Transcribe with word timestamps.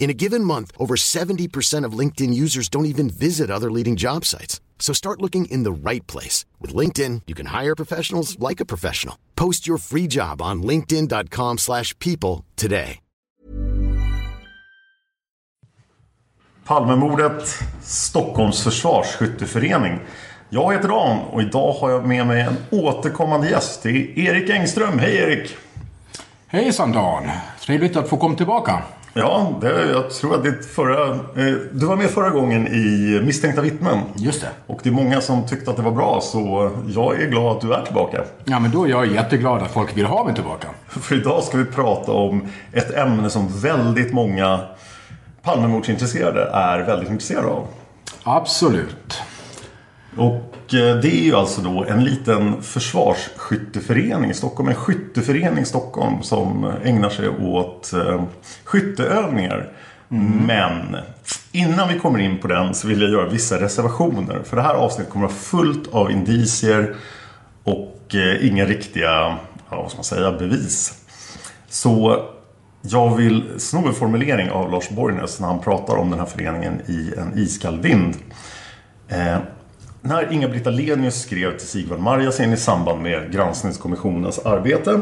In 0.00 0.08
a 0.08 0.14
given 0.14 0.42
month, 0.42 0.72
over 0.78 0.96
70% 0.96 1.84
of 1.84 1.98
LinkedIn 1.98 2.32
users 2.32 2.70
don't 2.70 2.86
even 2.86 3.10
visit 3.10 3.50
other 3.50 3.70
leading 3.70 3.96
job 3.96 4.24
sites. 4.24 4.60
So 4.78 4.94
start 4.94 5.20
looking 5.20 5.44
in 5.44 5.62
the 5.62 5.90
right 5.90 6.06
place. 6.06 6.46
With 6.58 6.74
LinkedIn, 6.74 7.22
you 7.26 7.34
can 7.34 7.46
hire 7.46 7.76
professionals 7.76 8.38
like 8.38 8.60
a 8.60 8.64
professional. 8.64 9.16
Post 9.36 9.68
your 9.68 9.78
free 9.78 10.08
job 10.08 10.42
on 10.42 10.62
linkedin.com 10.62 11.58
slash 11.58 11.96
people 11.98 12.44
today. 12.56 12.98
Palmemordet, 16.64 17.62
Stockholms 17.82 18.62
försvarsskytteförening. 18.62 20.00
Jag 20.50 20.72
heter 20.72 20.88
Dan 20.88 21.18
och 21.18 21.42
idag 21.42 21.72
har 21.72 21.90
jag 21.90 22.06
med 22.06 22.26
mig 22.26 22.40
en 22.40 22.56
återkommande 22.70 23.50
gäst. 23.50 23.82
Det 23.82 23.88
är 23.88 24.18
Erik 24.18 24.50
Engström. 24.50 24.98
Hej 24.98 25.16
Erik! 25.16 25.56
Hejsan 26.46 26.92
Dan! 26.92 27.28
Trevligt 27.60 27.96
att 27.96 28.08
få 28.08 28.16
komma 28.16 28.36
tillbaka. 28.36 28.82
Ja, 29.14 29.58
det, 29.60 29.90
jag 29.90 30.10
tror 30.10 30.34
att 30.34 30.44
det 30.44 30.66
förra... 30.66 31.10
Eh, 31.10 31.54
du 31.72 31.86
var 31.86 31.96
med 31.96 32.10
förra 32.10 32.30
gången 32.30 32.66
i 32.66 33.20
Misstänkta 33.24 33.60
vittnen. 33.60 33.98
Just 34.16 34.40
det. 34.40 34.48
Och 34.66 34.80
det 34.82 34.88
är 34.88 34.92
många 34.92 35.20
som 35.20 35.46
tyckte 35.46 35.70
att 35.70 35.76
det 35.76 35.82
var 35.82 35.90
bra, 35.90 36.20
så 36.22 36.70
jag 36.88 37.20
är 37.20 37.26
glad 37.26 37.56
att 37.56 37.60
du 37.60 37.74
är 37.74 37.82
tillbaka. 37.82 38.22
Ja, 38.44 38.58
men 38.58 38.70
då 38.70 38.84
är 38.84 38.88
jag 38.88 39.06
jätteglad 39.06 39.62
att 39.62 39.70
folk 39.70 39.96
vill 39.96 40.06
ha 40.06 40.24
mig 40.24 40.34
tillbaka. 40.34 40.68
För 40.88 41.16
idag 41.16 41.42
ska 41.42 41.58
vi 41.58 41.64
prata 41.64 42.12
om 42.12 42.48
ett 42.72 42.94
ämne 42.94 43.30
som 43.30 43.60
väldigt 43.60 44.12
många 44.12 44.60
Palmemordsintresserade 45.42 46.50
är 46.52 46.78
väldigt 46.78 47.10
intresserade 47.10 47.48
av. 47.48 47.66
Absolut. 48.22 49.22
Och 50.16 50.49
det 50.70 51.08
är 51.08 51.24
ju 51.24 51.34
alltså 51.34 51.60
då 51.60 51.84
en 51.84 52.04
liten 52.04 52.62
försvarsskytteförening 52.62 54.30
i 54.30 54.34
Stockholm. 54.34 54.68
En 54.68 54.74
skytteförening 54.74 55.62
i 55.62 55.66
Stockholm 55.66 56.22
som 56.22 56.72
ägnar 56.84 57.10
sig 57.10 57.28
åt 57.28 57.92
eh, 57.92 58.24
skytteövningar. 58.64 59.72
Mm. 60.10 60.46
Men 60.46 60.96
innan 61.52 61.88
vi 61.88 61.98
kommer 61.98 62.18
in 62.18 62.38
på 62.38 62.48
den 62.48 62.74
så 62.74 62.88
vill 62.88 63.00
jag 63.00 63.10
göra 63.10 63.28
vissa 63.28 63.60
reservationer. 63.60 64.42
För 64.44 64.56
det 64.56 64.62
här 64.62 64.74
avsnittet 64.74 65.12
kommer 65.12 65.26
att 65.26 65.32
vara 65.32 65.40
fullt 65.40 65.94
av 65.94 66.10
indicier 66.10 66.96
och 67.64 68.14
eh, 68.14 68.46
inga 68.46 68.64
riktiga, 68.64 69.38
ja, 69.70 69.82
vad 69.82 69.90
ska 69.90 69.96
man 69.98 70.04
säga, 70.04 70.32
bevis. 70.32 70.94
Så 71.68 72.24
jag 72.82 73.16
vill 73.16 73.60
sno 73.60 73.86
en 73.86 73.94
formulering 73.94 74.50
av 74.50 74.70
Lars 74.70 74.88
Borgnäs 74.90 75.40
när 75.40 75.46
han 75.46 75.60
pratar 75.60 75.96
om 75.96 76.10
den 76.10 76.18
här 76.18 76.26
föreningen 76.26 76.80
i 76.86 77.14
en 77.18 77.38
iskall 77.38 77.80
vind. 77.80 78.16
När 80.02 80.32
Inga-Britta 80.32 80.70
Lenius 80.70 81.22
skrev 81.22 81.58
till 81.58 81.68
Sigvard 81.68 81.98
Marjasin 81.98 82.52
i 82.52 82.56
samband 82.56 83.02
med 83.02 83.32
granskningskommissionens 83.32 84.38
arbete 84.38 85.00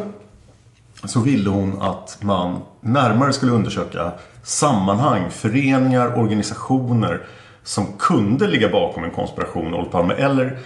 så 1.04 1.20
ville 1.20 1.50
hon 1.50 1.82
att 1.82 2.18
man 2.20 2.60
närmare 2.80 3.32
skulle 3.32 3.52
undersöka 3.52 4.12
sammanhang, 4.42 5.30
föreningar, 5.30 6.18
organisationer 6.18 7.20
som 7.62 7.86
kunde 7.98 8.46
ligga 8.46 8.68
bakom 8.68 9.04
en 9.04 9.10
konspiration 9.10 9.74
Olof 9.74 9.90
Palme 9.90 10.14
eller, 10.14 10.58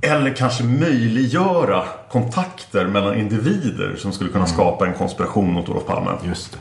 eller 0.00 0.34
kanske 0.34 0.64
möjliggöra 0.64 1.84
kontakter 2.10 2.86
mellan 2.86 3.18
individer 3.18 3.96
som 3.98 4.12
skulle 4.12 4.30
kunna 4.30 4.46
skapa 4.46 4.86
en 4.86 4.94
konspiration 4.94 5.52
mot 5.52 5.68
Olof 5.68 5.86
Palme. 5.86 6.10
Just 6.24 6.52
det. 6.52 6.58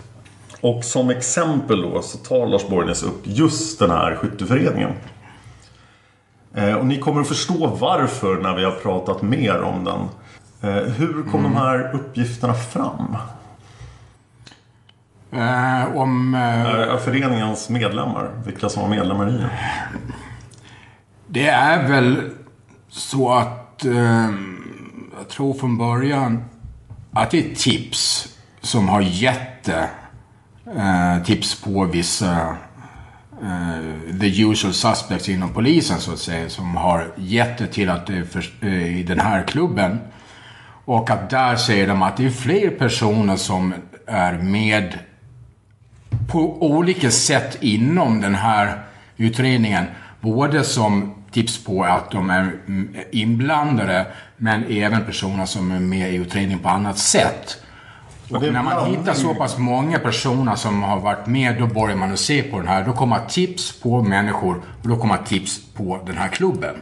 Och 0.68 0.84
som 0.84 1.10
exempel 1.10 1.82
då 1.82 2.02
så 2.02 2.18
tar 2.18 2.48
Lars 2.48 2.68
Borgnäs 2.68 3.04
upp 3.04 3.22
just 3.24 3.80
den 3.80 3.92
här 3.92 4.16
skytteföreningen. 4.16 4.92
Eh, 6.56 6.74
och 6.74 6.86
ni 6.86 7.00
kommer 7.00 7.22
att 7.22 7.28
förstå 7.28 7.68
varför 7.68 8.42
när 8.42 8.56
vi 8.56 8.64
har 8.64 8.72
pratat 8.72 9.22
mer 9.22 9.62
om 9.62 9.84
den. 9.84 10.10
Eh, 10.62 10.84
hur 10.84 11.24
kom 11.32 11.40
mm. 11.40 11.52
de 11.52 11.58
här 11.58 11.96
uppgifterna 11.96 12.54
fram? 12.54 13.18
Eh, 15.32 15.96
om... 15.96 16.36
Eh, 16.36 16.98
föreningens 16.98 17.70
medlemmar. 17.70 18.32
Vilka 18.46 18.70
som 18.70 18.82
var 18.82 18.90
medlemmar 18.90 19.30
i 19.30 19.32
den. 19.32 19.50
Det 21.28 21.48
är 21.48 21.88
väl 21.88 22.30
så 22.90 23.34
att... 23.34 23.86
Eh, 23.86 24.30
jag 25.18 25.30
tror 25.30 25.54
från 25.54 25.78
början 25.78 26.44
att 27.12 27.32
det 27.32 27.52
är 27.52 27.56
tips 27.56 28.28
som 28.62 28.90
har 28.90 29.02
gett 29.02 29.70
eh, 29.70 31.24
tips 31.26 31.62
på 31.62 31.86
vissa 31.86 32.58
uh, 33.44 34.20
the 34.20 34.28
usual 34.28 34.74
suspects 34.74 35.30
inom 35.30 35.54
polisen 35.54 36.00
så 36.00 36.14
att 36.14 36.20
säga. 36.20 36.50
Som 36.50 36.76
har 36.76 37.14
gett 37.18 37.58
det 37.58 37.68
till 37.68 37.90
att 37.90 38.08
det 38.08 38.26
för, 38.26 38.46
uh, 38.64 39.00
i 39.00 39.04
den 39.04 39.20
här 39.20 39.44
klubben. 39.44 40.00
Och 40.86 41.10
att 41.10 41.30
där 41.30 41.56
säger 41.56 41.88
de 41.88 42.02
att 42.02 42.18
det 42.18 42.26
är 42.26 42.30
fler 42.30 42.70
personer 42.70 43.36
som 43.36 43.74
är 44.06 44.34
med 44.34 45.00
på 46.32 46.62
olika 46.62 47.12
sätt 47.12 47.58
inom 47.62 48.22
den 48.22 48.36
här 48.36 48.84
utredningen. 49.18 49.86
Både 50.22 50.64
som 50.64 51.14
tips 51.32 51.64
på 51.64 51.84
att 51.84 52.12
de 52.12 52.30
är 52.30 52.42
mm, 52.68 52.96
inblandade 53.12 54.06
men 54.38 54.66
även 54.70 55.06
personer 55.06 55.46
som 55.46 55.72
är 55.72 55.80
med 55.80 56.14
i 56.14 56.16
utredningen 56.16 56.60
på 56.60 56.70
annat 56.70 56.98
sätt. 56.98 57.61
Och 58.32 58.42
när 58.42 58.64
man 58.64 58.86
hittar 58.86 59.14
så 59.14 59.36
pass 59.36 59.58
många 59.58 60.00
personer 60.00 60.56
som 60.56 60.84
har 60.84 61.00
varit 61.00 61.28
med, 61.28 61.60
då 61.60 61.68
börjar 61.68 61.96
man 61.96 62.14
att 62.14 62.20
se 62.20 62.44
på 62.44 62.58
den 62.58 62.68
här. 62.68 62.86
Då 62.86 62.94
kommer 62.94 63.20
tips 63.30 63.82
på 63.82 64.04
människor 64.04 64.62
och 64.84 64.90
då 64.90 64.96
kommer 64.96 65.18
tips 65.18 65.60
på 65.74 66.00
den 66.06 66.18
här 66.18 66.28
klubben. 66.28 66.76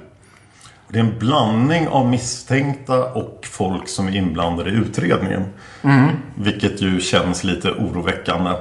Det 0.87 0.99
är 0.99 1.03
en 1.03 1.19
blandning 1.19 1.87
av 1.87 2.07
misstänkta 2.07 3.13
och 3.13 3.47
folk 3.51 3.87
som 3.87 4.07
är 4.07 4.15
inblandade 4.15 4.69
i 4.69 4.73
utredningen. 4.73 5.45
Mm. 5.81 6.07
Vilket 6.35 6.81
ju 6.81 6.99
känns 6.99 7.43
lite 7.43 7.71
oroväckande. 7.71 8.51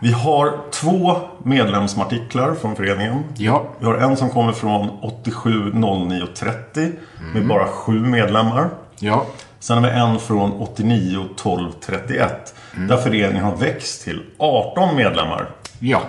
Vi 0.00 0.12
har 0.12 0.58
två 0.70 1.16
medlemsartiklar 1.42 2.54
från 2.54 2.76
föreningen. 2.76 3.24
Ja. 3.36 3.64
Vi 3.78 3.86
har 3.86 3.94
en 3.94 4.16
som 4.16 4.30
kommer 4.30 4.52
från 4.52 4.90
87 5.02 5.72
09 5.74 6.26
30 6.38 6.80
mm. 6.80 6.94
med 7.32 7.46
bara 7.46 7.66
sju 7.66 8.00
medlemmar. 8.00 8.68
Ja. 8.98 9.26
Sen 9.58 9.76
har 9.84 9.90
vi 9.90 9.96
en 9.96 10.18
från 10.18 10.52
89 10.52 11.28
12 11.36 11.72
31. 11.80 12.54
Mm. 12.76 12.88
Där 12.88 12.96
föreningen 12.96 13.44
har 13.44 13.56
växt 13.56 14.04
till 14.04 14.22
18 14.38 14.96
medlemmar. 14.96 15.50
Ja. 15.78 16.02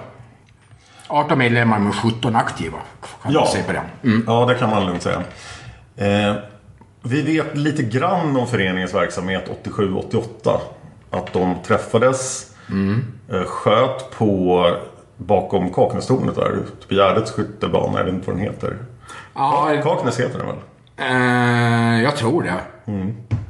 18 1.08 1.38
medlemmar 1.38 1.80
med 1.80 1.96
17 1.96 2.36
aktiva. 2.36 2.78
Kan 3.24 3.34
ja. 3.34 3.40
man 3.40 3.50
säga 3.50 3.64
på 3.64 3.72
det. 3.72 3.82
Mm. 4.04 4.24
Ja, 4.28 4.46
det 4.46 4.56
kan 4.56 4.70
man 4.70 4.86
lugnt 4.86 5.02
säga. 5.04 5.24
Eh, 5.96 6.36
vi 7.02 7.22
vet 7.22 7.58
lite 7.58 7.84
grann 7.84 8.38
om 8.38 8.48
föreningens 8.48 8.94
verksamhet 8.94 9.50
87-88. 9.64 10.60
Att 11.12 11.34
de 11.34 11.56
träffades, 11.68 12.52
mm. 12.70 13.06
eh, 13.32 13.44
sköt 13.44 14.12
på 14.18 14.66
bakom 15.18 15.74
Kaknästornet 15.74 16.36
där, 16.36 16.52
ute 16.52 16.88
på 16.88 16.94
Gärdets 16.94 17.32
skyttebana, 17.32 17.98
jag 17.98 18.06
vet 18.06 18.14
inte 18.14 18.28
vad 18.28 18.36
den 18.38 18.46
heter. 18.46 18.78
Ja, 19.34 19.82
Kaknäs 19.84 20.20
heter 20.20 20.40
den 20.40 20.48
väl? 20.48 20.58
eh, 20.98 22.04
jag 22.04 22.16
tror 22.16 22.44
det. 22.44 22.54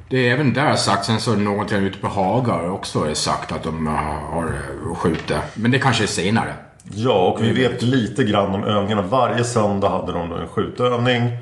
Det 0.10 0.30
är 0.30 0.34
även 0.34 0.54
där 0.54 0.76
sagt. 0.76 1.06
Sen 1.06 1.20
så 1.20 1.36
någonting 1.36 1.78
ute 1.78 1.98
på 1.98 2.08
Hagar 2.08 2.70
också 2.70 3.10
är 3.10 3.14
sagt 3.14 3.52
att 3.52 3.64
de 3.64 3.88
har 3.88 4.46
eh, 4.46 4.96
skjutit. 4.96 5.38
Men 5.54 5.72
det 5.72 5.80
kanske 5.80 6.04
är 6.04 6.08
senare. 6.08 6.54
Ja, 6.94 7.14
och 7.14 7.44
vi 7.44 7.54
vet 7.54 7.82
lite 7.82 8.24
grann 8.24 8.56
om 8.56 8.64
övningarna. 8.64 9.02
Varje 9.02 9.44
söndag 9.44 9.90
hade 9.90 10.12
de 10.12 10.32
en 10.32 10.48
skjutövning. 10.48 11.38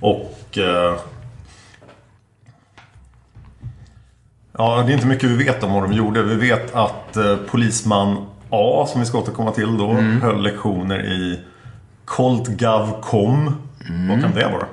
Och... 0.00 0.58
Eh, 0.58 0.98
ja, 4.52 4.82
det 4.86 4.92
är 4.92 4.94
inte 4.94 5.06
mycket 5.06 5.30
vi 5.30 5.44
vet 5.44 5.62
om 5.62 5.72
vad 5.72 5.82
de 5.82 5.92
gjorde. 5.92 6.22
Vi 6.22 6.34
vet 6.34 6.74
att 6.74 7.16
eh, 7.16 7.36
polisman 7.36 8.26
A, 8.50 8.86
som 8.88 9.00
vi 9.00 9.06
ska 9.06 9.18
återkomma 9.18 9.52
till 9.52 9.78
då, 9.78 9.92
höll 9.92 10.42
lektioner 10.42 11.04
i 11.04 11.40
Colt 12.04 12.48
Gav 12.48 13.00
Com. 13.02 13.56
Vad 14.08 14.20
kan 14.22 14.34
det 14.34 14.48
vara? 14.48 14.66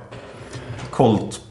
Colt, 0.89 1.42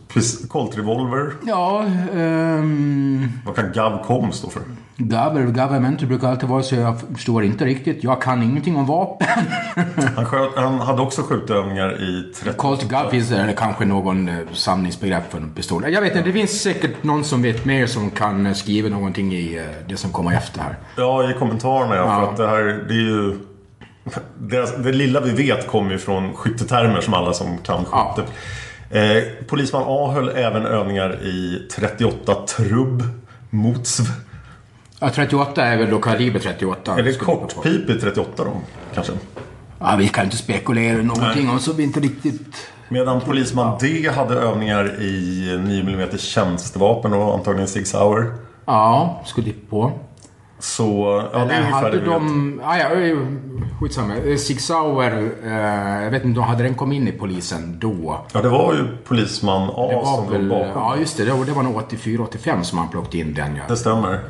Colt 0.49 0.79
Revolver. 0.79 1.33
Ja, 1.47 1.85
ehm... 2.15 3.29
Vad 3.47 3.57
kan 3.57 3.73
Gav 3.73 4.05
Com 4.05 4.33
stå 4.33 4.51
för? 4.51 4.63
Gavel, 4.97 5.47
government 5.47 6.03
brukar 6.03 6.29
alltid 6.29 6.49
vara 6.49 6.63
så 6.63 6.75
jag 6.75 7.01
förstår 7.15 7.45
inte 7.45 7.65
riktigt. 7.65 8.05
Jag 8.05 8.23
kan 8.23 8.43
ingenting 8.43 8.77
om 8.77 8.87
vapen. 8.87 9.29
Han, 10.17 10.25
sköt, 10.27 10.51
han 10.57 10.79
hade 10.81 11.03
också 11.03 11.23
skjutövningar 11.23 12.03
i 12.03 12.33
30 12.35 12.57
Colt 12.59 12.91
Gov 12.91 13.11
finns 13.11 13.29
det, 13.29 13.37
eller 13.37 13.53
kanske 13.53 13.85
någon 13.85 14.29
eh, 14.29 14.35
samlingsbegrepp 14.53 15.31
för 15.31 15.39
en 15.39 15.51
pistol. 15.51 15.93
Jag 15.93 16.01
vet 16.01 16.17
inte, 16.17 16.29
det 16.29 16.33
finns 16.33 16.63
säkert 16.63 17.03
någon 17.03 17.25
som 17.25 17.43
vet 17.43 17.65
mer 17.65 17.87
som 17.87 18.11
kan 18.11 18.47
eh, 18.47 18.53
skriva 18.53 18.89
någonting 18.89 19.33
i 19.33 19.57
eh, 19.57 19.89
det 19.89 19.97
som 19.97 20.13
kommer 20.13 20.33
efter 20.33 20.61
här. 20.61 20.77
Ja, 20.97 21.31
i 21.31 21.35
kommentarerna 21.35 21.97
ja. 21.97 22.07
För 22.07 22.31
att 22.31 22.37
det 22.37 22.47
här, 22.49 22.85
det 22.89 22.95
är 22.95 22.99
ju... 22.99 23.39
Det, 24.39 24.83
det 24.85 24.93
lilla 24.93 25.21
vi 25.21 25.31
vet 25.31 25.67
kommer 25.67 25.91
ju 25.91 25.99
från 25.99 26.35
skyttetermer 26.35 27.01
som 27.01 27.15
alla 27.15 27.33
som 27.33 27.59
kan 27.59 27.85
Ja. 27.93 28.17
Eh, 28.93 29.23
polisman 29.49 29.83
A 29.87 30.13
höll 30.15 30.29
även 30.29 30.67
övningar 30.67 31.23
i 31.23 31.69
38 31.77 32.35
trubb 32.35 33.03
motsv. 33.51 34.03
Ja, 35.01 35.11
38 35.11 35.65
är 35.65 35.77
väl 35.77 35.91
då 35.91 35.99
kaliber 35.99 36.39
38. 36.41 36.99
Är 36.99 37.03
det 37.03 37.13
Skulle 37.13 37.31
jag 37.33 37.41
på. 37.41 37.47
kortpip 37.47 37.91
i 37.91 38.01
38 38.01 38.45
då? 38.45 38.53
Kanske. 38.95 39.13
Ja, 39.79 39.97
vi 39.99 40.09
kan 40.09 40.25
inte 40.25 40.37
spekulera 40.37 41.03
någonting 41.03 41.51
om 41.51 41.59
så 41.59 41.73
vi 41.73 41.83
inte 41.83 42.01
riktigt... 42.01 42.57
Medan 42.89 43.21
polisman 43.21 43.79
D 43.81 44.11
hade 44.17 44.35
övningar 44.35 45.03
i 45.03 45.59
9 45.65 45.81
mm 45.81 46.19
tjänstevapen 46.19 47.13
och 47.13 47.35
antagligen 47.35 47.69
Sig 47.69 47.85
Sauer. 47.85 48.33
Ja, 48.65 49.23
skulle 49.27 49.53
på. 49.71 49.93
Så 50.63 51.23
ja, 51.33 51.39
det 51.39 51.55
är 51.55 51.61
ungefär 51.61 51.71
hade 51.71 51.91
det 51.91 51.97
vi 51.97 52.09
vet. 52.09 52.13
de... 52.13 52.61
Ah, 52.65 52.77
ja, 52.77 52.89
skitsamma. 53.81 54.17
Eh, 54.17 54.37
Sig 54.37 54.59
Sauer, 54.59 55.33
eh, 55.45 56.03
jag 56.05 56.11
vet 56.11 56.25
inte, 56.25 56.41
hade 56.41 56.63
den 56.63 56.75
kommit 56.75 56.97
in 56.97 57.09
i 57.09 57.13
polisen 57.13 57.79
då? 57.79 58.27
Ja, 58.33 58.43
det 58.43 58.49
var 58.49 58.75
ju 58.75 58.97
polisman 59.05 59.71
A 59.77 60.03
som 60.05 60.25
låg 60.25 60.33
väl... 60.33 60.49
bakom. 60.49 60.83
Ja, 60.83 60.97
just 60.97 61.17
det. 61.17 61.25
Det 61.25 61.33
var, 61.33 61.45
det 61.45 61.53
var 61.53 61.63
nog 61.63 61.77
84-85 61.81 62.63
som 62.63 62.79
han 62.79 62.89
plockade 62.89 63.19
in 63.19 63.35
den, 63.35 63.57
ja. 63.57 63.63
Det 63.69 63.77
stämmer. 63.77 64.21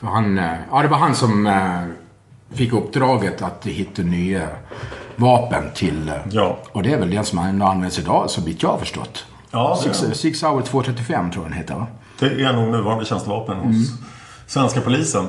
För 0.00 0.06
han, 0.06 0.38
eh, 0.38 0.52
ja, 0.70 0.82
det 0.82 0.88
var 0.88 0.98
han 0.98 1.14
som 1.14 1.46
eh, 1.46 1.80
fick 2.56 2.72
uppdraget 2.72 3.42
att 3.42 3.66
hitta 3.66 4.02
nya 4.02 4.48
vapen 5.16 5.64
till... 5.74 6.12
Ja. 6.30 6.58
Och 6.72 6.82
det 6.82 6.92
är 6.92 6.98
väl 6.98 7.10
den 7.10 7.24
som 7.24 7.38
han 7.38 7.62
används 7.62 7.98
idag, 7.98 8.30
så 8.30 8.40
vitt 8.40 8.62
jag 8.62 8.70
har 8.70 8.78
förstått. 8.78 9.24
Ja, 9.50 9.78
det 9.84 9.94
Six, 9.94 10.20
Six 10.20 10.42
Hour 10.42 10.62
235 10.62 11.30
tror 11.30 11.44
jag 11.44 11.52
den 11.52 11.58
heter, 11.58 11.74
va? 11.74 11.86
Det 12.18 12.26
är 12.26 12.52
nog 12.52 12.68
nuvarande 12.68 13.04
tjänstevapen 13.04 13.56
hos 13.56 13.92
svenska 14.46 14.80
polisen. 14.80 15.26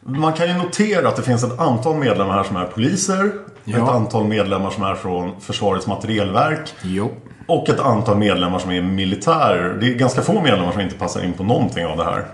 Man 0.00 0.32
kan 0.32 0.46
ju 0.48 0.54
notera 0.54 1.08
att 1.08 1.16
det 1.16 1.22
finns 1.22 1.44
ett 1.44 1.60
antal 1.60 1.96
medlemmar 1.96 2.34
här 2.34 2.44
som 2.44 2.56
är 2.56 2.64
poliser. 2.64 3.32
Ja. 3.64 3.76
Ett 3.76 3.88
antal 3.88 4.24
medlemmar 4.24 4.70
som 4.70 4.82
är 4.82 4.94
från 4.94 5.40
Försvarets 5.40 5.86
materielverk. 5.86 6.74
Jo. 6.82 7.10
Och 7.46 7.68
ett 7.68 7.80
antal 7.80 8.18
medlemmar 8.18 8.58
som 8.58 8.70
är 8.70 8.82
militärer. 8.82 9.78
Det 9.80 9.86
är 9.86 9.94
ganska 9.94 10.22
få 10.22 10.42
medlemmar 10.42 10.72
som 10.72 10.80
inte 10.80 10.94
passar 10.94 11.24
in 11.24 11.32
på 11.32 11.42
någonting 11.42 11.86
av 11.86 11.96
det 11.96 12.04
här. 12.04 12.26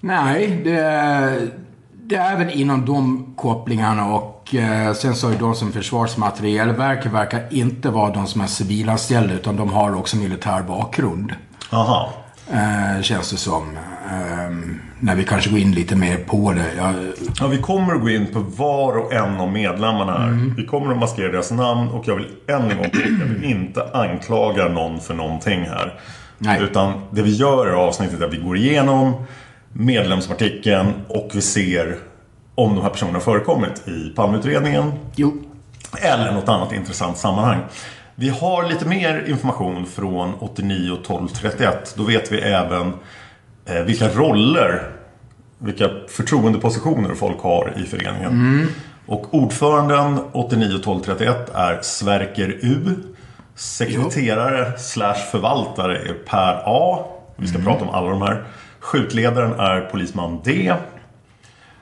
Nej, 0.00 0.60
det, 0.64 1.50
det 1.92 2.16
är 2.16 2.36
väl 2.36 2.50
inom 2.50 2.86
de 2.86 3.26
kopplingarna 3.36 4.14
och 4.14 4.54
eh, 4.54 4.92
sen 4.92 5.14
så 5.14 5.28
är 5.28 5.36
de 5.38 5.54
som 5.54 5.72
Försvarsmaterielverk 5.72 7.06
verkar 7.06 7.46
inte 7.50 7.90
vara 7.90 8.12
de 8.12 8.26
som 8.26 8.40
är 8.40 8.46
civilanställda 8.46 9.34
utan 9.34 9.56
de 9.56 9.72
har 9.72 9.96
också 9.96 10.16
militär 10.16 10.62
bakgrund. 10.62 11.32
Aha. 11.72 12.12
Eh, 12.52 13.02
känns 13.02 13.30
det 13.30 13.36
som. 13.36 13.76
Eh, 14.10 14.87
när 15.00 15.14
vi 15.14 15.24
kanske 15.24 15.50
går 15.50 15.58
in 15.58 15.72
lite 15.72 15.96
mer 15.96 16.16
på 16.16 16.52
det. 16.52 16.74
Jag, 16.76 16.94
Ja, 17.40 17.46
vi 17.46 17.58
kommer 17.58 17.94
att 17.94 18.00
gå 18.00 18.10
in 18.10 18.26
på 18.26 18.40
var 18.40 18.96
och 18.96 19.12
en 19.12 19.40
av 19.40 19.52
medlemmarna 19.52 20.12
här. 20.12 20.54
Vi 20.56 20.66
kommer 20.66 20.92
att 20.92 20.98
maskera 20.98 21.32
deras 21.32 21.50
namn 21.50 21.88
och 21.88 22.08
jag 22.08 22.14
vill 22.14 22.26
än 22.46 22.70
en 22.70 22.76
gång 22.76 22.90
påpeka 22.90 23.24
att 23.24 23.42
vi 23.42 23.50
inte 23.50 23.84
anklagar 23.92 24.68
någon 24.68 25.00
för 25.00 25.14
någonting 25.14 25.60
här. 25.60 26.00
Nej. 26.38 26.62
Utan 26.62 26.92
det 27.10 27.22
vi 27.22 27.34
gör 27.34 27.66
i 27.66 27.70
det 27.70 27.76
här 27.76 27.84
avsnittet 27.84 28.20
är 28.20 28.26
att 28.26 28.32
vi 28.32 28.38
går 28.38 28.56
igenom 28.56 29.12
medlemsartikeln 29.72 30.92
och 31.08 31.30
vi 31.34 31.40
ser 31.40 31.96
om 32.54 32.74
de 32.74 32.82
här 32.82 32.90
personerna 32.90 33.16
har 33.16 33.22
förekommit 33.22 33.88
i 33.88 34.12
Palmeutredningen 34.16 34.92
jo. 35.16 35.42
eller 36.02 36.32
något 36.32 36.48
annat 36.48 36.72
intressant 36.72 37.18
sammanhang. 37.18 37.60
Vi 38.14 38.28
har 38.28 38.68
lite 38.68 38.86
mer 38.88 39.24
information 39.28 39.86
från 39.86 40.34
89 40.34 40.90
och 40.92 41.00
1231. 41.00 41.94
Då 41.96 42.02
vet 42.02 42.32
vi 42.32 42.38
även 42.38 42.92
vilka 43.86 44.08
roller, 44.08 44.82
vilka 45.58 45.88
förtroendepositioner 46.08 47.14
folk 47.14 47.40
har 47.40 47.72
i 47.76 47.82
föreningen. 47.84 48.68
Och 49.06 49.34
ordföranden 49.34 50.18
89 50.32 50.64
och 50.66 50.80
1231 50.80 51.50
är 51.54 51.78
Sverker 51.82 52.48
U. 52.60 52.94
Sekreterare 53.54 54.78
slash 54.78 55.14
förvaltare 55.30 55.98
är 55.98 56.14
Per 56.26 56.62
A. 56.66 57.04
Vi 57.36 57.46
ska 57.46 57.58
prata 57.58 57.84
om 57.84 57.90
alla 57.90 58.10
de 58.10 58.22
här. 58.22 58.44
Skjutledaren 58.80 59.60
är 59.60 59.80
polisman 59.80 60.40
D. 60.44 60.74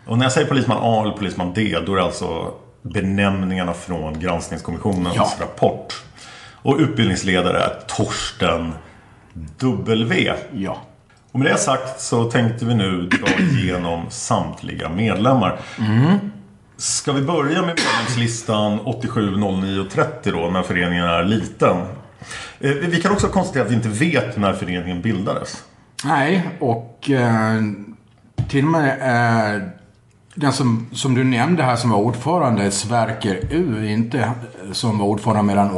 Och 0.07 0.19
när 0.19 0.25
jag 0.25 0.33
säger 0.33 0.49
polisman 0.49 0.79
A 0.81 1.03
eller 1.03 1.13
polisman 1.17 1.53
D, 1.55 1.79
då 1.87 1.93
är 1.93 1.97
det 1.97 2.03
alltså 2.03 2.53
benämningarna 2.83 3.73
från 3.73 4.21
granskningskommissionens 4.21 5.15
Ja. 5.17 5.29
rapport. 5.41 6.03
Och 6.53 6.77
utbildningsledare 6.79 7.59
är 7.59 7.73
Torsten 7.87 8.73
W. 9.59 10.33
Ja. 10.53 10.77
Och 11.37 11.41
med 11.41 11.53
det 11.53 11.59
sagt 11.59 12.01
så 12.01 12.31
tänkte 12.31 12.65
vi 12.65 12.75
nu 12.75 13.07
dra 13.07 13.45
igenom 13.45 14.05
samtliga 14.11 14.89
medlemmar. 14.89 15.61
Ska 16.77 17.13
vi 17.13 17.23
börja 17.23 17.63
med 17.63 17.81
medlemslistan 17.87 18.81
87, 18.81 19.37
09 19.37 19.85
30 19.91 20.31
då, 20.31 20.51
när 20.51 20.63
föreningen 20.63 21.05
är 21.05 21.25
liten? 21.25 21.77
Eh, 22.61 22.71
vi 22.71 23.01
kan 23.03 23.13
också 23.13 23.29
konstatera 23.29 23.65
att 23.65 23.71
vi 23.71 23.75
inte 23.75 23.89
vet 23.89 24.37
när 24.37 24.53
föreningen 24.53 25.03
bildades. 25.03 25.65
Nej, 26.05 26.49
och 26.59 27.11
eh, 27.11 27.61
till 28.49 28.65
och 28.65 28.71
med 28.71 28.91
eh, 29.57 29.63
den 30.35 30.53
som, 30.53 30.87
som 30.93 31.15
du 31.15 31.25
nämnde 31.25 31.63
här 31.63 31.77
som 31.77 31.91
var 31.91 31.99
ordförande, 31.99 32.71
Sverker 32.71 33.41
U, 33.51 33.89
inte 33.89 34.19
eh, 34.19 34.73
som 34.73 34.99
var 34.99 35.07
ordförande 35.07 35.43
mellan 35.43 35.71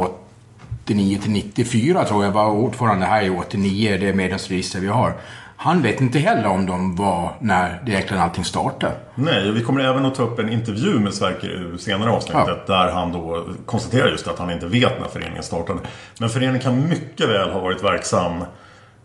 89 0.89 1.19
till 1.21 1.31
94 1.31 2.05
tror 2.05 2.25
jag, 2.25 2.31
var 2.31 2.49
ordförande 2.49 3.05
här 3.05 3.23
i 3.23 3.29
89, 3.29 3.97
det 4.01 4.13
medlemsregister 4.13 4.79
vi 4.79 4.87
har. 4.87 5.13
Han 5.61 5.81
vet 5.81 6.01
inte 6.01 6.19
heller 6.19 6.47
om 6.47 6.65
de 6.65 6.95
var 6.95 7.31
när 7.39 7.81
det 7.85 7.91
egentligen 7.91 8.23
allting 8.23 8.43
startade. 8.43 8.93
Nej, 9.15 9.51
vi 9.51 9.61
kommer 9.61 9.81
även 9.81 10.05
att 10.05 10.15
ta 10.15 10.23
upp 10.23 10.39
en 10.39 10.49
intervju 10.49 10.99
med 10.99 11.13
Sverker 11.13 11.47
U 11.47 11.77
senare 11.77 12.09
i 12.09 12.13
avsnittet. 12.13 12.67
Där 12.67 12.91
han 12.91 13.11
då 13.11 13.45
konstaterar 13.65 14.07
just 14.07 14.27
att 14.27 14.39
han 14.39 14.51
inte 14.51 14.65
vet 14.65 14.99
när 14.99 15.07
föreningen 15.07 15.43
startade. 15.43 15.79
Men 16.19 16.29
föreningen 16.29 16.61
kan 16.61 16.89
mycket 16.89 17.29
väl 17.29 17.49
ha 17.49 17.59
varit 17.59 17.83
verksam 17.83 18.41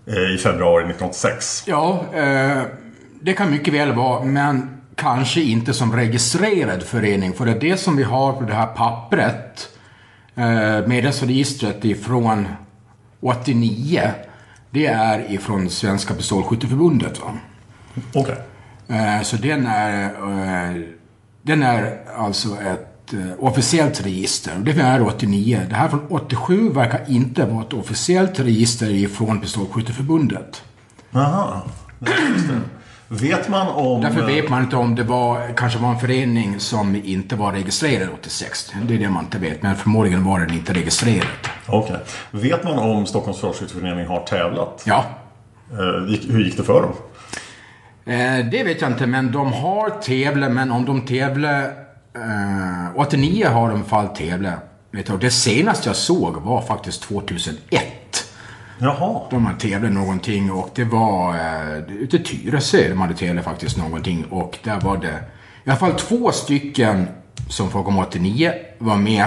eh, 0.06 0.34
i 0.34 0.38
februari 0.38 0.82
1986. 0.82 1.64
Ja, 1.66 2.04
eh, 2.14 2.62
det 3.20 3.32
kan 3.32 3.50
mycket 3.50 3.74
väl 3.74 3.92
vara, 3.92 4.24
men 4.24 4.80
kanske 4.94 5.40
inte 5.40 5.74
som 5.74 5.96
registrerad 5.96 6.82
förening. 6.82 7.32
För 7.32 7.44
det 7.44 7.50
är 7.50 7.60
det 7.60 7.76
som 7.76 7.96
vi 7.96 8.02
har 8.02 8.32
på 8.32 8.44
det 8.44 8.54
här 8.54 8.66
pappret, 8.66 9.68
eh, 10.34 10.86
medlemsregistret 10.86 11.84
ifrån 11.84 12.48
89. 13.20 14.10
Det 14.74 14.86
är 14.86 15.32
ifrån 15.32 15.70
Svenska 15.70 16.14
Pistolskytteförbundet. 16.14 17.20
Va? 17.20 17.38
Okej. 18.14 18.36
Eh, 18.88 19.22
så 19.22 19.36
den 19.36 19.66
är, 19.66 20.04
eh, 20.04 20.82
den 21.42 21.62
är 21.62 21.98
alltså 22.16 22.48
ett 22.48 23.12
eh, 23.12 23.30
officiellt 23.38 24.06
register. 24.06 24.52
Det 24.58 24.80
är 24.80 25.06
89. 25.06 25.66
Det 25.68 25.74
här 25.74 25.88
från 25.88 26.06
87 26.08 26.68
verkar 26.68 27.00
inte 27.08 27.44
vara 27.44 27.64
ett 27.64 27.72
officiellt 27.72 28.40
register 28.40 28.90
ifrån 28.90 29.40
Pistolskytteförbundet. 29.40 30.62
Aha. 31.12 31.62
Vet 33.08 33.48
man 33.48 33.68
om... 33.68 34.00
Därför 34.00 34.26
vet 34.26 34.48
man 34.48 34.62
inte 34.62 34.76
om 34.76 34.94
det 34.94 35.02
var, 35.02 35.54
kanske 35.56 35.78
var 35.78 35.90
en 35.90 35.98
förening 36.00 36.60
som 36.60 36.96
inte 37.04 37.36
var 37.36 37.52
registrerad 37.52 38.08
86. 38.18 38.72
Det 38.88 38.94
är 38.94 38.98
det 38.98 39.08
man 39.08 39.24
inte 39.24 39.38
vet, 39.38 39.62
men 39.62 39.76
förmodligen 39.76 40.24
var 40.24 40.40
den 40.40 40.50
inte 40.54 40.72
registrerad. 40.72 41.26
Okej. 41.66 41.96
Vet 42.30 42.64
man 42.64 42.78
om 42.78 43.06
Stockholms 43.06 43.40
Försvarsskytteförening 43.40 44.06
har 44.06 44.20
tävlat? 44.20 44.82
Ja, 44.86 45.04
Eh, 45.72 46.30
hur 46.32 46.44
gick 46.44 46.56
det 46.56 46.62
för 46.64 46.82
dem? 46.82 46.92
eh, 48.14 48.46
det 48.50 48.62
vet 48.64 48.80
jag 48.80 48.90
inte, 48.90 49.06
men 49.06 49.32
de 49.32 49.52
har 49.52 49.90
tävlat, 49.90 50.52
men 50.52 50.72
om 50.72 50.84
de 50.84 51.00
tävlar... 51.06 51.62
Eh, 52.14 52.96
89 52.96 53.46
har 53.48 53.70
de 53.70 53.84
fall 53.84 54.08
tävlat. 54.08 54.54
Det 55.20 55.30
senaste 55.30 55.88
jag 55.88 55.96
såg 55.96 56.36
var 56.36 56.62
faktiskt 56.62 57.02
2001. 57.02 57.54
Jaha. 58.78 59.20
De 59.30 59.46
hade 59.46 59.60
tävlat 59.60 59.92
någonting 59.92 60.52
och 60.52 60.70
det 60.74 60.84
var 60.84 61.34
eh, 61.34 61.78
ute 61.78 62.16
i 62.16 62.22
Tyresö 62.22 62.88
de 62.88 63.00
hade 63.00 63.14
tävlat 63.14 63.44
faktiskt 63.44 63.76
någonting. 63.76 64.24
Och 64.30 64.58
där 64.62 64.80
var 64.80 64.96
det 64.96 65.20
i 65.64 65.70
alla 65.70 65.78
fall 65.78 65.92
två 65.92 66.32
stycken 66.32 67.06
som 67.48 67.70
komma 67.84 68.02
89 68.06 68.52
var 68.78 68.96
med. 68.96 69.24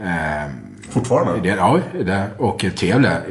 Eh, 0.00 0.50
Fortfarande? 0.90 1.40
det, 1.40 1.48
ja, 1.48 1.80
det, 2.04 2.30
och 2.38 2.64
tävlade 2.76 3.22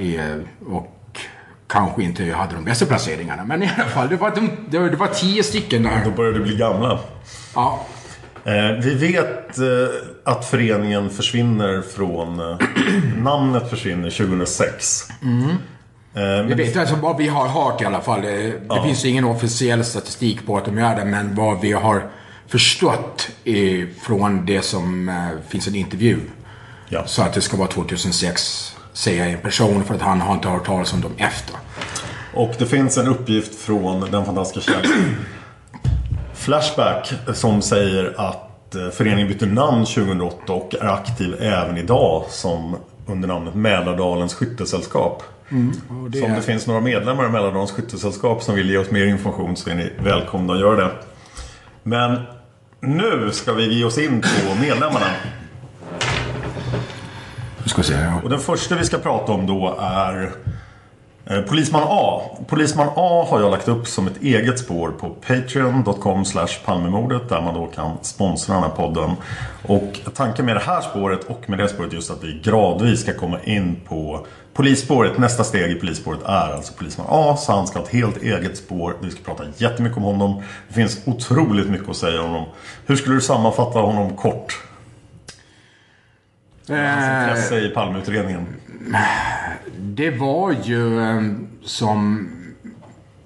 och 0.67 1.19
kanske 1.67 2.03
inte 2.03 2.23
hade 2.31 2.55
de 2.55 2.63
bästa 2.63 2.85
placeringarna. 2.85 3.43
Men 3.45 3.63
i 3.63 3.71
alla 3.77 3.89
fall, 3.89 4.09
det 4.09 4.15
var, 4.15 4.31
de, 4.35 4.49
det 4.69 4.95
var, 4.95 5.07
tio 5.07 5.43
stycken 5.43 5.83
Då 5.83 5.89
där. 5.89 6.11
börjar 6.17 6.33
det 6.33 6.39
bli 6.39 6.57
gamla. 6.57 6.99
Ja, 7.55 7.85
vi 8.83 8.95
vet 8.95 9.57
eh, 9.57 9.65
att 10.23 10.45
föreningen 10.45 11.09
försvinner 11.09 11.81
från... 11.81 12.39
Eh, 12.39 12.57
namnet 13.17 13.69
försvinner 13.69 14.09
2006. 14.09 15.09
Eh, 15.11 15.17
men 16.13 16.47
Vi 16.47 16.53
vet 16.53 16.77
alltså 16.77 16.95
vad 16.95 17.17
vi 17.17 17.27
har 17.27 17.47
hört 17.47 17.81
i 17.81 17.85
alla 17.85 18.01
fall. 18.01 18.21
Det, 18.21 18.53
det 18.69 18.83
finns 18.83 19.05
ingen 19.05 19.25
officiell 19.25 19.83
statistik 19.83 20.45
på 20.45 20.57
att 20.57 20.65
de 20.65 20.77
gör 20.77 20.95
det, 20.95 21.05
men 21.05 21.35
vad 21.35 21.61
vi 21.61 21.71
har 21.71 22.03
förstått 22.47 23.29
från 24.01 24.45
det 24.45 24.61
som 24.61 25.09
eh, 25.09 25.15
finns 25.49 25.67
en 25.67 25.75
intervju. 25.75 26.19
Ja. 26.89 27.03
Så 27.05 27.21
att 27.21 27.33
det 27.33 27.41
ska 27.41 27.57
vara 27.57 27.67
2006, 27.67 28.75
säger 28.93 29.27
en 29.27 29.41
person, 29.41 29.83
för 29.83 29.95
att 29.95 30.01
han 30.01 30.21
har 30.21 30.33
inte 30.33 30.47
hört 30.47 30.65
talas 30.65 30.93
om 30.93 31.01
dem 31.01 31.11
efter. 31.17 31.55
Och 32.33 32.53
det 32.57 32.65
finns 32.65 32.97
en 32.97 33.07
uppgift 33.07 33.55
från 33.55 34.11
den 34.11 34.25
fantastiska 34.25 34.71
källan 34.71 35.15
Flashback 36.43 37.13
som 37.33 37.61
säger 37.61 38.13
att 38.17 38.75
eh, 38.75 38.89
föreningen 38.89 39.27
bytte 39.27 39.45
namn 39.45 39.85
2008 39.85 40.53
och 40.53 40.75
är 40.75 40.85
aktiv 40.93 41.35
även 41.41 41.77
idag 41.77 42.23
som 42.29 42.75
under 43.07 43.27
namnet 43.27 43.55
Mälardalens 43.55 44.33
Skyttesällskap. 44.33 45.23
Och 46.03 46.11
det 46.11 46.17
Så 46.19 46.25
om 46.25 46.31
är- 46.31 46.35
det 46.35 46.41
finns 46.41 46.67
några 46.67 46.81
medlemmar 46.81 47.25
i 47.25 47.29
Mälardalens 47.29 47.71
Skyttesällskap 47.71 48.43
som 48.43 48.55
vill 48.55 48.69
ge 48.69 48.77
oss 48.77 48.91
mer 48.91 49.05
information 49.05 49.55
så 49.55 49.69
är 49.69 49.75
ni 49.75 49.91
välkomna 49.99 50.53
att 50.53 50.59
göra 50.59 50.75
det. 50.75 50.91
Men 51.83 52.19
nu 52.79 53.29
ska 53.31 53.53
vi 53.53 53.73
ge 53.79 53.85
oss 53.85 53.97
in 53.97 54.21
på 54.21 54.61
medlemmarna. 54.61 55.05
Nu 57.63 57.69
ska 57.69 57.81
vi 57.81 57.87
se. 57.87 57.93
ja. 57.93 58.19
Och 58.23 58.29
den 58.29 58.39
första 58.39 58.75
vi 58.75 58.83
ska 58.85 58.97
prata 58.97 59.31
om 59.31 59.47
då 59.47 59.77
är 59.81 60.31
Polisman 61.25 61.83
A. 61.85 62.21
Polisman 62.47 62.89
A 62.95 63.27
har 63.29 63.39
jag 63.41 63.51
lagt 63.51 63.67
upp 63.67 63.87
som 63.87 64.07
ett 64.07 64.21
eget 64.21 64.59
spår 64.59 64.91
på 64.91 65.09
Patreon.com 65.09 66.23
Palmemordet 66.65 67.29
där 67.29 67.41
man 67.41 67.53
då 67.53 67.65
kan 67.65 67.97
sponsra 68.01 68.53
den 68.53 68.63
här 68.63 68.69
podden. 68.69 69.11
Och 69.63 69.99
tanken 70.15 70.45
med 70.45 70.55
det 70.55 70.59
här 70.59 70.81
spåret 70.81 71.23
och 71.23 71.49
med 71.49 71.59
det 71.59 71.69
spåret 71.69 71.93
just 71.93 72.11
att 72.11 72.23
vi 72.23 72.41
gradvis 72.43 73.01
ska 73.01 73.13
komma 73.13 73.39
in 73.43 73.75
på 73.87 74.25
polisspåret. 74.53 75.17
Nästa 75.17 75.43
steg 75.43 75.71
i 75.71 75.75
polisspåret 75.75 76.23
är 76.25 76.53
alltså 76.53 76.73
Polisman 76.73 77.07
A. 77.09 77.35
Så 77.39 77.51
han 77.51 77.67
ska 77.67 77.79
ha 77.79 77.85
ett 77.85 77.93
helt 77.93 78.17
eget 78.17 78.57
spår. 78.57 78.95
Vi 79.01 79.11
ska 79.11 79.23
prata 79.23 79.43
jättemycket 79.57 79.97
om 79.97 80.03
honom. 80.03 80.43
Det 80.67 80.73
finns 80.73 81.01
otroligt 81.05 81.69
mycket 81.69 81.89
att 81.89 81.97
säga 81.97 82.21
om 82.21 82.29
honom. 82.29 82.45
Hur 82.85 82.95
skulle 82.95 83.15
du 83.15 83.21
sammanfatta 83.21 83.79
honom 83.79 84.17
kort? 84.17 84.63
Hans 86.67 86.79
Eh, 86.79 87.23
intresse 87.23 87.59
i 87.59 87.69
Palmeutredningen. 87.69 88.47
Det 89.77 90.09
var 90.09 90.55
ju 90.63 91.01
eh, 91.01 91.21
som 91.63 92.29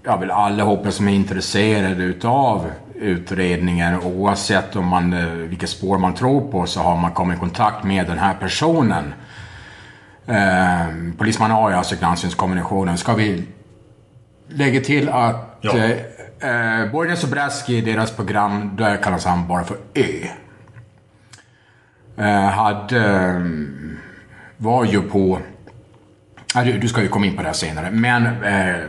jag 0.03 0.17
vill 0.17 0.31
allihopa 0.31 0.91
som 0.91 1.07
är 1.07 1.13
intresserade 1.13 2.03
utav 2.03 2.71
utredningen 2.95 3.99
oavsett 4.01 4.75
om 4.75 4.85
man, 4.87 5.13
eh, 5.13 5.25
vilket 5.27 5.69
spår 5.69 5.97
man 5.97 6.13
tror 6.13 6.51
på 6.51 6.65
så 6.65 6.79
har 6.81 6.97
man 6.97 7.11
kommit 7.11 7.37
i 7.37 7.39
kontakt 7.39 7.83
med 7.83 8.07
den 8.07 8.17
här 8.17 8.33
personen. 8.33 9.13
Eh, 10.25 10.85
Polisman 11.17 11.51
A 11.51 11.69
är 11.71 11.75
alltså 11.75 11.95
granskningskommissionen. 11.99 12.97
Ska 12.97 13.13
vi 13.13 13.43
lägga 14.49 14.81
till 14.81 15.09
att 15.09 15.57
Ja. 15.61 15.77
eh, 15.77 16.81
eh, 16.81 16.91
Borgnäs 16.91 17.23
och 17.23 17.29
Braski 17.29 17.77
i 17.77 17.81
deras 17.81 18.11
program, 18.11 18.75
där 18.75 18.97
kallas 18.97 19.25
han 19.25 19.47
bara 19.47 19.63
för 19.63 19.77
Ö. 19.95 20.27
Eh, 22.17 22.49
hade, 22.49 23.05
eh, 23.05 23.41
var 24.57 24.85
ju 24.85 25.01
på 25.01 25.39
du, 26.81 26.87
ska 26.87 27.01
ju 27.01 27.07
komma 27.07 27.25
in 27.25 27.35
på 27.35 27.41
det 27.41 27.47
här 27.47 27.53
senare. 27.53 27.91
Men 27.91 28.25
eh, 28.43 28.83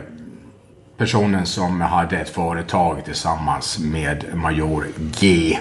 personen 0.97 1.45
som 1.45 1.81
hade 1.81 2.17
ett 2.17 2.29
företag 2.29 3.05
tillsammans 3.05 3.79
med 3.79 4.25
Major 4.33 4.87
G. 5.19 5.57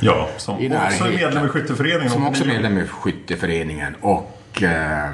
Ja, 0.00 0.28
som 0.36 0.58
I 0.58 0.68
också 0.68 1.04
är 1.04 1.16
medlem 1.16 1.46
i 1.46 1.48
skytteföreningen. 1.48 2.10
Som 2.10 2.26
också 2.26 2.44
är 2.44 2.48
medlem 2.48 2.78
i 2.78 2.86
skytteföreningen. 2.86 3.94
Och 4.00 4.62
eh, 4.62 5.12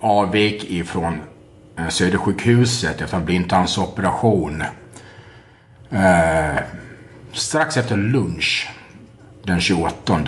avvek 0.00 0.64
ifrån 0.64 1.20
eh, 1.78 1.88
Södersjukhuset 1.88 3.00
efter 3.00 3.16
en 3.16 3.24
blindtarmsoperation. 3.24 4.62
Eh, 5.90 6.62
strax 7.32 7.76
efter 7.76 7.96
lunch 7.96 8.70
den 9.42 9.60
28. 9.60 10.20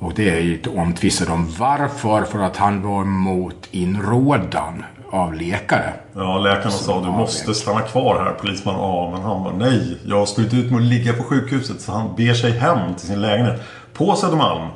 Och 0.00 0.12
det 0.14 0.30
är 0.30 0.40
ju 0.40 0.62
omtvistat 0.76 1.28
om 1.28 1.54
varför. 1.58 2.24
För 2.24 2.38
att 2.38 2.56
han 2.56 2.82
var 2.82 3.04
mot 3.04 3.68
inrådan 3.70 4.84
av 5.10 5.34
läkare. 5.34 5.92
Ja, 6.14 6.38
läkarna 6.38 6.70
sa 6.70 7.00
du 7.00 7.10
måste 7.10 7.54
stanna 7.54 7.80
kvar 7.80 8.24
här, 8.24 8.32
polisman 8.32 8.74
A. 8.78 9.10
Men 9.12 9.22
han 9.22 9.44
bara 9.44 9.54
nej, 9.54 9.98
jag 10.06 10.28
står 10.28 10.44
inte 10.44 10.56
ut 10.56 10.70
med 10.70 10.80
att 10.80 10.86
ligga 10.86 11.12
på 11.12 11.22
sjukhuset. 11.22 11.80
Så 11.80 11.92
han 11.92 12.16
ber 12.16 12.34
sig 12.34 12.50
hem 12.50 12.94
till 12.94 13.06
sin 13.06 13.20
lägenhet 13.20 13.62
på 13.92 14.14
Södermalm. 14.16 14.68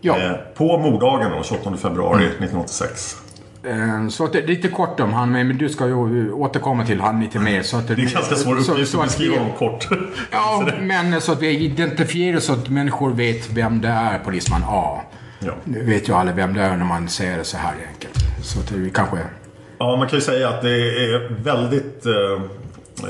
Ja. 0.00 0.18
Eh, 0.18 0.32
på 0.54 0.78
morddagen 0.78 1.30
då, 1.30 1.42
28 1.42 1.76
februari 1.76 2.24
1986. 2.24 3.21
Eh, 3.64 4.08
Så 4.08 4.24
att 4.24 4.34
lite 4.34 4.68
kort 4.68 5.00
om 5.00 5.12
han, 5.12 5.32
men 5.32 5.58
du 5.58 5.68
ska 5.68 5.86
ju 5.86 6.32
återkomma 6.32 6.86
till 6.86 7.00
han 7.00 7.20
lite 7.20 7.38
mer. 7.38 7.62
Så 7.62 7.76
att 7.76 7.88
Det 7.88 7.92
är 7.92 7.96
ganska 7.96 8.36
svår 8.36 8.70
uppgift 8.70 8.94
att 8.94 9.04
beskriva 9.04 9.38
honom 9.38 9.52
kort. 9.58 9.88
Ja, 10.30 10.68
men 10.80 11.20
så 11.20 11.32
att 11.32 11.42
vi 11.42 11.58
identifierar 11.58 12.40
så 12.40 12.52
att 12.52 12.68
människor 12.68 13.10
vet 13.10 13.50
vem 13.50 13.80
det 13.80 13.88
är, 13.88 14.18
polisman 14.18 14.62
A. 14.66 15.00
Ja. 15.38 15.52
Nu 15.64 15.84
vet 15.84 16.08
ju 16.08 16.12
alla 16.12 16.32
vem 16.32 16.54
det 16.54 16.60
är 16.62 16.76
när 16.76 16.84
man 16.84 17.08
säger 17.08 17.38
det 17.38 17.44
så 17.44 17.56
här 17.56 17.74
enkelt. 17.88 18.18
Så 18.42 18.60
att 18.60 18.72
vi 18.72 18.90
kanske... 18.90 19.18
ja, 19.78 19.96
man 19.96 20.08
kan 20.08 20.18
ju 20.18 20.24
säga 20.24 20.48
att 20.48 20.62
det 20.62 20.70
är 21.04 21.42
väldigt 21.42 22.06
eh, 22.06 22.42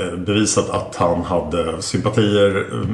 eh, 0.00 0.16
bevisat 0.16 0.71
att 0.71 0.97
han 0.97 1.23
hade 1.25 1.82
sympatier 1.82 2.56
eh, 2.73 2.88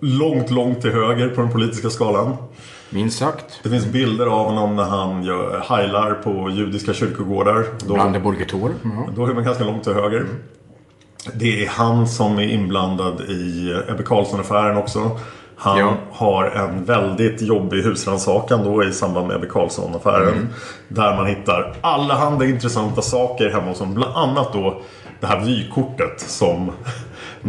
långt, 0.00 0.50
långt 0.50 0.80
till 0.80 0.92
höger 0.92 1.28
på 1.28 1.40
den 1.40 1.50
politiska 1.50 1.90
skalan. 1.90 2.36
Minst 2.90 3.18
sagt. 3.18 3.60
Det 3.62 3.68
finns 3.68 3.86
bilder 3.86 4.26
av 4.26 4.46
honom 4.46 4.76
när 4.76 4.84
han 4.84 5.22
gör 5.24 5.64
heilar 5.68 6.14
på 6.14 6.50
judiska 6.50 6.94
kyrkogårdar. 6.94 7.64
Då, 7.86 7.94
Brandenburger 7.94 8.44
Tor. 8.46 8.74
Ja. 8.84 9.08
då 9.16 9.26
är 9.26 9.34
man 9.34 9.44
ganska 9.44 9.64
långt 9.64 9.84
till 9.84 9.92
höger. 9.92 10.26
Det 11.34 11.64
är 11.64 11.68
han 11.68 12.08
som 12.08 12.38
är 12.38 12.42
inblandad 12.48 13.20
i 13.20 13.74
Ebbe 13.88 14.02
Carlsson-affären 14.02 14.76
också. 14.76 15.10
Han 15.56 15.78
Ja. 15.78 15.94
har 16.12 16.44
en 16.44 16.84
väldigt 16.84 17.42
jobbig 17.42 17.82
husrannsakan 17.82 18.64
då 18.64 18.84
i 18.84 18.92
samband 18.92 19.26
med 19.26 19.36
Ebbe 19.36 19.46
Carlsson-affären. 19.46 20.28
Mm. 20.34 20.46
Där 20.88 21.16
man 21.16 21.26
hittar 21.26 21.74
allehanda 21.80 22.44
intressanta 22.44 23.02
saker 23.02 23.50
hemma 23.50 23.66
hos 23.66 23.78
honom. 23.78 23.94
Bland 23.94 24.16
annat 24.16 24.52
då 24.52 24.80
det 25.20 25.26
här 25.26 25.44
vykortet 25.44 26.20
som 26.20 26.70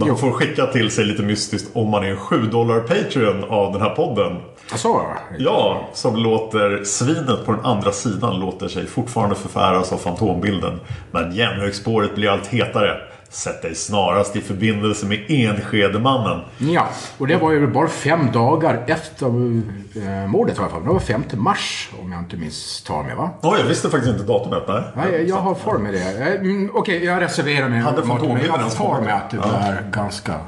man 0.05 0.17
får 0.17 0.31
skicka 0.31 0.65
till 0.65 0.91
sig 0.91 1.05
lite 1.05 1.23
mystiskt 1.23 1.69
om 1.73 1.89
man 1.89 2.03
är 2.03 2.07
en 2.07 2.17
7 2.17 2.41
dollar 2.41 2.79
Patreon 2.79 3.43
av 3.43 3.73
den 3.73 3.81
här 3.81 3.89
podden. 3.89 4.37
Så. 4.75 5.01
Ja, 5.37 5.89
som 5.93 6.15
låter 6.15 6.83
svinet 6.83 7.45
på 7.45 7.51
den 7.51 7.65
andra 7.65 7.91
sidan 7.91 8.39
låter 8.39 8.67
sig 8.67 8.87
fortfarande 8.87 9.35
förfäras 9.35 9.93
av 9.93 9.97
fantombilden. 9.97 10.79
Men 11.11 11.31
järnvägsspåret 11.35 12.15
blir 12.15 12.29
allt 12.29 12.47
hetare. 12.47 12.97
Sätt 13.29 13.61
dig 13.61 13.75
snarast 13.75 14.35
i 14.35 14.41
förbindelse 14.41 15.05
med 15.05 15.25
Enskedemannen. 15.29 16.41
Ja, 16.57 16.87
och 17.17 17.27
det 17.27 17.35
var 17.37 17.51
ju 17.51 17.67
bara 17.67 17.87
fem 17.87 18.31
dagar 18.31 18.83
efter 18.87 19.25
eh, 19.25 20.27
mordet 20.27 20.57
i 20.57 20.59
alla 20.59 20.69
fall. 20.69 20.83
Det 20.83 20.89
var 20.89 20.99
5 20.99 21.23
mars 21.33 21.89
om 22.01 22.11
jag 22.11 22.21
inte 22.21 22.37
misstar 22.37 23.03
mig 23.03 23.15
va? 23.15 23.29
Oj, 23.41 23.59
jag 23.59 23.65
visste 23.67 23.89
faktiskt 23.89 24.11
inte 24.13 24.23
datumet. 24.33 24.63
Nej. 24.67 24.83
Nej, 24.95 25.29
jag 25.29 25.35
har 25.35 25.55
för 25.55 25.77
mig 25.77 25.91
det. 25.91 26.21
Eh, 26.21 26.33
mm, 26.41 26.71
Okej, 26.73 27.03
jag 27.05 27.21
reserverar 27.21 27.69
mig. 27.69 27.79
Hade 27.79 28.03
Martin, 28.05 28.27
men 28.33 28.45
Jag 28.45 28.51
har 28.51 28.59
ens 28.59 28.75
för 28.75 28.83
kommit? 28.85 29.03
mig 29.03 29.13
att 29.13 29.29
det 29.29 29.37
Ja. 29.37 29.47
var 29.47 29.91
ganska... 29.91 30.39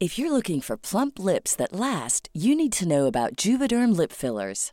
If 0.00 0.18
you're 0.18 0.30
looking 0.30 0.60
for 0.62 0.76
plump 0.76 1.18
lips 1.18 1.56
that 1.56 1.68
last, 1.72 2.28
you 2.34 2.56
need 2.56 2.72
to 2.72 2.84
know 2.84 3.06
about 3.06 3.46
Juvederm 3.46 3.92
lip 4.00 4.12
fillers. 4.12 4.72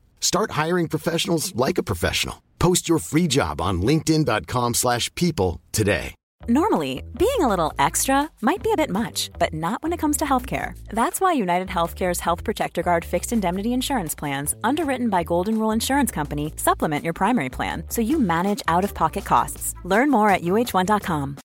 Start 0.21 0.51
hiring 0.51 0.87
professionals 0.87 1.53
like 1.55 1.77
a 1.77 1.83
professional. 1.83 2.35
Post 2.59 2.87
your 2.89 2.99
free 2.99 3.27
job 3.27 3.59
on 3.61 3.81
linkedin.com/people 3.81 4.73
slash 4.73 5.09
people 5.15 5.59
today. 5.71 6.15
Normally, 6.47 7.03
being 7.17 7.41
a 7.41 7.47
little 7.47 7.71
extra 7.77 8.27
might 8.41 8.63
be 8.63 8.71
a 8.73 8.75
bit 8.75 8.89
much, 8.89 9.29
but 9.39 9.53
not 9.53 9.83
when 9.83 9.93
it 9.93 9.99
comes 9.99 10.17
to 10.17 10.25
healthcare. 10.25 10.73
That's 10.89 11.21
why 11.21 11.33
United 11.33 11.67
Healthcare's 11.67 12.19
Health 12.19 12.43
Protector 12.43 12.81
Guard 12.81 13.05
fixed 13.05 13.31
indemnity 13.31 13.73
insurance 13.73 14.15
plans, 14.15 14.55
underwritten 14.63 15.09
by 15.09 15.23
Golden 15.23 15.59
Rule 15.59 15.73
Insurance 15.73 16.11
Company, 16.15 16.53
supplement 16.57 17.03
your 17.03 17.13
primary 17.13 17.49
plan 17.49 17.83
so 17.89 18.01
you 18.01 18.19
manage 18.19 18.63
out 18.67 18.83
of 18.83 18.93
pocket 18.95 19.23
costs. 19.25 19.75
Learn 19.85 20.09
more 20.09 20.29
at 20.31 20.41
uh1.com. 20.41 21.37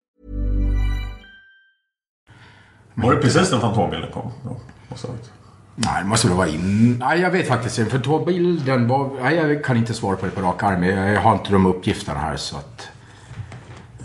Var 2.94 3.14
det 3.14 3.20
precis 3.20 3.52
när 3.52 3.60
Fantombilden 3.60 4.12
kom? 4.12 4.32
Ja, 4.44 4.56
måste 4.88 5.06
ha 5.06 5.12
varit. 5.14 5.35
Nej, 5.76 6.02
det 6.02 6.08
måste 6.08 6.28
väl 6.28 6.36
vara 6.36 6.48
in... 6.48 6.96
Nej, 7.00 7.20
jag 7.20 7.30
vet 7.30 7.48
faktiskt 7.48 7.78
inte. 7.78 7.90
För 7.90 7.98
tågbilden 7.98 8.88
var... 8.88 9.10
Nej, 9.22 9.36
jag 9.36 9.64
kan 9.64 9.76
inte 9.76 9.94
svara 9.94 10.16
på 10.16 10.26
det 10.26 10.32
på 10.32 10.40
rak 10.40 10.62
arm. 10.62 10.82
Jag 10.82 11.20
har 11.20 11.32
inte 11.32 11.52
de 11.52 11.66
uppgifterna 11.66 12.20
här 12.20 12.36
så 12.36 12.56
att... 12.56 12.88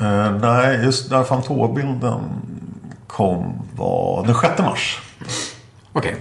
Eh, 0.01 0.31
nej, 0.31 0.83
just 0.83 1.11
när 1.11 1.23
Fantombilden 1.23 2.21
kom 3.07 3.67
var 3.75 4.25
den 4.25 4.35
6 4.35 4.59
mars. 4.59 5.01
Okej. 5.93 6.15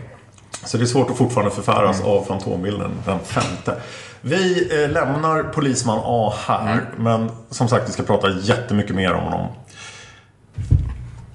Så 0.65 0.77
det 0.77 0.85
är 0.85 0.87
svårt 0.87 1.11
att 1.11 1.17
fortfarande 1.17 1.55
förfäras 1.55 2.01
av 2.01 2.25
Fantombilden 2.25 2.91
den 3.07 3.19
femte. 3.19 3.77
Vi 4.21 4.69
eh, 4.85 4.91
lämnar 4.91 5.43
Polisman 5.43 6.01
A 6.05 6.33
här. 6.47 6.91
Men 6.97 7.31
som 7.51 7.69
sagt, 7.69 7.89
vi 7.89 7.93
ska 7.93 8.03
prata 8.03 8.31
jättemycket 8.31 8.95
mer 8.97 9.13
om 9.13 9.25
honom. 9.25 9.47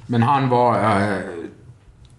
Men 0.08 0.24
han 0.24 0.50
var 0.50 0.80
eh, 0.80 1.18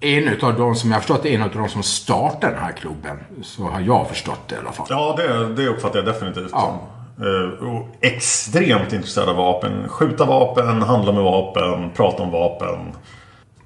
en 0.06 0.28
utav 0.28 0.56
de 0.58 0.74
som 0.74 0.90
jag 0.90 0.96
har 0.96 1.00
förstått, 1.00 1.24
en 1.26 1.42
av 1.42 1.50
de 1.50 1.68
som 1.68 1.82
startade 1.82 2.52
den 2.52 2.62
här 2.62 2.72
klubben. 2.72 3.16
Så 3.42 3.62
har 3.62 3.80
jag 3.80 4.08
förstått 4.08 4.40
det 4.48 4.54
i 4.54 4.58
alla 4.58 4.72
fall. 4.72 4.86
Ja, 4.90 5.14
det, 5.16 5.54
det 5.54 5.68
uppfattar 5.68 5.98
jag 5.98 6.06
definitivt 6.06 6.48
Ja. 6.52 6.60
som. 6.60 7.26
Eh, 7.26 7.68
och 7.68 7.88
extremt 8.00 8.92
intresserad 8.92 9.28
av 9.28 9.36
vapen. 9.36 9.88
Skjuta 9.88 10.24
vapen, 10.24 10.82
handla 10.82 11.12
med 11.12 11.22
vapen, 11.22 11.90
prata 11.96 12.22
om 12.22 12.30
vapen. 12.30 12.78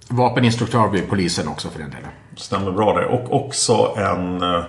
Vapeninstruktör 0.09 0.89
vid 0.89 1.09
polisen 1.09 1.49
också 1.49 1.69
för 1.69 1.79
den 1.79 1.91
delen. 1.91 2.11
Stämmer 2.37 2.71
bra 2.71 2.93
det. 3.01 3.07
Och 3.07 3.45
också 3.45 3.95
en, 3.97 4.43
eh, 4.43 4.63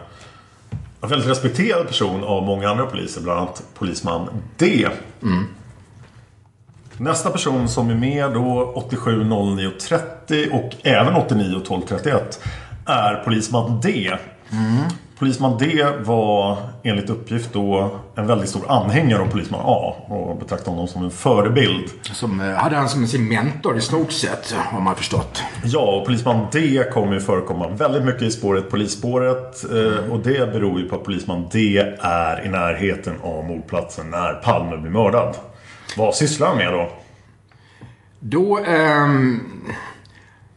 en 1.02 1.10
väldigt 1.10 1.30
respekterad 1.30 1.88
person 1.88 2.24
av 2.24 2.44
många 2.44 2.70
andra 2.70 2.86
poliser. 2.86 3.22
Bland 3.22 3.40
annat 3.40 3.64
polisman 3.78 4.30
D. 4.58 4.88
Nästa 7.02 7.30
person 7.30 7.68
som 7.68 7.90
är 7.90 7.96
med 7.96 8.34
då 8.34 8.72
87 8.76 9.24
09 9.24 9.72
30 9.90 10.50
och 10.52 10.76
även 10.84 11.16
89 11.16 11.60
12 11.66 11.82
31 11.82 12.40
är 12.86 13.16
polisman 13.16 13.82
D. 13.82 14.12
Polisman 15.20 15.58
D 15.58 15.86
var 16.00 16.58
enligt 16.84 17.10
uppgift 17.10 17.54
då 17.54 18.00
en 18.16 18.28
väldigt 18.28 18.50
stor 18.50 18.72
anhängare 18.72 19.22
av 19.22 19.28
polisman 19.28 19.62
A 19.64 19.96
och 20.08 20.38
betraktade 20.38 20.72
honom 20.72 20.88
som 20.88 21.04
en 21.04 21.12
förebild. 21.12 21.90
Som 22.02 22.42
eh, 22.42 22.48
hade 22.48 22.76
han 22.76 22.90
som 22.90 23.08
sin 23.08 23.28
mentor 23.28 23.78
i 23.78 23.82
stort 23.82 24.12
sett, 24.12 24.52
har 24.52 24.82
man 24.82 24.96
förstått. 24.96 25.44
Ja, 25.64 26.00
och 26.00 26.06
polisman 26.06 26.48
D 26.52 26.84
kommer 26.94 27.14
ju 27.14 27.20
förekomma 27.20 27.68
väldigt 27.68 28.04
mycket 28.04 28.22
i 28.22 28.32
spåret 28.32 28.70
Polisspåret. 28.70 29.64
Eh, 29.72 30.12
och 30.12 30.20
det 30.20 30.54
beror 30.54 30.80
ju 30.80 30.90
på 30.90 30.96
att 30.96 31.04
polisman 31.04 31.48
D 31.52 31.80
är 32.00 32.46
i 32.46 32.50
närheten 32.50 33.14
av 33.24 33.46
mordplatsen 33.46 34.10
när 34.10 34.34
Palme 34.34 34.78
blir 34.78 34.92
mördad. 34.92 35.36
Vad 35.98 36.16
sysslar 36.16 36.48
han 36.48 36.58
med 36.58 36.74
då? 36.74 36.92
Då... 38.20 38.58
ehm, 38.58 39.40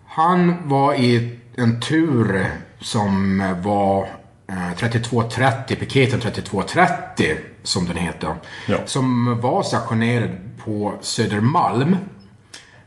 han 0.06 0.68
var 0.68 0.94
i 0.94 1.38
en 1.56 1.80
tur 1.80 2.46
som 2.80 3.38
var 3.62 4.08
eh, 4.48 4.76
3230, 4.78 5.76
piketen 5.76 6.20
3230 6.20 7.36
som 7.62 7.86
den 7.86 7.96
heter. 7.96 8.34
Ja. 8.68 8.78
Som 8.86 9.40
var 9.40 9.62
stationerad 9.62 10.30
på 10.64 10.94
Södermalm. 11.00 11.96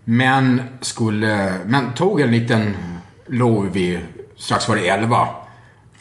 Men 0.04 0.62
skulle... 0.82 1.54
Men 1.66 1.94
tog 1.94 2.22
en 2.22 2.32
liten 2.32 2.78
lov 3.26 3.72
vid 3.72 4.00
strax 4.38 4.66
före 4.66 4.80
11 4.80 5.28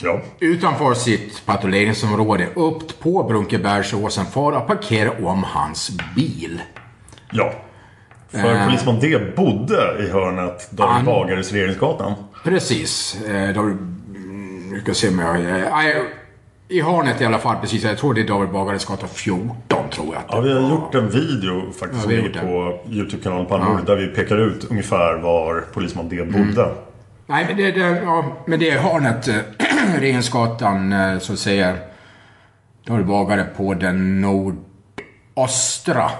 Ja, 0.02 0.20
utanför 0.40 0.94
sitt 0.94 1.46
patrulleringsområde 1.46 2.46
upp 2.54 3.00
på 3.00 3.22
Brunkebergsåsen 3.22 4.26
för 4.26 4.52
att 4.52 4.66
parkera 4.66 5.10
om 5.26 5.44
hans 5.44 5.90
bil. 6.16 6.60
ja. 7.32 7.52
För 8.30 8.64
polisman 8.66 9.00
D 9.00 9.18
bodde 9.36 9.96
i 10.06 10.10
hörnet 10.10 10.68
David 10.70 11.04
Bagares 11.04 11.52
Regeringsgatan. 11.52 12.12
Precis. 12.44 13.20
Eh, 13.24 13.54
då, 13.54 13.60
mm, 13.60 14.70
nu 14.70 14.80
ska 14.80 14.88
jag 14.90 14.96
se 14.96 15.08
om 15.08 15.18
jag... 15.18 15.36
Eh, 15.40 15.96
I 16.68 16.80
hörnet 16.80 17.20
i 17.20 17.24
alla 17.24 17.38
fall, 17.38 17.56
precis. 17.60 17.84
Jag 17.84 17.98
tror 17.98 18.14
det 18.14 18.20
är 18.20 18.26
David 18.26 18.50
Bagares 18.50 18.84
gata 18.84 19.06
14, 19.06 19.54
tror 19.90 20.14
jag. 20.14 20.22
Ja, 20.28 20.40
vi 20.40 20.52
har 20.52 20.70
gjort 20.70 20.94
en 20.94 21.08
video 21.10 21.60
faktiskt 21.72 21.92
Ja, 21.94 22.00
som 22.00 22.10
ligger 22.10 22.40
på 22.40 22.78
Youtube-kanalen 22.90 23.46
Palmemordet 23.46 23.86
där 23.86 23.96
vi 23.96 24.06
pekar 24.06 24.36
ut 24.36 24.64
ungefär 24.70 25.14
var 25.14 25.64
polisman 25.72 26.08
D 26.08 26.24
bodde. 26.24 26.68
Nej, 27.28 27.44
men 27.46 27.56
det, 27.56 27.70
det, 27.72 28.02
ja, 28.02 28.24
men 28.46 28.60
det 28.60 28.70
hörnet, 28.70 29.28
eh, 29.28 29.36
Regeringsgatan, 29.98 30.92
eh, 30.92 31.18
så 31.18 31.32
att 31.32 31.38
säga. 31.38 31.76
David 32.86 33.06
Bagare 33.06 33.44
på 33.56 33.74
den 33.74 34.20
nordöstra 34.20 36.10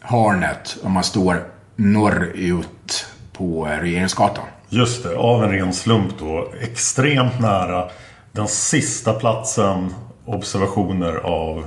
hörnet. 0.00 0.76
Om 0.82 0.92
man 0.92 1.04
står 1.04 1.44
norrut 1.76 3.06
på 3.32 3.68
eh, 3.68 3.78
Regeringsgatan. 3.78 4.44
Just 4.68 5.02
det, 5.02 5.16
av 5.16 5.44
en 5.44 5.50
ren 5.50 5.72
slump 5.72 6.18
då. 6.18 6.52
Extremt 6.60 7.40
nära 7.40 7.90
den 8.32 8.48
sista 8.48 9.12
platsen 9.12 9.94
observationer 10.24 11.14
av 11.14 11.66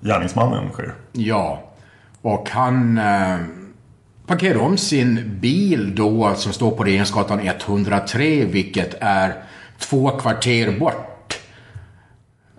gärningsmannen 0.00 0.72
sker. 0.72 0.94
Ja, 1.12 1.62
och 2.22 2.50
han 2.50 3.00
parkerar 4.26 4.58
om 4.58 4.76
sin 4.76 5.38
bil 5.40 5.94
då 5.94 6.34
som 6.36 6.52
står 6.52 6.70
på 6.70 6.84
Regeringsgatan 6.84 7.40
103, 7.40 8.44
vilket 8.44 8.94
är 9.00 9.34
två 9.78 10.10
kvarter 10.10 10.78
bort. 10.78 11.38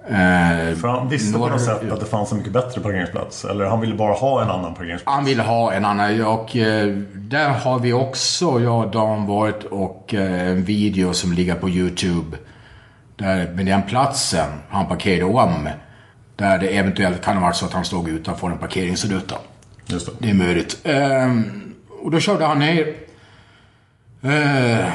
Eh, 0.10 0.76
För 0.76 0.88
han 0.88 1.10
visste 1.10 1.40
på 1.40 1.48
något 1.48 1.62
sätt 1.62 1.92
att 1.92 2.00
det 2.00 2.06
fanns 2.06 2.32
en 2.32 2.38
mycket 2.38 2.54
bättre 2.54 2.82
parkeringsplats. 2.82 3.46
Eller 3.46 3.66
han 3.66 3.82
ville 3.82 3.96
bara 3.96 4.14
ha 4.14 4.42
en 4.42 4.50
annan 4.50 4.74
parkeringsplats. 4.76 5.16
Han 5.16 5.26
vill 5.26 5.40
ha 5.40 5.74
en 5.74 5.86
annan 5.86 6.26
och 6.26 6.56
eh, 6.56 6.88
där 7.14 7.50
har 7.50 7.80
vi 7.80 7.94
också, 7.94 8.60
jag 8.60 8.86
och 8.86 8.92
Dan, 8.92 9.26
varit 9.26 9.64
och 9.64 10.14
eh, 10.14 10.48
en 10.50 10.64
video 10.64 11.14
som 11.14 11.34
ligger 11.34 11.56
på 11.56 11.70
YouTube. 11.70 12.38
Där, 13.16 13.52
med 13.52 13.66
den 13.66 13.82
platsen 13.84 14.50
han 14.70 14.86
parkerade 14.88 15.34
om. 15.34 15.70
Där 16.36 16.60
det 16.60 16.68
eventuellt 16.68 17.22
kan 17.22 17.38
ha 17.38 17.44
varit 17.44 17.56
så 17.56 17.66
att 17.66 17.74
han 17.74 17.86
stod 17.86 18.10
utanför 18.10 18.48
en 18.48 18.58
parkeringsruta. 18.58 19.36
Just 19.88 20.06
det. 20.06 20.12
Det 20.20 20.30
är 20.30 20.34
möjligt. 20.34 20.78
Ehm, 20.84 21.74
och 22.02 22.12
då 22.12 22.20
körde 22.20 22.46
han 22.46 22.60
ner... 22.60 22.94
Eh, 24.22 24.94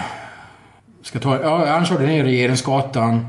ska 1.02 1.18
ta, 1.18 1.40
ja, 1.42 1.66
han 1.66 1.87
körde 1.87 2.07
ner 2.07 2.24
Regeringsgatan. 2.24 3.26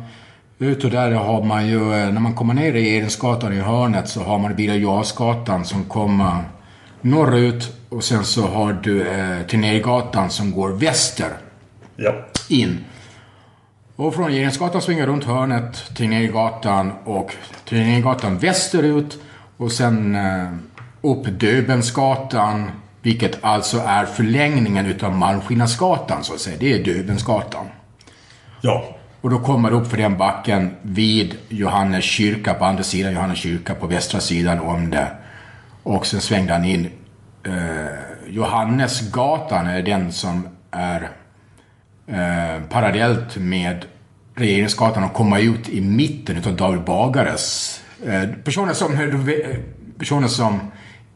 Ut 0.59 0.83
och 0.83 0.89
där 0.91 1.11
har 1.11 1.43
man 1.43 1.67
ju... 1.67 1.93
eh, 1.93 2.11
När 2.13 2.19
man 2.19 2.33
kommer 2.35 2.53
ner 2.53 2.71
Regeringsgatan 2.71 3.53
i 3.53 3.59
hörnet 3.59 4.09
så 4.09 4.23
har 4.23 4.39
man 4.39 4.55
Birger 4.55 4.75
Jarlsgatan 4.79 5.65
som 5.65 5.83
kommer 5.83 6.43
norrut. 7.01 7.77
Och 7.89 8.03
sen 8.03 8.23
så 8.25 8.47
har 8.47 8.73
du 8.73 9.07
eh, 9.07 9.41
Tegnérgatan 9.47 10.29
som 10.29 10.51
går 10.51 10.69
väster 10.69 11.29
Ja. 11.95 12.13
in. 12.49 12.77
Och 13.95 14.15
från 14.15 14.25
Regeringsgatan 14.27 14.81
svingar 14.81 15.07
runt 15.07 15.23
hörnet, 15.23 15.83
Tegnérgatan 15.97 16.91
och 17.03 17.35
Tegnérgatan 17.69 18.37
västerut. 18.37 19.19
Och 19.57 19.71
sen 19.71 20.15
eh, 20.15 20.47
upp 21.03 21.25
Döbelnsgatan, 21.25 22.71
vilket 23.01 23.43
alltså 23.43 23.77
är 23.79 24.05
förlängningen 24.05 24.85
utav 24.85 25.15
Malmskillnadsgatan 25.15 26.23
så 26.23 26.33
att 26.33 26.39
säga. 26.39 26.57
Det 26.59 26.73
är 26.73 26.83
Döbelnsgatan. 26.83 27.65
Ja. 28.61 28.95
Och 29.21 29.29
då 29.29 29.39
kommer 29.39 29.69
du 29.69 29.75
upp 29.75 29.87
för 29.87 29.97
den 29.97 30.17
backen 30.17 30.75
vid 30.81 31.35
Johannes 31.49 32.03
kyrka 32.03 32.53
på 32.53 32.65
andra 32.65 32.83
sidan 32.83 33.13
Johannes 33.13 33.37
kyrka 33.37 33.75
på 33.75 33.87
västra 33.87 34.19
sidan 34.19 34.59
om 34.59 34.89
det. 34.89 35.07
Och 35.83 36.05
sen 36.05 36.21
svängde 36.21 36.53
han 36.53 36.65
in. 36.65 36.89
Eh, 37.43 37.53
Johannesgatan 38.27 39.67
är 39.67 39.81
den 39.81 40.11
som 40.11 40.47
är 40.71 41.09
eh, 42.07 42.63
parallellt 42.69 43.37
med 43.37 43.85
Regeringsgatan 44.35 45.03
och 45.03 45.13
komma 45.13 45.39
ut 45.39 45.69
i 45.69 45.81
mitten 45.81 46.37
utav 46.37 46.55
David 46.55 46.81
Bagares. 46.81 47.79
Eh, 48.05 48.29
personer 48.43 48.73
som, 48.73 48.93
eh, 48.93 49.55
personer 49.97 50.27
som 50.27 50.59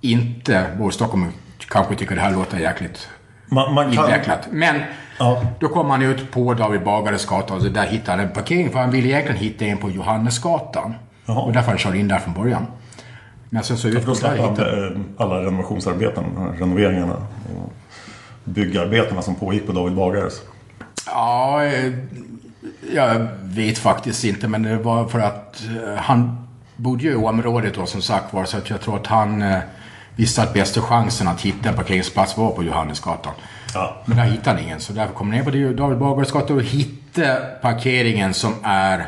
inte 0.01 0.65
bor 0.77 0.89
i 0.89 0.93
Stockholm 0.93 1.25
kanske 1.69 1.95
tycker 1.95 2.15
det 2.15 2.21
här 2.21 2.31
låter 2.31 2.57
jäkligt 2.59 3.07
Man, 3.45 3.73
man 3.73 3.91
kan... 3.95 4.05
invecklat. 4.05 4.47
Men 4.51 4.81
Ja. 5.19 5.41
då 5.59 5.67
kom 5.67 5.89
han 5.89 6.01
ut 6.01 6.31
på 6.31 6.53
David 6.53 6.83
Bagares 6.83 7.25
gata 7.25 7.53
och 7.53 7.63
där 7.71 7.85
hittade 7.87 8.17
han 8.17 8.27
en 8.27 8.33
parkering 8.33 8.69
för 8.71 8.79
han 8.79 8.91
ville 8.91 9.07
egentligen 9.07 9.37
hitta 9.41 9.65
en 9.65 9.77
på 9.77 9.89
Johannesgatan. 9.89 10.93
Jaha. 11.25 11.39
Och 11.39 11.53
därför 11.53 11.69
han 11.69 11.77
körde 11.77 11.97
in 11.97 12.07
där 12.07 12.19
från 12.19 12.33
början. 12.33 12.65
Men 13.49 13.63
sen 13.63 13.77
så 13.77 13.87
ut 13.87 14.03
slapp 14.17 14.37
där 14.37 14.49
hittade... 14.49 14.87
eh, 14.87 14.91
alla 15.17 15.35
renovationsarbeten, 15.41 16.23
renoveringarna 16.59 17.13
och 17.13 17.73
byggarbetena 18.43 19.21
som 19.21 19.35
pågick 19.35 19.67
på 19.67 19.71
David 19.71 19.95
Bagares. 19.95 20.41
Ja, 21.05 21.63
eh, 21.65 21.93
jag 22.93 23.27
vet 23.43 23.77
faktiskt 23.77 24.23
inte 24.23 24.47
men 24.47 24.63
det 24.63 24.77
var 24.77 25.07
för 25.07 25.19
att 25.19 25.61
eh, 25.83 25.95
han 25.97 26.47
bodde 26.75 27.03
ju 27.03 27.11
i 27.11 27.15
området 27.15 27.73
då 27.75 27.85
som 27.85 28.01
sagt 28.01 28.33
var 28.33 28.45
så 28.45 28.57
att 28.57 28.69
jag 28.69 28.81
tror 28.81 28.95
att 28.95 29.07
han 29.07 29.41
visste 30.17 30.43
att 30.43 30.53
bästa 30.53 30.81
chansen 30.81 31.27
att 31.27 31.41
hitta 31.41 31.69
en 31.69 31.75
parkeringsplats 31.75 32.37
var 32.37 32.51
på 32.51 32.63
Johannesgatan. 32.63 33.33
Ja. 33.73 33.97
Men 34.05 34.17
där 34.17 34.23
hittade 34.23 34.55
han 34.57 34.65
ingen 34.65 34.79
så 34.79 34.93
därför 34.93 35.13
kom 35.13 35.27
han 35.31 35.37
ner 35.37 35.43
på 35.71 35.73
David 35.77 35.97
Bagares 35.97 36.31
gata 36.31 36.53
och 36.53 36.61
hittade 36.63 37.57
parkeringen 37.61 38.33
som 38.33 38.53
är 38.63 39.05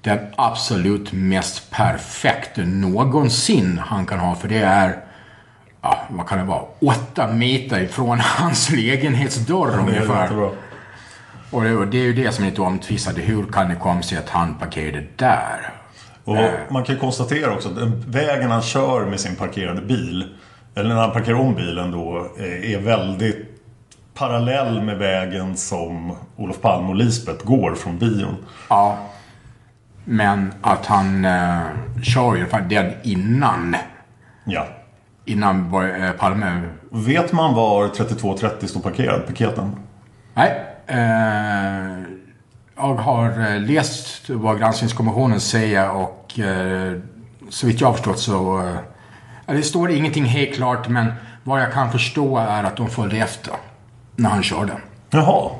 den 0.00 0.18
absolut 0.36 1.12
mest 1.12 1.70
perfekta 1.70 2.62
någonsin 2.64 3.80
han 3.86 4.06
kan 4.06 4.18
ha 4.18 4.34
för 4.34 4.48
det 4.48 4.58
är 4.62 5.00
Ja, 5.82 5.98
vad 6.08 6.26
kan 6.28 6.38
det 6.38 6.44
vara? 6.44 6.62
Åtta 6.80 7.26
meter 7.32 7.80
ifrån 7.80 8.20
hans 8.22 8.70
lägenhetsdörr 8.70 9.66
Det 9.66 9.72
är 9.74 9.78
ungefär. 9.78 10.22
jättebra. 10.22 10.50
Och 11.50 11.62
det, 11.62 11.72
och 11.76 11.86
det 11.86 11.98
är 11.98 12.02
ju 12.02 12.12
det 12.12 12.32
som 12.32 12.44
är 12.44 12.48
lite 12.50 12.62
omtvistat. 12.62 13.14
Hur 13.18 13.46
kan 13.46 13.68
det 13.68 13.74
komma 13.74 14.02
sig 14.02 14.18
att 14.18 14.28
han 14.28 14.54
parkerade 14.54 15.04
där? 15.16 15.72
Och 16.24 16.72
man 16.72 16.84
kan 16.84 16.98
konstatera 16.98 17.54
också 17.54 17.68
att 17.68 17.76
den 17.76 18.04
vägen 18.10 18.50
han 18.50 18.62
kör 18.62 19.06
med 19.06 19.20
sin 19.20 19.36
parkerade 19.36 19.80
bil, 19.80 20.34
eller 20.74 20.88
när 20.88 20.96
han 20.96 21.12
parkerar 21.12 21.38
om 21.38 21.54
bilen 21.54 21.90
då, 21.90 22.28
eh, 22.38 22.72
är 22.74 22.80
väldigt 22.80 23.54
parallell 24.14 24.82
med 24.82 24.98
vägen 24.98 25.56
som 25.56 26.16
Olof 26.36 26.60
Palme 26.60 26.88
och 26.88 26.94
Lisbeth 26.94 27.46
går 27.46 27.74
från 27.74 27.98
bion. 27.98 28.36
Ja. 28.68 28.98
Men 30.04 30.54
att 30.60 30.86
han 30.86 31.24
eh, 31.24 31.60
kör 32.02 32.36
ju 32.36 32.46
den 32.68 32.92
innan. 33.02 33.76
Ja. 34.44 34.66
Innan 35.24 35.74
eh, 35.74 36.12
Palme... 36.12 36.62
Vet 36.90 37.32
man 37.32 37.54
var 37.54 37.88
3230 37.88 38.68
står 38.68 38.80
parkerad, 38.80 39.26
piketen? 39.26 39.76
Nej. 40.34 40.64
Eh, 40.86 42.13
jag 42.76 42.94
har 42.94 43.54
eh, 43.54 43.60
läst 43.60 44.30
vad 44.30 44.58
granskningskommissionen 44.58 45.40
säger 45.40 45.90
och 45.90 46.38
eh, 46.38 46.92
så 47.48 47.66
vitt 47.66 47.80
jag 47.80 47.88
har 47.88 47.94
förstått 47.94 48.18
så... 48.18 48.58
Eh, 49.46 49.54
det 49.54 49.62
står 49.62 49.90
ingenting 49.90 50.24
helt 50.24 50.54
klart 50.54 50.88
men 50.88 51.12
vad 51.44 51.62
jag 51.62 51.72
kan 51.72 51.92
förstå 51.92 52.38
är 52.38 52.64
att 52.64 52.76
de 52.76 52.90
följde 52.90 53.16
efter 53.16 53.54
när 54.16 54.30
han 54.30 54.42
körde. 54.42 54.72
Jaha. 55.10 55.50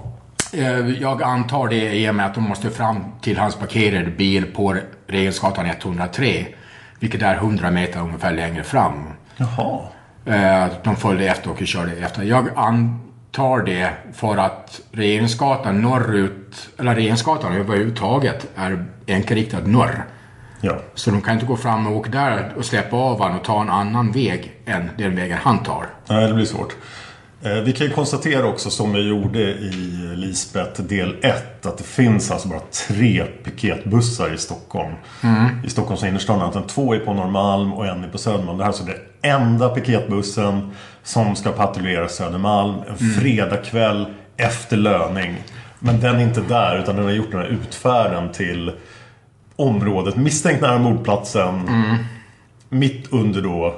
Jag 1.00 1.22
antar 1.22 1.68
det 1.68 1.94
i 1.94 2.10
och 2.10 2.14
med 2.14 2.26
att 2.26 2.34
de 2.34 2.44
måste 2.44 2.70
fram 2.70 3.04
till 3.20 3.38
hans 3.38 3.56
parkerade 3.56 4.10
bil 4.10 4.44
på 4.44 4.76
Regeringsgatan 5.06 5.66
103. 5.66 6.46
Vilket 6.98 7.22
är 7.22 7.34
100 7.34 7.70
meter 7.70 8.00
ungefär 8.00 8.32
längre 8.32 8.62
fram. 8.64 9.04
Jaha. 9.36 9.80
De 10.84 10.96
följde 10.96 11.26
efter 11.26 11.50
och 11.50 11.66
körde 11.66 11.92
efter. 11.92 12.22
Jag 12.22 12.48
antar 13.34 13.62
det 13.62 13.90
för 14.12 14.36
att 14.36 14.80
Regeringsgatan 14.92 15.82
norrut, 15.82 16.68
eller 16.78 16.94
Regeringsgatan 16.94 17.52
överhuvudtaget 17.54 18.46
är 18.56 18.84
enkelriktad 19.06 19.60
norr. 19.60 20.04
Ja. 20.60 20.76
Så 20.94 21.10
de 21.10 21.20
kan 21.22 21.34
inte 21.34 21.46
gå 21.46 21.56
fram 21.56 21.86
och 21.86 21.96
åka 21.96 22.10
där 22.10 22.52
och 22.56 22.64
släppa 22.64 22.96
av 22.96 23.22
han 23.22 23.38
och 23.38 23.44
ta 23.44 23.60
en 23.62 23.70
annan 23.70 24.12
väg 24.12 24.52
än 24.66 24.90
den 24.98 25.16
vägen 25.16 25.38
han 25.42 25.62
tar. 25.62 25.86
Nej, 26.08 26.28
det 26.28 26.34
blir 26.34 26.44
svårt. 26.44 26.76
Eh, 27.42 27.52
Vi 27.52 27.72
kan 27.72 27.86
ju 27.86 27.92
konstatera 27.92 28.46
också, 28.46 28.70
som 28.70 28.92
vi 28.92 29.08
gjorde 29.08 29.40
i 29.40 29.70
Lisbeth 30.16 30.82
del 30.82 31.16
1, 31.22 31.66
att 31.66 31.78
det 31.78 31.84
finns 31.84 32.30
alltså 32.30 32.48
bara 32.48 32.60
tre 32.88 33.24
piketbussar 33.44 34.34
i 34.34 34.38
Stockholm. 34.38 34.94
I 35.66 35.70
Stockholms 35.70 36.04
innerstad. 36.04 36.68
Två 36.68 36.94
är 36.94 36.98
på 36.98 37.12
Norrmalm 37.14 37.72
och 37.72 37.86
en 37.86 38.04
är 38.04 38.08
på 38.08 38.18
Södermalm. 38.18 38.58
Det 38.58 38.64
här 38.64 38.70
är 38.72 38.74
alltså 38.74 38.84
den 38.84 39.32
enda 39.32 39.68
piketbussen 39.68 40.70
som 41.04 41.36
ska 41.36 41.52
patrullera 41.52 42.08
Södermalm 42.08 42.74
en 42.88 42.96
fredagkväll 42.96 44.06
efter 44.36 44.76
löning. 44.76 45.36
Men 45.78 46.00
den 46.00 46.16
är 46.16 46.22
inte 46.22 46.40
där, 46.40 46.78
utan 46.78 46.96
den 46.96 47.04
har 47.04 47.12
gjort 47.12 47.30
den 47.30 47.40
här 47.40 47.48
utfärden 47.48 48.32
till 48.32 48.72
området 49.56 50.16
misstänkt 50.16 50.62
nära 50.62 50.78
mordplatsen. 50.78 51.70
Mitt 52.68 53.12
under 53.12 53.42
då 53.42 53.74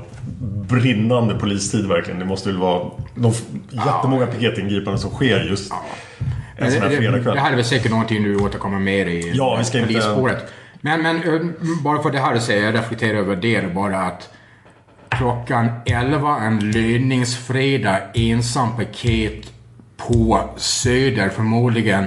brinnande 0.68 1.34
polistid 1.34 1.86
verkligen. 1.86 2.18
Det 2.20 2.24
måste 2.26 2.48
väl 2.48 2.58
vara 2.58 2.90
de 3.14 3.32
jättemånga 3.70 4.26
piketingripanden 4.26 4.98
som 4.98 5.10
sker 5.10 5.40
just 5.40 5.72
en 6.56 6.72
sån 6.72 6.82
här 6.82 6.88
det, 6.88 6.94
det 6.94 7.00
fredagkväll. 7.00 7.38
här 7.38 7.52
är 7.52 7.56
väl 7.56 7.64
säkert 7.64 7.90
någonting 7.90 8.22
du 8.22 8.36
återkommer 8.36 8.78
mer 8.78 9.06
i 9.06 9.32
Ja, 9.34 9.56
vi 9.58 9.64
ska 9.64 9.78
inte- 9.78 9.88
polisspåret. 9.92 10.52
Men, 10.80 11.02
men 11.02 11.16
eh, 11.16 11.40
bara 11.82 12.02
för 12.02 12.10
det 12.10 12.18
här 12.18 12.34
att 12.34 12.42
säga, 12.42 12.64
jag 12.64 12.74
reflekterar 12.74 13.18
över 13.18 13.36
det 13.36 13.74
bara 13.74 13.98
att 13.98 14.30
klockan 15.18 15.70
11 15.87 16.38
en 16.40 16.70
löningsfredag 16.70 18.00
ensam 18.14 18.76
paket 18.76 19.52
på 19.96 20.48
Söder 20.57 21.29
förmodligen. 21.29 22.07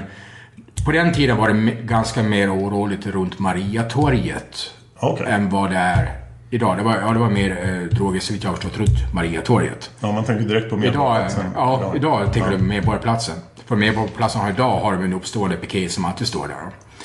På 0.85 0.91
den 0.91 1.13
tiden 1.13 1.37
var 1.37 1.49
det 1.49 1.71
ganska 1.71 2.23
mer 2.23 2.53
oroligt 2.53 3.07
runt 3.07 3.39
Mariatorget 3.39 4.73
Okej. 4.99 5.25
än 5.29 5.49
vad 5.49 5.69
det 5.69 5.77
är 5.77 6.19
idag. 6.49 6.77
Det 6.77 6.83
var, 6.83 6.97
ja, 6.97 7.13
det 7.13 7.19
var 7.19 7.29
mer 7.29 7.51
eh, 7.63 7.97
droger 7.97 8.19
så 8.19 8.33
vitt 8.33 8.43
jag 8.43 8.51
har 8.51 8.55
förstått 8.55 8.77
runt 8.77 9.13
Mariatorget. 9.13 9.91
Ja, 9.99 10.11
man 10.11 10.23
tänker 10.23 10.45
direkt 10.45 10.69
på 10.69 10.75
Idag, 10.75 10.85
Medborgarplatsen. 10.85 11.45
ja, 11.55 11.93
idag 11.95 12.33
tänker 12.33 12.51
ja. 12.51 12.57
du 12.57 12.63
Medborgarplatsen. 12.63 13.35
För 13.65 13.75
Medborgarplatsen 13.75 14.41
har 14.41 14.49
idag 14.49 14.79
har 14.79 14.93
de 14.93 15.03
en 15.03 15.13
uppstående 15.13 15.57
piket 15.57 15.91
som 15.91 16.05
alltid 16.05 16.27
står 16.27 16.47
där. 16.47 16.57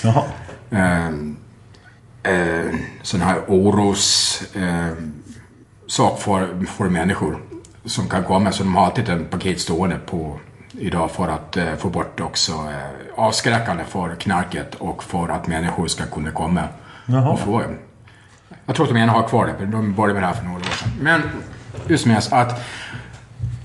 Jaha. 0.03 0.23
Ehm, 0.71 1.37
eh, 2.23 2.75
sån 3.03 3.21
här 3.21 3.41
oros 3.49 4.43
eh, 4.55 4.93
sak 5.87 6.21
för, 6.21 6.67
för 6.67 6.89
människor 6.89 7.39
som 7.85 8.09
kan 8.09 8.25
komma. 8.25 8.53
Så 8.53 8.63
de 8.63 8.75
har 8.75 8.85
alltid 8.85 9.09
en 9.09 9.25
paket 9.25 9.61
stående 9.61 9.99
på 10.07 10.39
idag 10.73 11.11
för 11.11 11.29
att 11.29 11.57
eh, 11.57 11.75
få 11.75 11.89
bort 11.89 12.21
också 12.21 12.53
eh, 12.53 13.25
avskräckande 13.25 13.85
för 13.85 14.15
knarket 14.15 14.75
och 14.75 15.05
för 15.05 15.29
att 15.29 15.47
människor 15.47 15.87
ska 15.87 16.05
kunna 16.05 16.31
komma 16.31 16.69
Jaha. 17.07 17.31
och 17.31 17.41
fråga. 17.41 17.65
Jag 18.67 18.77
tror 18.77 18.87
att 18.87 18.93
de 18.93 19.01
ena 19.01 19.13
har 19.13 19.29
kvar 19.29 19.55
det, 19.59 19.67
de 19.67 19.95
började 19.95 20.15
med 20.15 20.23
det 20.23 20.27
här 20.27 20.35
för 20.35 20.45
några 20.45 20.59
år 20.59 20.63
sedan. 20.63 20.91
Men 21.01 21.23
som 21.99 22.11
helst, 22.11 22.33
att 22.33 22.65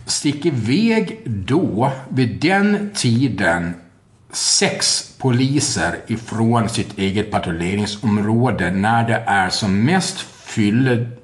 stick 0.05 0.45
iväg 0.45 1.21
då, 1.25 1.91
vid 2.09 2.41
den 2.41 2.89
tiden, 2.95 3.73
sex 4.31 5.05
poliser 5.17 5.95
ifrån 6.07 6.69
sitt 6.69 6.97
eget 6.97 7.31
patrulleringsområde 7.31 8.71
när 8.71 9.07
det 9.07 9.23
är 9.27 9.49
som 9.49 9.85
mest 9.85 10.19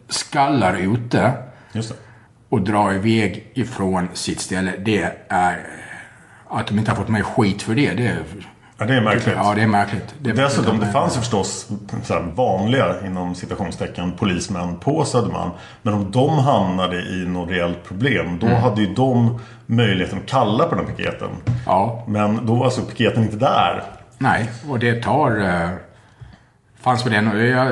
fylleskallar 0.07 0.73
ute 0.77 1.33
och 2.49 2.61
dra 2.61 2.93
iväg 2.93 3.51
ifrån 3.53 4.07
sitt 4.13 4.39
ställe. 4.39 4.73
Det 4.85 5.11
är 5.29 5.67
att 6.49 6.67
de 6.67 6.79
inte 6.79 6.91
har 6.91 6.95
fått 6.95 7.09
med 7.09 7.25
skit 7.25 7.61
för 7.61 7.75
det. 7.75 7.93
Det 7.93 8.17
Ja, 8.77 8.85
det 8.85 8.93
är 8.95 9.01
märkligt. 9.01 9.35
Ja, 9.37 9.53
det 9.55 9.61
är 9.61 9.67
märkligt. 9.67 10.15
Det 10.19 10.29
är 10.29 10.33
Dessutom, 10.33 10.79
det 10.79 10.91
fanns 10.91 11.15
ju 11.15 11.19
förstås 11.19 11.67
vanliga, 12.35 13.05
inom 13.05 13.35
citationstecken, 13.35 14.11
polismän 14.11 14.75
på 14.77 15.05
Södermalm. 15.05 15.51
Men 15.81 15.93
om 15.93 16.11
de 16.11 16.29
hamnade 16.29 16.97
i 16.97 17.25
något 17.27 17.49
reellt 17.49 17.83
problem, 17.83 18.39
då 18.39 18.47
hade 18.47 18.81
ju 18.81 18.93
de 18.93 19.39
möjligheten 19.65 20.19
att 20.19 20.25
kalla 20.25 20.65
på 20.65 20.75
den 20.75 20.85
piketen. 20.85 21.29
Ja, 21.65 22.03
Men 22.07 22.45
då 22.45 22.55
var 22.55 22.65
alltså 22.65 22.81
piketen 22.81 23.23
inte 23.23 23.37
där. 23.37 23.83
nej. 24.17 24.49
Och 24.69 24.79
det 24.79 25.03
tar... 25.03 25.31
Fanns 26.85 27.05
väl 27.05 27.13
en... 27.13 27.47
Jag 27.49 27.71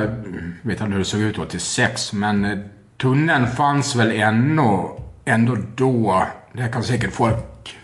vet 0.62 0.82
inte 0.82 0.84
hur 0.91 0.99
det 0.99 1.06
såg 1.06 1.19
ut 1.21 1.38
86, 1.39 2.13
men 2.13 2.45
eh, 2.45 2.58
tunneln 3.02 3.47
fanns 3.47 3.95
väl 3.95 4.12
ännu, 4.12 4.80
ändå 5.26 5.58
då. 5.76 6.28
Det 6.54 6.67
kan 6.67 6.84
säkert 6.84 7.13
folk... 7.13 7.76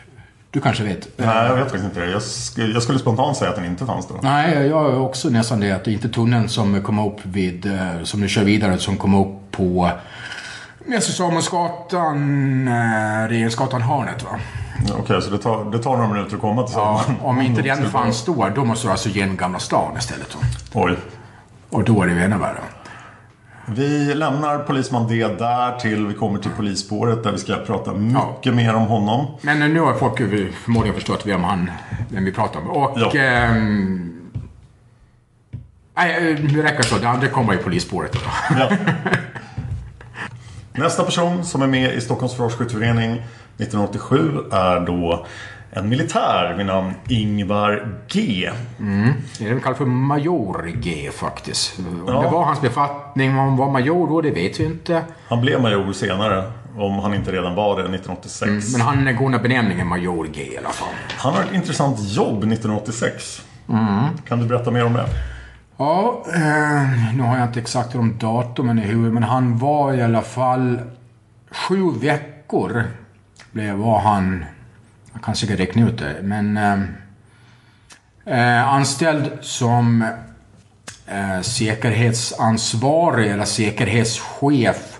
Du 0.52 0.62
kanske 0.62 0.84
vet? 0.84 1.08
Nej, 1.18 1.28
jag 1.48 1.56
vet 1.56 1.64
faktiskt 1.64 1.84
inte 1.86 2.00
det. 2.00 2.12
Jag 2.12 2.22
skulle, 2.22 2.74
jag 2.74 2.84
skulle 2.84 3.00
spontant 3.00 3.38
säga 3.38 3.50
att 3.50 3.56
den 3.56 3.66
inte 3.66 3.86
fanns 3.86 4.08
då. 4.08 4.16
Nej, 4.22 4.68
jag 4.68 4.86
är 4.94 5.00
också 5.00 5.30
nästan 5.30 5.60
det. 5.60 5.72
Att 5.72 5.84
det 5.86 5.92
är 5.92 5.94
inte 5.94 6.10
tunneln 6.10 6.50
som 6.50 6.82
kom 6.84 7.00
upp 7.00 7.20
vid, 7.24 7.66
eh, 7.66 8.04
som 8.04 8.22
du 8.22 8.28
kör 8.30 8.44
vidare, 8.44 8.78
som 8.78 8.98
kom 8.98 9.16
upp 9.16 9.52
på 9.52 9.92
Mäster 10.86 11.14
Samuelsgatan, 11.14 12.68
eh, 12.68 13.28
Regeringsgatan 13.28 13.82
hörnet 13.82 14.24
va? 14.24 14.40
Okej, 15.00 15.22
så 15.22 15.30
det 15.30 15.38
tar, 15.38 15.72
det 15.72 15.80
tar 15.80 15.98
några 15.98 16.14
minuter 16.14 16.36
att 16.36 16.42
komma 16.42 16.64
till 16.64 16.76
Ja, 16.78 17.02
Södermalm. 17.06 17.26
om 17.38 17.42
inte 17.46 17.62
den 17.62 17.90
fanns 17.92 18.26
då, 18.26 18.50
då 18.56 18.66
måste 18.66 18.88
du 18.88 18.92
alltså 18.92 19.10
genom 19.10 19.38
Gamla 19.38 19.60
stan 19.60 19.98
istället. 19.98 20.36
va? 20.36 20.42
Oj. 20.74 20.98
Och 21.70 21.84
då 21.84 22.04
är 22.04 22.08
det 22.08 22.24
ännu 22.24 22.38
värre. 22.38 22.62
Vi 23.66 24.14
lämnar 24.14 24.60
polisman 24.60 25.08
D 25.08 25.28
där 25.28 25.80
till 25.80 26.08
vi 26.08 26.14
kommer 26.14 26.40
till 26.40 26.52
polisspåret 26.52 27.24
där 27.24 27.32
vi 27.32 27.38
ska 27.38 27.56
prata 27.56 27.94
mycket 27.94 28.54
mer 28.54 28.76
om 28.76 28.84
honom. 28.84 29.28
Men 29.42 29.60
nu 29.60 29.80
har 29.80 29.94
folk 29.94 30.18
förmodligen 30.18 30.96
förstått 30.96 31.26
vem, 31.26 31.44
han, 31.44 31.72
vem 32.10 32.26
vi 32.26 32.32
pratar 32.32 32.60
om. 32.60 32.68
Och... 32.68 32.98
Ja. 32.98 33.22
ehm, 33.22 34.32
nej, 35.96 36.32
eh, 36.32 36.40
det 36.40 36.64
räcker 36.64 36.84
så. 36.84 36.98
Det 36.98 37.10
andra 37.10 37.28
kommer 37.28 37.54
i 37.54 37.58
polisspåret. 37.58 38.14
Då. 38.14 38.20
Ja. 38.60 38.70
Nästa 40.74 41.04
person 41.04 41.46
som 41.46 41.62
är 41.62 41.68
med 41.68 41.96
i 41.96 42.02
Stockholms 42.02 42.32
Försvarsskytteförening 42.32 43.12
1987 43.58 44.32
är 44.52 44.80
då 44.80 45.26
en 45.72 45.90
militär 45.90 46.54
vid 46.58 46.66
namn 46.66 46.94
Ingvar 47.08 47.88
G. 48.08 48.50
Är 49.40 49.50
väl 49.50 49.60
kallat 49.62 49.78
för 49.78 49.86
Major 49.86 50.68
G 50.76 51.10
faktiskt. 51.14 51.80
Om 51.80 52.04
Ja. 52.08 52.22
det 52.22 52.30
var 52.30 52.44
hans 52.46 52.62
befattning, 52.62 53.30
om 53.32 53.38
han 53.38 53.58
var 53.58 53.72
major 53.72 54.08
då, 54.08 54.22
det 54.22 54.32
vet 54.32 54.60
vi 54.60 54.66
inte. 54.66 55.04
Han 55.28 55.42
blev 55.42 55.62
major 55.62 55.94
senare, 55.94 56.52
om 56.78 57.00
han 57.00 57.14
inte 57.14 57.32
redan 57.32 57.56
var 57.56 57.76
det, 57.76 57.82
1986. 57.84 58.72
Men 58.74 58.82
han 58.82 59.16
går 59.16 59.26
under 59.26 59.40
benämningen 59.40 59.88
Major 59.88 60.28
G 60.28 60.42
i 60.54 60.58
alla 60.58 60.70
fall. 60.70 60.88
Han 61.18 61.34
har 61.34 61.42
ett 61.44 61.54
intressant 61.54 62.00
jobb 62.00 62.38
1986. 62.44 63.42
Kan 64.28 64.40
du 64.40 64.46
berätta 64.46 64.72
mer 64.72 64.86
om 64.86 64.94
det? 64.94 65.06
Ja, 65.78 66.24
eh, 66.36 67.16
nu 67.16 67.24
har 67.24 67.38
jag 67.38 67.48
inte 67.48 67.60
exakt 67.60 67.92
de 67.94 68.18
datumen 68.18 68.80
i 68.80 68.82
huvudet, 68.82 69.14
men 69.14 69.24
han 69.24 69.58
var 69.58 69.94
i 69.94 70.02
alla 70.02 70.22
fall 70.22 70.80
sju 71.52 71.90
veckor 72.02 72.84
blev, 73.52 73.76
var 73.76 74.00
han, 74.00 74.46
jag 75.14 75.22
kan 75.22 75.36
säkert 75.36 75.60
räkna 75.60 75.90
ut 75.90 75.98
det, 75.98 76.16
men 76.24 76.58
eh, 76.58 76.80
eh, 78.26 78.70
anställd 78.70 79.30
som 79.42 80.02
eh, 81.08 81.42
säkerhetsansvarig 81.42 83.32
eller 83.32 83.46
säkerhetschef 83.46 85.00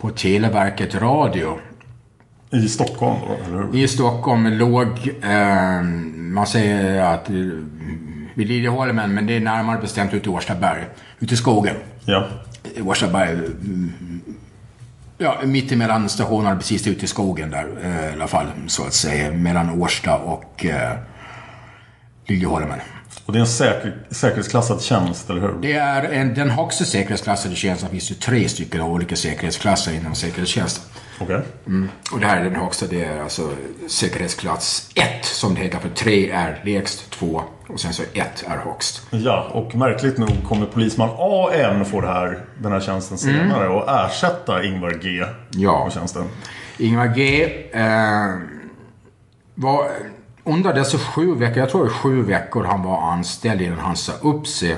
på 0.00 0.10
Televerket 0.10 0.94
Radio 0.94 1.58
I 2.50 2.68
Stockholm 2.68 3.20
då, 3.28 3.44
eller 3.44 3.66
hur? 3.72 3.76
i 3.76 3.88
Stockholm 3.88 4.46
låg, 4.46 5.08
eh, 5.22 5.82
man 6.16 6.46
säger 6.46 7.02
att 7.02 7.30
vid 8.38 8.48
Liljeholmen, 8.48 9.14
men 9.14 9.26
det 9.26 9.36
är 9.36 9.40
närmare 9.40 9.80
bestämt 9.80 10.14
ute 10.14 10.28
i 10.28 10.32
Årstaberg. 10.32 10.84
Ute 11.18 11.34
i 11.34 11.36
skogen. 11.36 11.76
Ja. 12.04 12.28
Årstaberg. 12.82 13.38
Ja, 15.20 15.40
mitt 15.44 15.72
emellan 15.72 16.08
stationerna, 16.08 16.56
precis 16.56 16.86
ute 16.86 17.04
i 17.04 17.08
skogen 17.08 17.50
där 17.50 17.66
eh, 17.82 18.10
i 18.10 18.12
alla 18.12 18.28
fall. 18.28 18.46
Så 18.66 18.84
att 18.84 18.94
säga. 18.94 19.32
Mellan 19.32 19.80
Årsta 19.82 20.16
och 20.16 20.64
eh, 20.64 20.98
Liljeholmen. 22.26 22.78
Och 23.24 23.32
det 23.32 23.38
är 23.38 23.40
en 23.40 23.46
säker, 23.46 23.96
säkerhetsklassad 24.10 24.82
tjänst, 24.82 25.30
eller 25.30 25.40
hur? 25.40 25.58
Det 25.62 25.72
är 25.72 26.02
en, 26.02 26.34
den 26.34 26.50
högsta 26.50 26.84
säkerhetsklassade 26.84 27.54
tjänsten. 27.54 27.88
Det 27.88 27.90
finns 27.90 28.10
ju 28.10 28.14
tre 28.14 28.48
stycken 28.48 28.80
olika 28.80 29.16
säkerhetsklasser 29.16 29.92
inom 29.92 30.14
säkerhetstjänsten. 30.14 30.84
Okej. 31.20 31.40
Och 32.12 32.20
det 32.20 32.26
här 32.26 32.36
är 32.40 32.44
den 32.44 32.56
högsta, 32.56 32.86
det 32.86 33.04
är 33.04 33.22
alltså 33.22 33.50
säkerhetsklass 33.88 34.90
1 34.94 35.24
som 35.24 35.54
det 35.54 35.60
heter. 35.60 35.78
För 35.78 35.88
3 35.88 36.30
är 36.30 36.60
lägst, 36.64 37.10
2 37.10 37.42
och 37.68 37.80
sen 37.80 37.92
så 37.92 38.02
1 38.02 38.44
är 38.46 38.56
högst. 38.56 39.06
Ja, 39.10 39.50
och 39.52 39.74
märkligt 39.74 40.18
nog 40.18 40.44
kommer 40.48 40.66
polisman 40.66 41.08
AM 41.18 41.84
få 41.84 42.00
här, 42.00 42.44
den 42.58 42.72
här 42.72 42.80
tjänsten 42.80 43.18
senare 43.18 43.68
och 43.68 43.90
ersätta 43.90 44.64
Ingvar 44.64 44.90
G 45.02 45.24
Ja. 45.50 45.84
på 45.84 45.90
tjänsten. 45.90 46.24
Ingvar 46.78 47.06
G 47.06 47.44
eh, 47.72 48.34
var 49.54 49.88
under 50.44 50.72
dessa 50.74 50.98
sju 50.98 51.34
veckor, 51.34 51.58
jag 51.58 51.70
tror 51.70 51.84
det 51.84 51.90
är 51.90 51.94
sju 51.94 52.22
veckor 52.22 52.64
han 52.64 52.82
var 52.82 53.12
anställd 53.12 53.60
innan 53.62 53.78
han 53.78 53.96
sa 53.96 54.12
upp 54.22 54.46
sig. 54.46 54.76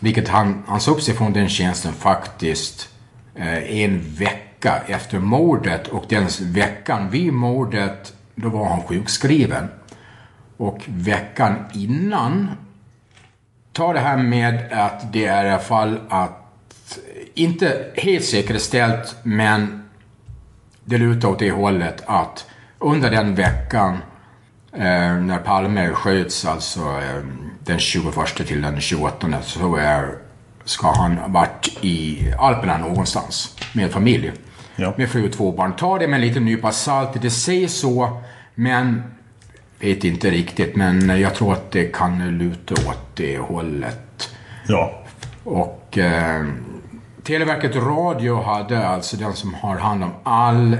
Vilket 0.00 0.28
han, 0.28 0.62
han 0.66 0.80
sa 0.80 0.90
upp 0.90 1.02
sig 1.02 1.14
från 1.14 1.32
den 1.32 1.48
tjänsten 1.48 1.92
faktiskt 1.92 2.88
eh, 3.34 3.80
en 3.82 4.00
vecka 4.18 4.40
efter 4.86 5.18
mordet. 5.18 5.88
Och 5.88 6.04
den 6.08 6.26
veckan 6.40 7.10
vid 7.10 7.32
mordet, 7.32 8.14
då 8.34 8.48
var 8.48 8.68
han 8.68 8.82
sjukskriven. 8.82 9.68
Och 10.56 10.82
veckan 10.86 11.54
innan, 11.72 12.50
ta 13.72 13.92
det 13.92 14.00
här 14.00 14.16
med 14.16 14.72
att 14.72 15.12
det 15.12 15.26
är 15.26 15.44
i 15.44 15.50
alla 15.50 15.58
fall 15.58 16.00
att, 16.08 16.98
inte 17.34 17.90
helt 17.94 18.24
säkerställt, 18.24 19.16
men 19.22 19.84
det 20.84 20.98
lutar 20.98 21.28
åt 21.28 21.38
det 21.38 21.50
hållet 21.50 22.02
att 22.06 22.46
under 22.78 23.10
den 23.10 23.34
veckan 23.34 23.98
eh, 24.72 25.14
när 25.16 25.38
Palme 25.38 25.92
sköts, 25.92 26.44
alltså 26.44 26.80
eh, 26.80 27.22
den 27.64 27.78
21 27.78 28.14
till 28.46 28.62
den 28.62 28.80
28, 28.80 29.42
så 29.42 29.76
är, 29.76 30.14
ska 30.64 30.92
han 30.92 31.18
ha 31.18 31.28
varit 31.28 31.78
i 31.80 32.32
Alperna 32.38 32.78
någonstans 32.78 33.56
med 33.72 33.90
familj. 33.90 34.32
Ja. 34.76 34.94
Med 34.96 35.10
fru 35.10 35.26
och 35.26 35.32
två 35.32 35.52
barn. 35.52 35.76
Ta 35.76 35.98
det 35.98 36.08
med 36.08 36.20
en 36.20 36.26
liten 36.26 36.44
nypa 36.44 36.72
salt. 36.72 37.22
Det 37.22 37.30
säger 37.30 37.68
så, 37.68 38.22
men 38.54 39.02
vet 39.80 40.04
inte 40.04 40.30
riktigt. 40.30 40.76
Men 40.76 41.20
jag 41.20 41.34
tror 41.34 41.52
att 41.52 41.70
det 41.70 41.84
kan 41.84 42.38
luta 42.38 42.74
åt 42.74 43.06
det 43.14 43.38
hållet. 43.38 44.30
Ja. 44.68 45.02
Och 45.44 45.98
eh, 45.98 46.46
Televerket 47.22 47.76
Radio 47.76 48.42
hade 48.42 48.86
alltså 48.86 49.16
den 49.16 49.32
som 49.32 49.54
har 49.54 49.78
hand 49.78 50.04
om 50.04 50.10
all 50.22 50.76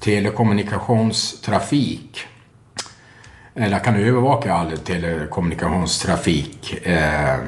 telekommunikationstrafik. 0.00 2.26
Eller 3.54 3.78
kan 3.78 3.96
övervaka 3.96 4.54
all 4.54 4.78
telekommunikationstrafik 4.78 6.86
eh, 6.86 7.38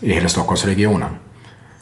i 0.00 0.12
hela 0.12 0.28
Stockholmsregionen. 0.28 1.10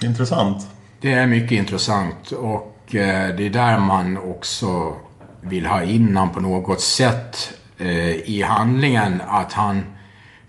Intressant. 0.02 0.66
Det 1.00 1.12
är 1.12 1.26
mycket 1.26 1.52
intressant 1.52 2.32
och 2.32 2.69
eh, 2.94 3.36
det 3.36 3.46
är 3.46 3.50
där 3.50 3.78
man 3.78 4.18
också 4.18 4.94
vill 5.40 5.66
ha 5.66 5.82
in 5.82 6.16
han 6.16 6.30
på 6.30 6.40
något 6.40 6.80
sätt 6.80 7.52
eh, 7.78 8.10
i 8.10 8.42
handlingen. 8.42 9.22
Att 9.28 9.52
han 9.52 9.82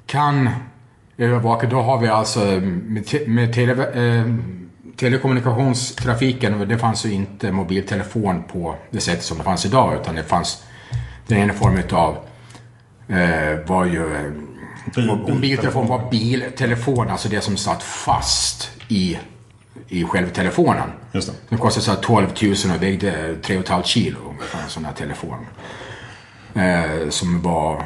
kan 0.06 0.50
övervaka. 1.18 1.68
Då 1.68 1.82
har 1.82 1.98
vi 1.98 2.08
alltså 2.08 2.40
med, 2.40 3.06
te, 3.08 3.28
med 3.28 3.54
tele, 3.54 3.74
eh, 3.92 4.26
telekommunikationstrafiken, 4.98 6.68
det 6.68 6.78
fanns 6.78 7.06
ju 7.06 7.12
inte 7.14 7.52
mobiltelefon 7.52 8.44
på 8.44 8.76
det 8.92 9.00
sättet 9.00 9.24
som 9.24 9.38
det 9.38 9.44
fanns 9.44 9.66
idag 9.66 9.98
utan 10.02 10.16
det 10.16 10.24
fanns 10.24 10.64
den 11.28 11.38
ena 11.38 11.54
formen 11.54 11.84
av 11.92 12.18
var 13.68 13.86
ju 13.86 14.32
Bil- 14.96 15.08
mobiltelefon 15.08 15.88
var 15.88 16.10
biltelefon, 16.12 17.10
alltså 17.10 17.30
det 17.30 17.42
som 17.42 17.58
satt 17.58 17.84
fast 17.84 18.70
i, 18.88 19.18
i 19.88 20.04
själva 20.04 20.30
telefonen. 20.32 20.90
Just 21.12 21.28
det. 21.28 21.34
Den 21.50 21.58
kostade 21.60 21.84
så 21.86 21.92
här 21.92 21.98
12 22.02 22.28
000 22.42 22.76
och 22.76 22.84
vägde 22.84 23.36
3,5 23.42 23.84
kilo 23.84 24.18
ungefär, 24.30 24.64
en 24.64 24.70
sån 24.70 24.86
här 24.86 24.94
telefon. 24.94 25.46
Eh, 26.54 27.10
som 27.10 27.42
var 27.42 27.86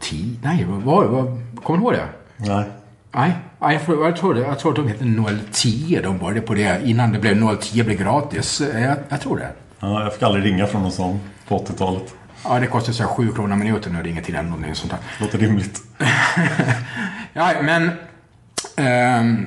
010, 0.00 0.38
nej, 0.42 0.66
vad 0.68 1.06
vad, 1.06 1.40
Kommer 1.62 1.78
du 1.78 1.84
ihåg 1.84 1.92
det? 1.92 2.08
Nej. 2.36 2.64
Nej, 3.12 3.32
jag, 3.60 3.84
tror, 3.84 4.04
jag, 4.06 4.16
tror 4.16 4.34
det, 4.34 4.40
jag 4.40 4.58
tror 4.58 4.70
att 4.72 4.76
de 4.76 4.88
hette 4.88 5.04
010, 5.52 6.00
de 6.02 6.18
började 6.18 6.40
på 6.40 6.54
det 6.54 6.80
innan 6.84 7.12
det 7.12 7.18
blev 7.18 7.56
010 7.60 7.82
blev 7.84 7.98
gratis. 7.98 8.60
Eh, 8.60 8.82
Jag, 8.82 8.96
jag 9.08 9.20
tror 9.20 9.36
det. 9.36 9.48
Ja, 9.80 10.02
jag 10.02 10.12
fick 10.14 10.22
aldrig 10.22 10.44
ringa 10.44 10.66
från 10.66 10.82
någon 10.82 10.92
sån 10.92 11.20
på 11.48 11.58
80-talet. 11.58 12.14
Ja, 12.44 12.58
det 12.60 12.66
kostar 12.66 12.92
så 12.92 13.02
här 13.02 13.10
7 13.10 13.32
kronor 13.32 13.56
minuten 13.56 13.96
att 13.96 14.04
ringa 14.04 14.22
till 14.22 14.34
den. 14.34 14.44
Någonting 14.46 14.74
sånt 14.74 14.90
där. 14.92 15.00
Låter 15.20 15.38
rimligt. 15.38 15.80
Ja, 17.32 17.52
men 17.62 17.90
ehm, 18.76 19.46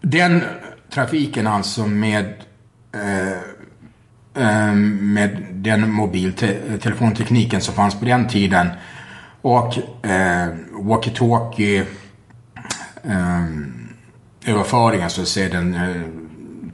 den 0.00 0.42
trafiken 0.90 1.46
alltså 1.46 1.86
med 1.86 2.34
eh, 2.94 3.38
ehm, 4.44 5.12
med 5.14 5.46
den 5.50 5.90
mobiltelefontekniken 5.92 7.60
som 7.60 7.74
fanns 7.74 7.94
på 7.98 8.04
den 8.04 8.28
tiden 8.28 8.68
Och 9.42 9.78
eh, 10.06 10.48
walkie-talkie 10.72 11.84
eh, 13.04 13.44
överföringen 14.46 15.10
så 15.10 15.24
ser 15.24 15.50
den 15.50 15.74
eh, 15.74 16.02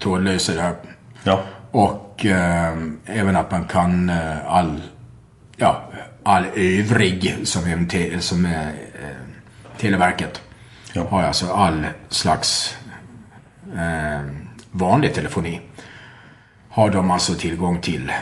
trådlösa 0.00 0.54
där. 0.54 0.74
Ja. 1.24 1.40
Och 1.70 2.26
eh, 2.26 2.76
även 3.06 3.36
att 3.36 3.50
man 3.50 3.64
kan 3.64 4.10
eh, 4.10 4.46
all, 4.46 4.80
ja, 5.56 5.82
all 6.22 6.44
övrig 6.54 7.36
som, 7.44 7.64
även 7.64 7.88
te, 7.88 8.20
som 8.20 8.46
är 8.46 8.66
eh, 8.68 9.16
Televerket 9.78 10.40
Ja. 10.92 11.06
har 11.10 11.22
alltså 11.22 11.52
all 11.52 11.86
slags 12.08 12.76
eh, 13.76 14.20
vanlig 14.70 15.14
telefoni. 15.14 15.60
Har 16.68 16.90
de 16.90 17.10
alltså 17.10 17.34
tillgång 17.34 17.80
till 17.80 18.12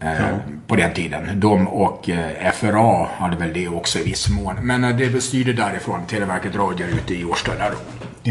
eh, 0.00 0.36
på 0.66 0.76
den 0.76 0.94
tiden. 0.94 1.40
De 1.40 1.68
och 1.68 2.10
eh, 2.10 2.52
FRA 2.52 3.06
hade 3.18 3.36
väl 3.36 3.52
det 3.52 3.68
också 3.68 3.98
i 3.98 4.02
viss 4.02 4.28
mån. 4.28 4.54
Men 4.62 4.84
eh, 4.84 4.96
det 4.96 5.20
styrde 5.20 5.52
därifrån. 5.52 6.06
Televerket 6.06 6.56
Radio 6.56 6.86
ute 6.86 7.14
i 7.14 7.24
Årsta 7.24 7.54
där 7.54 7.70
då. 7.70 7.76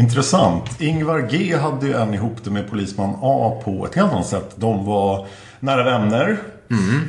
Intressant. 0.00 0.80
Ingvar 0.80 1.28
G 1.30 1.56
hade 1.56 1.86
ju 1.86 1.94
en 1.94 2.14
ihop 2.14 2.44
det 2.44 2.50
med 2.50 2.70
Polisman 2.70 3.16
A 3.22 3.60
på 3.64 3.86
ett 3.86 3.94
helt 3.94 4.12
annat 4.12 4.26
sätt. 4.26 4.54
De 4.56 4.84
var 4.84 5.26
nära 5.60 5.84
vänner. 5.84 6.36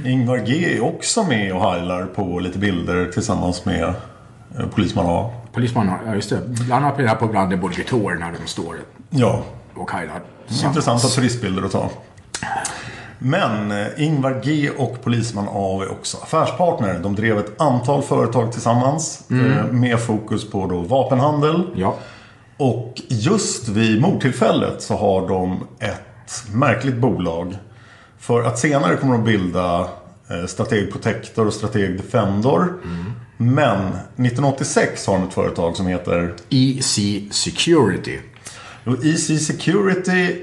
Ingvar 0.05 0.37
G 0.37 0.77
är 0.77 0.83
också 0.83 1.23
med 1.23 1.53
och 1.53 1.71
heilar 1.71 2.05
på 2.05 2.39
lite 2.39 2.59
bilder 2.59 3.11
tillsammans 3.11 3.65
med 3.65 3.83
eh, 3.83 4.67
Polisman 4.75 5.05
A. 5.07 5.31
Polisman, 5.55 5.91
ja 6.05 6.15
just 6.15 6.29
det. 6.29 6.41
Bland 6.47 6.85
annat 6.85 7.19
på 7.19 7.27
både 7.27 7.75
Guitar 7.75 8.15
när 8.19 8.31
de 8.41 8.47
står 8.47 8.75
Ja, 9.09 9.43
och 9.75 9.91
heilar. 9.91 10.21
intressanta 10.65 11.07
turistbilder 11.07 11.63
att 11.63 11.71
ta. 11.71 11.89
Men 13.19 13.71
eh, 13.71 13.87
Ingvar 13.97 14.41
G 14.43 14.69
och 14.77 15.03
Polisman 15.03 15.47
A 15.51 15.81
är 15.83 15.91
också 15.91 16.17
affärspartner. 16.17 16.99
De 16.99 17.15
drev 17.15 17.37
ett 17.39 17.61
antal 17.61 18.01
företag 18.01 18.51
tillsammans 18.51 19.23
eh, 19.31 19.65
med 19.71 19.99
fokus 19.99 20.49
på 20.49 20.67
då 20.67 20.79
vapenhandel. 20.79 21.63
Ja. 21.75 21.95
Och 22.57 23.01
just 23.09 23.67
vid 23.67 24.01
mordtillfället 24.01 24.81
så 24.81 24.95
har 24.95 25.27
de 25.27 25.67
ett 25.79 26.43
märkligt 26.53 26.95
bolag. 26.97 27.57
För 28.19 28.43
att 28.43 28.59
senare 28.59 28.95
kommer 28.95 29.13
de 29.13 29.23
bilda 29.23 29.79
eh, 30.29 30.45
Strateg 30.47 30.91
Protector 30.91 31.47
och 31.47 31.53
Strateg 31.53 31.97
Defendor. 31.97 32.73
Men 33.37 33.77
1986 33.87 35.07
har 35.07 35.13
de 35.17 35.27
ett 35.27 35.33
företag 35.33 35.75
som 35.75 35.87
heter 35.87 36.33
EC 36.49 36.99
Security. 37.31 38.19
och 38.85 39.05
EC 39.05 39.45
Security. 39.47 40.35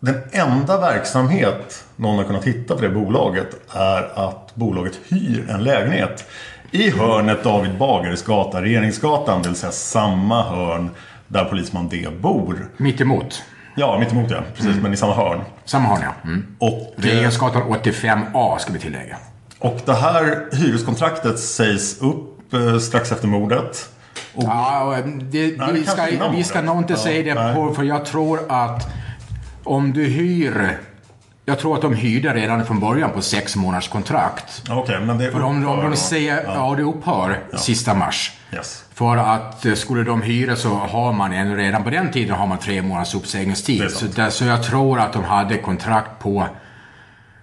Den 0.00 0.16
enda 0.32 0.80
verksamhet 0.80 1.84
någon 1.96 2.16
har 2.16 2.24
kunnat 2.24 2.44
hitta 2.44 2.74
på 2.74 2.80
det 2.80 2.90
bolaget 2.90 3.74
är 3.74 4.28
att 4.28 4.54
bolaget 4.54 5.00
hyr 5.08 5.50
en 5.50 5.64
lägenhet 5.64 6.24
i 6.70 6.90
hörnet 6.90 7.44
David 7.44 7.78
Bagares 7.78 8.22
gata, 8.22 8.62
Regeringsgatan, 8.62 9.42
det 9.42 9.48
vill 9.48 9.58
säga 9.58 9.72
samma 9.72 10.42
hörn 10.42 10.90
där 11.28 11.44
polisman 11.44 11.88
D 11.88 12.08
bor. 12.20 12.68
Mitt 12.76 13.00
emot. 13.00 13.42
Ja, 13.76 13.98
mittemot 13.98 14.30
ja. 14.30 14.42
Precis, 14.56 14.82
men 14.82 14.92
i 14.92 14.96
samma 14.96 15.14
hörn. 15.14 15.40
Samma 15.64 15.88
har 15.88 15.98
ni 15.98 16.04
ja. 16.04 16.14
Mm. 16.24 16.46
Och, 16.58 16.94
eh, 16.96 17.02
Regeringsgatan 17.02 17.62
85A 17.62 18.58
ska 18.58 18.72
vi 18.72 18.78
tillägga. 18.78 19.16
Och 19.64 19.80
det 19.84 19.94
här 19.94 20.46
hyreskontraktet 20.52 21.38
sägs 21.38 22.00
upp 22.00 22.54
eh, 22.54 22.78
strax 22.78 23.12
efter 23.12 23.28
mordet. 23.28 23.88
Och, 24.34 24.44
Ja, 24.44 24.96
eh, 24.98 25.06
det, 25.06 25.58
Nej, 25.58 25.72
vi, 25.72 25.84
ska, 25.86 26.06
vi 26.32 26.44
ska 26.44 26.62
nog 26.62 26.78
inte 26.78 26.92
Ja, 26.92 26.98
säga 26.98 27.34
det 27.34 27.42
nej. 27.42 27.54
på, 27.54 27.74
för 27.74 27.82
jag 27.82 28.04
tror 28.04 28.40
att 28.48 28.88
om 29.64 29.92
du 29.92 30.04
hyr... 30.04 30.78
Jag 31.46 31.58
tror 31.58 31.74
att 31.74 31.82
de 31.82 31.94
hyrde 31.94 32.34
redan 32.34 32.66
från 32.66 32.80
början 32.80 33.10
på 33.10 33.22
sex 33.22 33.56
månaders 33.56 33.88
kontrakt. 33.88 34.62
Okej, 34.70 35.00
men 35.00 35.18
det 35.18 35.30
För 35.30 35.42
om, 35.42 35.66
om 35.66 35.90
de 35.90 35.96
säger, 35.96 36.44
ja, 36.46 36.74
det 36.76 36.82
upphör 36.82 37.38
sista 37.56 37.94
mars. 37.94 38.32
Yes. 38.52 38.84
För 38.94 39.16
att 39.16 39.66
eh, 39.66 39.74
skulle 39.74 40.02
de 40.02 40.22
hyra 40.22 40.56
så 40.56 40.68
har 40.68 41.12
man 41.12 41.32
en, 41.32 41.56
redan 41.56 41.84
på 41.84 41.90
den 41.90 42.12
tiden 42.12 42.36
har 42.36 42.46
man 42.46 42.58
tre 42.58 42.82
månaders 42.82 43.14
uppsägningstid. 43.14 43.90
Så, 43.90 44.06
där, 44.06 44.30
så 44.30 44.44
jag 44.44 44.62
tror 44.62 45.00
att 45.00 45.12
de 45.12 45.24
hade 45.24 45.58
kontrakt 45.58 46.18
på 46.18 46.46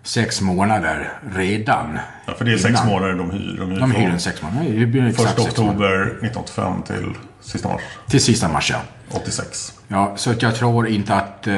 sex 0.03 0.41
månader 0.41 1.13
redan. 1.35 1.99
Ja, 2.25 2.33
för 2.33 2.45
det 2.45 2.53
är 2.53 2.57
sex 2.57 2.69
innan. 2.69 2.87
månader 2.87 3.13
de 3.13 3.31
hyr. 3.31 3.57
De 3.59 3.71
hyr, 3.71 3.79
De 3.79 3.91
hyr 3.91 4.09
en 4.09 4.19
sex 4.19 4.41
månader. 4.41 4.85
Det 4.85 5.13
första 5.13 5.41
oktober 5.41 6.01
1985 6.01 6.83
till 6.87 7.15
sista 7.41 7.69
mars 7.69 7.81
Till 8.09 8.21
sista 8.21 8.47
mars, 8.47 8.71
ja. 8.71 8.81
86. 9.11 9.73
Ja, 9.87 10.13
så 10.15 10.31
att 10.31 10.41
jag 10.41 10.55
tror 10.55 10.87
inte 10.87 11.13
att 11.13 11.47
eh, 11.47 11.53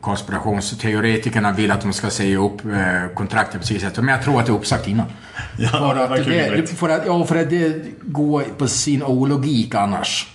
konspirationsteoretikerna 0.00 1.52
vill 1.52 1.70
att 1.70 1.80
de 1.80 1.92
ska 1.92 2.10
säga 2.10 2.38
upp 2.38 2.64
eh, 2.64 3.14
kontraktet 3.14 3.60
precis 3.60 3.84
efter. 3.84 4.02
Men 4.02 4.14
jag 4.14 4.24
tror 4.24 4.40
att 4.40 4.46
det 4.46 4.52
är 4.52 4.56
uppsagt 4.56 4.88
innan. 4.88 5.06
Ja, 5.58 5.68
för, 5.68 5.94
det 5.94 6.04
att 6.04 6.10
det, 6.10 6.50
rimligt. 6.50 6.70
för 6.70 6.88
att, 6.88 7.06
ja, 7.06 7.24
för 7.24 7.36
att 7.36 7.50
det 7.50 7.82
går 8.02 8.42
på 8.58 8.68
sin 8.68 9.02
ologik 9.02 9.74
annars. 9.74 10.26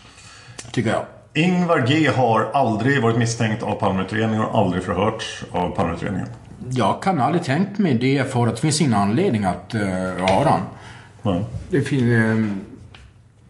Tycker 0.71 0.89
jag. 0.89 1.05
Ingvar 1.35 1.87
G 1.87 2.09
har 2.15 2.51
aldrig 2.53 3.01
varit 3.01 3.17
misstänkt 3.17 3.63
av 3.63 3.75
Palmeutredningen 3.75 4.45
och 4.45 4.59
aldrig 4.59 4.83
förhörts 4.83 5.43
av 5.51 5.75
Palmeutredningen. 5.75 6.27
Jag 6.69 7.03
kan 7.03 7.21
aldrig 7.21 7.43
tänkt 7.43 7.77
mig 7.77 7.93
det 7.93 8.31
för 8.31 8.47
att 8.47 8.55
det 8.55 8.61
finns 8.61 8.81
ingen 8.81 8.93
anledning 8.93 9.43
att 9.43 9.75
uh, 9.75 10.25
ha 10.25 10.49
han. 10.49 10.61
Nej. 11.21 11.45
Det 11.69 11.81
finns... 11.81 12.03
eh, 12.03 12.45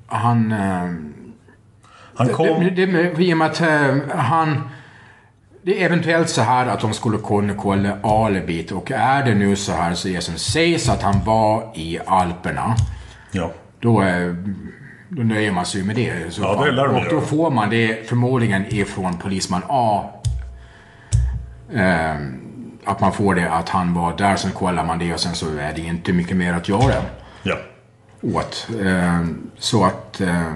han... 0.07 0.51
eh, 0.51 0.91
Han 2.15 2.27
kom... 2.27 2.47
Det, 2.47 2.69
det, 2.69 2.85
det, 2.85 3.23
I 3.23 3.33
och 3.33 3.37
med 3.37 3.47
att 3.47 3.61
eh, 3.61 3.95
han... 4.15 4.69
Det 5.61 5.81
är 5.81 5.85
eventuellt 5.85 6.29
så 6.29 6.41
här 6.41 6.65
att 6.67 6.79
de 6.79 6.93
skulle 6.93 7.17
kunna 7.17 7.53
kolla 7.53 7.97
alibit 8.03 8.71
och 8.71 8.91
är 8.91 9.25
det 9.25 9.35
nu 9.35 9.55
så 9.55 9.71
här 9.71 9.93
så 9.93 10.07
det 10.07 10.21
som 10.21 10.35
sägs 10.35 10.89
att 10.89 11.01
han 11.01 11.23
var 11.25 11.71
i 11.75 11.99
Alperna. 12.05 12.75
Ja. 13.31 13.51
Då, 13.79 14.03
då 15.09 15.23
nöjer 15.23 15.51
man 15.51 15.65
sig 15.65 15.83
med 15.83 15.95
det. 15.95 16.33
så 16.33 16.41
Ja, 16.41 16.65
det 16.65 16.71
lär 16.71 16.87
Och 16.87 17.03
då 17.09 17.21
får 17.21 17.51
man 17.51 17.69
det 17.69 18.09
förmodligen 18.09 18.65
ifrån 18.73 19.17
polisman 19.17 19.61
A. 19.67 20.03
Eh, 21.73 22.15
att 22.85 22.99
man 23.01 23.13
får 23.13 23.35
det 23.35 23.51
att 23.51 23.69
han 23.69 23.93
var 23.93 24.17
där, 24.17 24.35
sen 24.35 24.51
kollar 24.51 24.85
man 24.85 24.99
det 24.99 25.13
och 25.13 25.19
sen 25.19 25.35
så 25.35 25.57
är 25.57 25.73
det 25.75 25.81
inte 25.81 26.13
mycket 26.13 26.37
mer 26.37 26.53
att 26.53 26.69
göra 26.69 26.93
Ja. 27.43 27.55
åt. 28.21 28.67
Eh, 28.85 29.21
så 29.57 29.85
att 29.85 30.21
eh, 30.21 30.53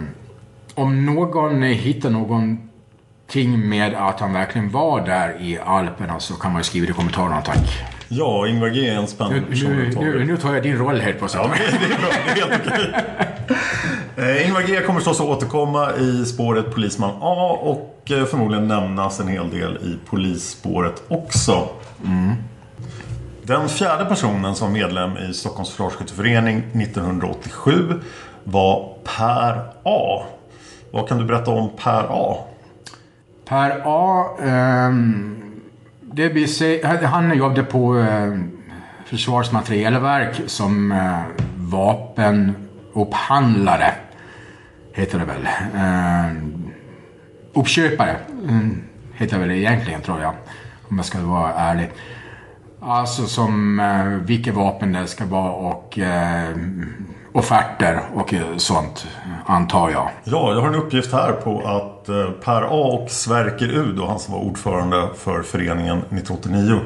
om 0.75 1.05
någon 1.05 1.63
hittar 1.63 2.09
någonting 2.09 3.69
med 3.69 3.93
att 3.95 4.19
han 4.19 4.33
verkligen 4.33 4.69
var 4.71 5.05
där 5.05 5.41
i 5.41 5.59
Alperna 5.65 6.19
så 6.19 6.33
kan 6.33 6.51
man 6.51 6.59
ju 6.59 6.63
skriva 6.63 6.85
det 6.85 6.91
i 6.91 6.95
kommentarerna, 6.95 7.41
tack. 7.41 7.83
Ja, 8.07 8.47
Ingvar 8.47 8.67
G 8.67 8.89
är 8.89 8.95
en 8.95 9.07
spännande 9.07 9.41
person 9.41 9.71
nu, 9.71 9.95
nu, 9.99 10.25
nu 10.25 10.37
tar 10.37 10.53
jag 10.53 10.63
din 10.63 10.77
roll 10.77 10.99
helt 10.99 11.19
plötsligt. 11.19 11.43
Ja, 11.43 11.51
det 11.79 11.93
är 11.93 11.99
bra. 11.99 12.09
Det 12.25 12.41
är 12.41 12.47
helt 12.49 12.61
okej. 12.67 12.93
Eh, 14.17 14.47
Ingvar 14.47 14.61
G 14.61 14.81
kommer 14.81 14.99
förstås 14.99 15.19
att 15.19 15.25
återkomma 15.27 15.95
i 15.95 16.25
spåret 16.25 16.73
Polisman 16.73 17.11
A 17.21 17.57
och 17.61 18.11
eh, 18.11 18.25
förmodligen 18.25 18.67
nämnas 18.67 19.19
en 19.19 19.27
hel 19.27 19.49
del 19.49 19.77
i 19.77 19.97
polisspåret 20.09 21.03
också. 21.07 21.67
Den 23.43 23.69
fjärde 23.69 24.05
personen 24.05 24.55
som 24.55 24.67
var 24.67 24.73
medlem 24.79 25.17
i 25.17 25.33
Stockholms 25.33 25.69
Försvarsskytteförening 25.69 26.57
1987 26.57 27.93
var 28.43 28.93
Per 29.17 29.59
A. 29.83 30.23
Vad 30.91 31.09
kan 31.09 31.17
du 31.17 31.25
berätta 31.25 31.51
om 31.51 31.69
Per 31.83 32.05
A? 32.09 32.37
Per 33.45 33.81
A. 33.85 34.25
ehm, 34.43 35.46
det 36.17 36.29
vi 36.29 36.47
säga, 36.47 37.07
han 37.07 37.37
jobbade 37.37 37.63
på 37.63 37.99
eh, 37.99 38.33
Försvarsmaterielverk 39.05 40.41
som 40.45 40.91
eh, 40.91 41.21
vapenupphandlare. 41.55 43.93
Heter 44.93 45.19
det 45.19 45.25
väl. 45.25 45.47
Eh, 45.75 46.31
uppköpare. 47.53 48.15
Mm, 48.49 48.83
heter 49.13 49.39
det 49.39 49.47
väl 49.47 49.57
egentligen 49.57 50.01
tror 50.01 50.21
jag. 50.21 50.33
Om 50.89 50.97
jag 50.97 51.05
ska 51.05 51.19
vara 51.19 51.53
ärlig. 51.53 51.89
Alltså 52.79 53.25
som 53.25 53.79
eh, 53.79 54.05
vilka 54.05 54.51
vapen 54.51 54.93
det 54.93 55.07
ska 55.07 55.25
vara 55.25 55.51
och 55.51 55.99
eh, 55.99 56.55
offerter 57.37 58.01
och 58.13 58.33
eh, 58.33 58.57
sånt 58.57 59.07
antar 59.45 59.89
jag. 59.89 60.09
Ja, 60.23 60.53
jag 60.53 60.61
har 60.61 60.67
en 60.67 60.75
uppgift 60.75 61.11
här 61.11 61.31
på 61.31 61.59
att 61.61 62.09
eh, 62.09 62.31
Per 62.31 62.61
A 62.61 63.01
och 63.03 63.11
Sverker 63.11 63.65
U, 63.67 63.93
då 63.97 64.07
han 64.07 64.19
som 64.19 64.33
var 64.33 64.41
ordförande 64.41 65.07
för 65.17 65.41
föreningen 65.41 65.97
1989, 65.97 66.79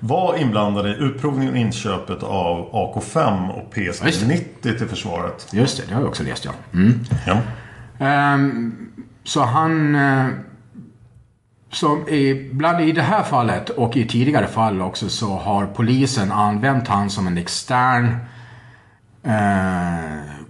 var 0.00 0.36
inblandade 0.36 0.88
i 0.88 0.96
utprovningen 0.98 1.52
och 1.52 1.58
inköpet 1.58 2.22
av 2.22 2.70
AK5 2.72 3.48
och 3.50 3.78
Just 3.78 4.02
det. 4.02 4.10
PS90 4.10 4.78
till 4.78 4.88
försvaret. 4.88 5.46
Just 5.52 5.76
det, 5.76 5.82
det 5.88 5.94
har 5.94 6.00
jag 6.00 6.08
också 6.08 6.22
läst 6.22 6.44
ja. 6.44 6.52
Mm. 6.74 7.00
Ja. 7.26 7.36
Ehm, 8.06 8.88
så 9.24 9.42
han... 9.42 9.94
eh, 9.94 10.26
som 11.70 12.08
i, 12.08 12.50
bland 12.52 12.80
i 12.80 12.92
det 12.92 13.02
här 13.02 13.22
fallet 13.22 13.70
och 13.70 13.96
i 13.96 14.08
tidigare 14.08 14.46
fall 14.46 14.82
också 14.82 15.08
så 15.08 15.26
har 15.26 15.66
polisen 15.66 16.32
använt 16.32 16.88
han 16.88 17.10
som 17.10 17.26
en 17.26 17.38
extern 17.38 18.16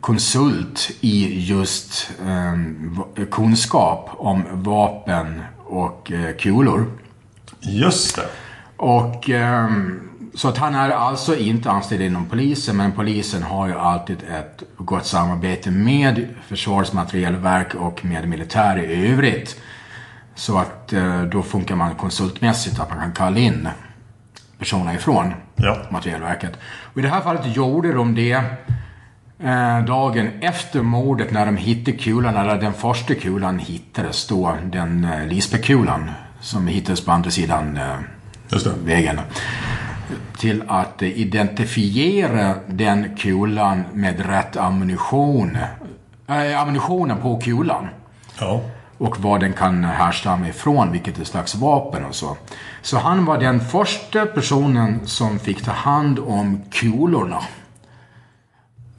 konsult 0.00 0.90
i 1.00 1.40
just 1.44 2.10
eh, 2.26 2.52
va- 2.78 3.24
kunskap 3.30 4.10
om 4.16 4.44
vapen 4.52 5.42
och 5.58 6.12
eh, 6.12 6.36
kulor. 6.36 6.86
Just 7.60 8.16
det. 8.16 8.26
Och 8.76 9.30
ehm, 9.30 10.00
så 10.34 10.48
att 10.48 10.58
han 10.58 10.74
är 10.74 10.90
alltså 10.90 11.36
inte 11.36 11.70
anställd 11.70 12.02
inom 12.02 12.26
polisen, 12.26 12.76
men 12.76 12.92
polisen 12.92 13.42
har 13.42 13.66
ju 13.68 13.74
alltid 13.74 14.16
ett 14.30 14.62
gott 14.76 15.06
samarbete 15.06 15.70
med 15.70 16.28
Försvarets 16.46 16.92
materielverk 16.92 17.74
och 17.74 18.04
med 18.04 18.28
militär 18.28 18.78
i 18.78 19.12
övrigt. 19.12 19.60
Så 20.34 20.58
att 20.58 20.92
eh, 20.92 21.22
då 21.22 21.42
funkar 21.42 21.76
man 21.76 21.94
konsultmässigt, 21.94 22.80
att 22.80 22.90
man 22.90 22.98
kan 22.98 23.12
kalla 23.12 23.38
in 23.38 23.68
personer 24.58 24.94
ifrån 24.94 25.32
Ja. 25.56 25.76
materielverket. 25.90 26.52
Och 26.92 26.98
I 26.98 27.02
det 27.02 27.08
här 27.08 27.20
fallet 27.20 27.56
gjorde 27.56 27.92
de 27.92 28.14
det 28.14 28.32
eh, 29.44 29.84
dagen 29.84 30.30
efter 30.40 30.82
mordet 30.82 31.30
när 31.32 31.46
de 31.46 31.56
hittade 31.56 31.96
kulan, 31.96 32.36
eller 32.36 32.60
den 32.60 32.72
första 32.72 33.14
kulan 33.14 33.58
hittades 33.58 34.26
då, 34.28 34.56
den 34.64 35.04
eh, 35.04 35.26
Lisbekulan 35.26 36.10
som 36.40 36.66
hittades 36.66 37.04
på 37.04 37.12
andra 37.12 37.30
sidan 37.30 37.76
eh, 37.76 38.72
vägen. 38.84 39.20
Till 40.38 40.62
att 40.68 41.02
eh, 41.02 41.18
identifiera 41.18 42.54
den 42.66 43.16
kulan 43.16 43.84
med 43.92 44.26
rätt 44.26 44.56
ammunition. 44.56 45.58
Äh, 46.26 46.60
ammunitionen 46.62 47.16
på 47.16 47.40
kulan. 47.40 47.88
Ja. 48.40 48.60
Och 48.98 49.20
vad 49.20 49.40
den 49.40 49.52
kan 49.52 49.84
härstamma 49.84 50.48
ifrån, 50.48 50.92
vilket 50.92 51.18
är 51.18 51.24
slags 51.24 51.54
vapen 51.54 52.04
och 52.04 52.14
så. 52.14 52.36
Så 52.82 52.98
han 52.98 53.24
var 53.24 53.38
den 53.38 53.60
första 53.60 54.26
personen 54.26 55.06
som 55.06 55.38
fick 55.38 55.64
ta 55.64 55.72
hand 55.72 56.18
om 56.18 56.62
kulorna. 56.70 57.42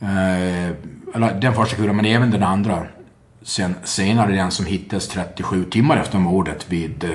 Eh, 0.02 0.70
eller 1.16 1.40
den 1.42 1.54
första 1.54 1.76
kulan, 1.76 1.96
men 1.96 2.06
även 2.06 2.32
den 2.32 2.44
andra. 2.44 2.84
Sen, 3.42 3.76
senare 3.84 4.32
den 4.32 4.52
som 4.52 4.66
hittades 4.66 5.08
37 5.08 5.64
timmar 5.64 5.98
efter 5.98 6.18
mordet 6.18 6.66
vid 6.70 7.04
eh, 7.04 7.10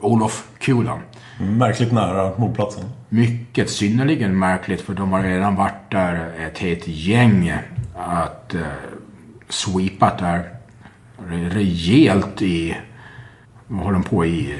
Olof-kulan. 0.00 1.00
Märkligt 1.40 1.92
nära 1.92 2.38
mordplatsen. 2.38 2.84
Mycket 3.08 3.70
synnerligen 3.70 4.38
märkligt 4.38 4.80
för 4.80 4.94
de 4.94 5.12
har 5.12 5.22
redan 5.22 5.54
varit 5.54 5.90
där 5.90 6.32
ett 6.38 6.58
helt 6.58 6.88
gäng 6.88 7.52
att 7.96 8.54
eh, 8.54 8.60
sweepat 9.48 10.18
där 10.18 10.57
rejält 11.30 12.42
i, 12.42 12.76
vad 13.66 13.84
håller 13.84 13.98
de 13.98 14.02
på 14.02 14.26
i, 14.26 14.54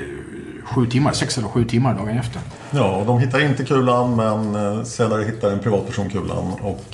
sju 0.64 0.87
timmar, 0.87 1.12
sex 1.12 1.39
eller 1.39 1.49
sju 1.49 1.64
timmar 1.64 1.95
dagen 1.95 2.19
efter. 2.19 2.41
Ja, 2.71 2.97
och 2.97 3.07
de 3.07 3.19
hittar 3.19 3.41
inte 3.41 3.64
kulan 3.64 4.16
men 4.16 4.55
eh, 4.55 4.85
senare 4.85 5.25
hittar 5.25 5.51
en 5.51 5.59
privatperson 5.59 6.11
kulan 6.11 6.53
och 6.61 6.85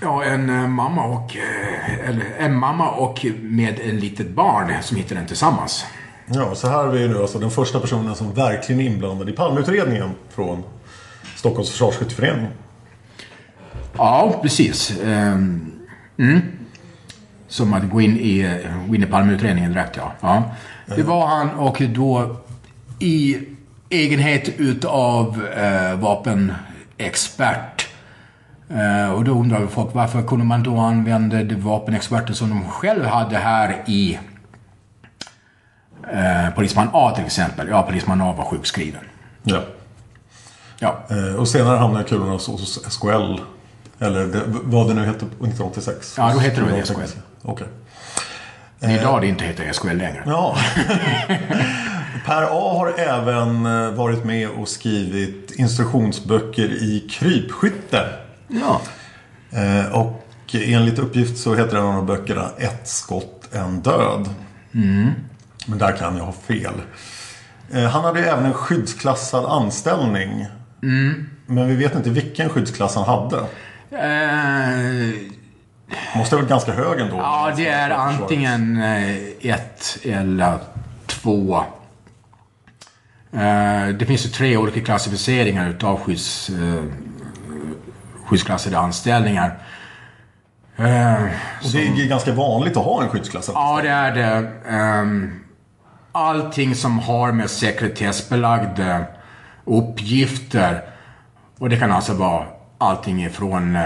Ja, 0.00 0.24
en 0.24 0.50
eh, 0.50 0.68
mamma 0.68 1.04
och, 1.04 1.36
eh, 1.36 2.08
eller 2.08 2.24
en 2.38 2.56
mamma 2.56 2.90
och 2.90 3.26
med 3.42 3.80
en 3.80 4.00
litet 4.00 4.28
barn 4.28 4.72
som 4.82 4.96
hittade 4.96 5.20
den 5.20 5.26
tillsammans. 5.26 5.84
Ja, 6.26 6.54
så 6.54 6.68
här 6.68 6.84
är 6.84 6.88
vi 6.88 7.08
nu 7.08 7.18
alltså 7.18 7.38
den 7.38 7.50
första 7.50 7.80
personen 7.80 8.14
som 8.14 8.34
verkligen 8.34 8.80
är 8.80 8.86
inblandad 8.86 9.28
i 9.28 9.32
Palmeutredningen 9.32 10.10
från 10.30 10.62
Stockholms 11.36 11.70
försvarsskytteförening. 11.70 12.46
Ja, 13.96 14.38
precis. 14.42 15.00
Ehm, 15.04 15.72
mm. 16.18 16.40
Som 17.52 17.74
att 17.74 17.90
gå 17.90 18.00
in 18.00 18.16
i, 18.16 18.58
gå 18.88 18.94
in 18.94 19.02
i 19.02 19.06
Palmeutredningen 19.06 19.72
direkt, 19.72 19.96
ja. 19.96 20.12
ja. 20.20 20.42
Det 20.96 21.02
var 21.02 21.26
han 21.26 21.50
och 21.50 21.82
då 21.94 22.36
i 22.98 23.36
egenhet 23.88 24.48
utav 24.58 25.46
eh, 25.56 25.94
vapenexpert. 25.98 27.88
Eh, 28.70 29.12
och 29.12 29.24
då 29.24 29.32
undrar 29.32 29.66
folk 29.66 29.94
varför 29.94 30.22
kunde 30.22 30.44
man 30.44 30.62
då 30.62 30.76
använda 30.78 31.42
de 31.42 31.54
vapenexperter 31.54 32.34
som 32.34 32.48
de 32.50 32.64
själv 32.68 33.04
hade 33.04 33.36
här 33.36 33.82
i 33.86 34.18
eh, 36.12 36.54
Polisman 36.54 36.88
A 36.92 37.12
till 37.16 37.24
exempel. 37.24 37.68
Ja, 37.68 37.82
Polisman 37.82 38.20
A 38.20 38.34
var 38.38 38.44
sjukskriven. 38.44 39.02
Ja. 39.42 39.60
Ja, 40.78 40.98
Eh, 41.10 41.34
Och 41.40 41.48
senare 41.48 41.78
hamnar 41.78 42.02
kulorna 42.02 42.32
hos- 42.32 42.46
hos 42.48 42.84
SKL. 42.92 43.34
Eller 43.98 44.26
det, 44.26 44.42
vad 44.46 44.88
det 44.88 44.94
nu 44.94 45.00
hette 45.04 45.24
1986. 45.24 46.14
Ja, 46.18 46.32
då 46.34 46.38
hette 46.38 46.60
det 46.60 46.66
väl 46.66 46.86
SKL. 46.86 47.00
Okej. 47.42 47.66
idag 48.80 49.20
det 49.20 49.26
inte 49.26 49.44
heter 49.44 49.72
SKL 49.72 49.86
längre. 49.96 50.22
Ja. 50.26 50.56
Per 52.26 52.42
A 52.42 52.74
har 52.78 52.94
även 52.98 53.66
eh, 53.66 53.90
varit 53.90 54.24
med 54.24 54.48
och 54.48 54.68
skrivit 54.68 55.50
instruktionsböcker 55.56 56.68
i 56.68 57.08
krypskytte. 57.10 58.08
Ja. 58.48 58.80
Eh, 59.58 59.92
Och 59.92 60.18
enligt 60.54 60.98
uppgift 60.98 61.38
så 61.38 61.54
heter 61.54 61.76
en 61.76 61.82
av 61.84 61.94
de 61.94 62.06
böckerna 62.06 62.50
Ett 62.58 62.88
skott, 62.88 63.48
en 63.52 63.80
död. 63.82 64.28
Men 65.66 65.78
där 65.78 65.96
kan 65.96 66.16
jag 66.16 66.24
ha 66.24 66.32
fel. 66.32 66.74
Eh, 67.72 67.82
Han 67.84 68.04
hade 68.04 68.20
även 68.24 68.44
en 68.44 68.52
skyddsklassad 68.54 69.44
anställning. 69.44 70.46
Men 71.46 71.68
vi 71.68 71.74
vet 71.76 71.94
inte 71.94 72.10
vilken 72.10 72.48
skyddsklass 72.48 72.94
han 72.94 73.04
hade. 73.04 73.38
Eh, 73.90 75.14
Måste 76.16 76.36
vara 76.36 76.46
ganska 76.46 76.72
hög 76.72 77.00
ändå. 77.00 77.16
ja, 77.16 77.52
det 77.56 77.68
är 77.68 77.90
antingen 77.90 78.82
eh, 78.82 79.16
ett 79.42 79.98
eller 80.04 80.58
två. 81.06 81.64
Eh, 83.32 83.88
det 83.98 84.06
finns 84.06 84.26
ju 84.26 84.30
tre 84.30 84.56
olika 84.56 84.80
klassificeringar 84.80 85.68
utav 85.68 86.00
skydds, 86.00 86.50
eh, 86.50 86.84
skyddsklassade 88.24 88.78
anställningar. 88.78 89.58
Och 90.76 91.70
det 91.72 91.86
är 91.86 92.08
ganska 92.08 92.32
vanligt 92.32 92.76
att 92.76 92.84
ha 92.84 93.02
en 93.02 93.08
skyddsklassad 93.08 93.54
Ja, 93.54 93.80
det 93.82 93.88
är 93.88 94.14
det. 94.14 94.50
Ehm, 94.68 95.40
allting 96.12 96.74
som 96.74 96.98
har 96.98 97.32
med 97.32 97.50
sekretessbelagda 97.50 99.04
uppgifter. 99.64 100.82
Och 101.58 101.70
det 101.70 101.76
kan 101.76 101.92
alltså 101.92 102.12
vara 102.12 102.44
allting 102.78 103.24
ifrån 103.24 103.78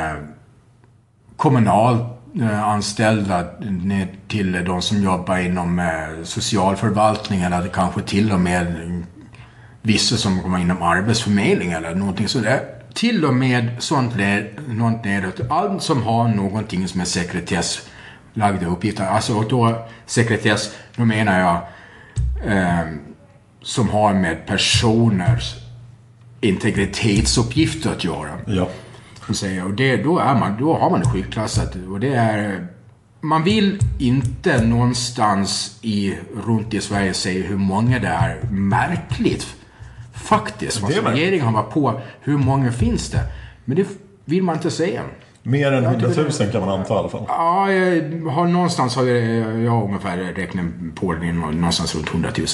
kommunalanställda 1.37 2.55
eh, 2.55 2.63
anställda 2.63 3.45
ner 3.61 4.09
till 4.29 4.65
de 4.65 4.83
som 4.83 5.03
jobbar 5.03 5.39
inom 5.39 5.79
eh, 5.79 6.25
socialförvaltningen 6.25 7.53
eller 7.53 7.69
kanske 7.69 8.03
till 8.03 8.33
och 8.33 8.41
med 8.41 8.77
vissa 9.83 10.17
som 10.17 10.43
kommer 10.43 10.59
inom 10.59 10.83
arbetsförmedling 10.83 11.73
eller 11.73 11.95
någonting 11.95 12.29
sådär. 12.29 12.61
Till 12.95 13.25
och 13.25 13.35
med 13.35 13.71
sånt 13.79 14.17
där, 14.17 14.51
något 14.69 15.05
nedåt. 15.05 15.41
Allt 15.51 15.83
som 15.83 16.03
har 16.03 16.29
någonting 16.29 16.89
som 16.89 17.01
är 17.01 17.05
sekretesslagda 17.05 18.67
uppgifter. 18.67 19.07
Alltså 19.07 19.35
och 19.35 19.49
då 19.49 19.87
sekretess, 20.07 20.75
då 20.97 21.05
menar 21.05 21.41
jag 21.41 21.57
eh, 22.53 22.87
som 23.63 23.89
har 23.89 24.15
med 24.15 24.47
personers 24.47 25.55
integritetsuppgifter 26.41 27.91
att 27.91 28.05
göra. 28.05 28.31
Ja. 28.47 28.69
Så 29.35 29.47
jag. 29.47 29.67
Och 29.67 29.75
det, 29.75 29.97
då, 29.97 30.19
är 30.19 30.35
man, 30.35 30.57
då 30.59 30.75
har 30.75 30.91
man 30.91 31.01
det 31.01 31.07
skyddsklassat. 31.07 31.77
Och 31.91 32.01
det 32.01 32.15
är... 32.15 32.67
Man 33.21 33.45
vill 33.45 33.79
inte 33.99 34.65
någonstans 34.65 35.79
i, 35.83 36.15
runt 36.47 36.75
i 36.75 36.81
Sverige 36.81 37.15
säga 37.15 37.47
hur 37.47 37.57
många 37.57 37.99
det 37.99 38.09
är. 38.09 38.41
Märkligt. 38.51 39.57
Faktiskt. 40.13 40.85
Alltså, 40.85 41.03
regeringen 41.03 41.47
har 41.47 41.53
varit 41.53 41.73
på 41.73 42.01
hur 42.21 42.39
många 42.39 42.73
finns 42.73 43.11
det. 43.11 43.21
Men 43.65 43.77
det 43.77 43.87
vill 44.25 44.43
man 44.43 44.57
inte 44.57 44.71
säga. 44.71 45.03
Mer 45.43 45.73
än 45.73 45.85
100 45.85 46.09
000 46.17 46.53
kan 46.53 46.61
man 46.61 46.81
anta 46.81 46.95
i 46.95 46.97
alla 46.97 47.09
fall. 47.09 47.25
Ja, 47.29 47.73
jag 47.73 48.31
har 48.31 48.47
någonstans 48.47 48.97
har 48.97 49.05
jag, 49.05 49.63
jag 49.63 49.71
har 49.71 49.85
ungefär 49.85 50.17
räknat 50.17 50.65
på 50.95 51.13
det 51.13 51.33
någonstans 51.33 51.95
runt 51.95 52.09
100 52.09 52.31
000. 52.39 52.47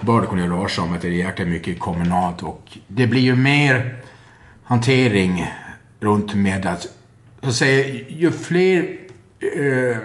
Bör 0.00 0.20
det 0.20 0.26
kunna 0.26 0.46
röra 0.46 0.68
sig 0.68 0.84
om 0.84 0.92
att 0.92 1.00
det 1.00 1.08
är 1.08 1.12
jäkla 1.12 1.44
mycket 1.44 1.78
kommunalt 1.78 2.42
och 2.42 2.78
det 2.86 3.06
blir 3.06 3.20
ju 3.20 3.36
mer 3.36 3.96
hantering 4.64 5.46
runt 6.00 6.34
med 6.34 6.66
att, 6.66 6.86
så 7.42 7.52
säga, 7.52 8.00
ju 8.08 8.30
fler 8.32 8.78
eh, 9.56 9.96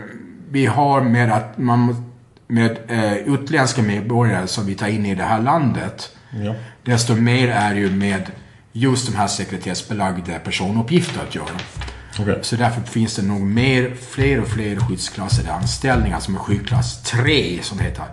vi 0.51 0.65
har 0.65 1.01
med 1.01 1.31
att 1.31 1.57
man 1.57 2.11
med 2.47 2.77
eh, 2.87 3.13
utländska 3.13 3.81
medborgare 3.81 4.47
som 4.47 4.65
vi 4.65 4.75
tar 4.75 4.87
in 4.87 5.05
i 5.05 5.15
det 5.15 5.23
här 5.23 5.41
landet, 5.41 6.09
Ja. 6.43 6.55
desto 6.83 7.15
mer 7.15 7.47
är 7.49 7.75
ju 7.75 7.91
med 7.91 8.31
just 8.71 9.11
de 9.11 9.17
här 9.17 9.27
sekretessbelagda 9.27 10.39
personuppgifter 10.39 11.21
att 11.21 11.35
göra. 11.35 11.47
Okej. 12.19 12.39
Så 12.41 12.55
därför 12.55 12.81
finns 12.81 13.15
det 13.15 13.21
nog 13.21 13.41
mer, 13.41 13.95
fler 14.09 14.41
och 14.41 14.47
fler 14.47 14.75
skyddsklassade 14.75 15.53
anställningar 15.53 16.19
som 16.19 16.35
är 16.35 16.39
skyddsklass 16.39 17.03
3 17.03 17.59
som 17.61 17.77
det 17.77 17.83
heter. 17.83 18.05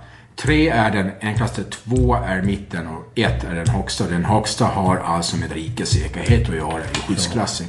3 0.43 0.69
är 0.69 0.91
den 0.91 1.11
enklaste, 1.21 1.65
2 1.65 2.15
är 2.15 2.43
mitten 2.43 2.87
och 2.87 3.19
1 3.19 3.45
är 3.45 3.55
den 3.55 3.69
högsta. 3.69 4.09
Den 4.09 4.25
högsta 4.25 4.65
har 4.65 4.97
alltså 4.97 5.37
med 5.37 5.53
rikets 5.53 5.91
säkerhet 5.91 6.49
att 6.49 6.57
göra 6.57 6.81
i 6.81 6.99
skyddsklassing. 7.09 7.69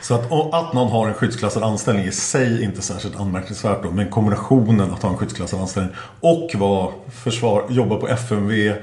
Så 0.00 0.14
att, 0.14 0.32
att 0.32 0.72
någon 0.72 0.92
har 0.92 1.08
en 1.08 1.14
skyddsklassad 1.14 1.62
anställning 1.62 2.04
i 2.04 2.12
sig 2.12 2.62
inte 2.64 2.82
särskilt 2.82 3.16
anmärkningsvärt 3.16 3.82
då. 3.82 3.90
Men 3.90 4.10
kombinationen 4.10 4.92
att 4.92 5.02
ha 5.02 5.10
en 5.10 5.16
skyddsklassad 5.16 5.60
anställning 5.60 5.94
och 6.20 6.50
vara 6.54 6.92
försvar, 7.10 7.64
jobba 7.68 7.96
på 7.96 8.08
FMV 8.08 8.74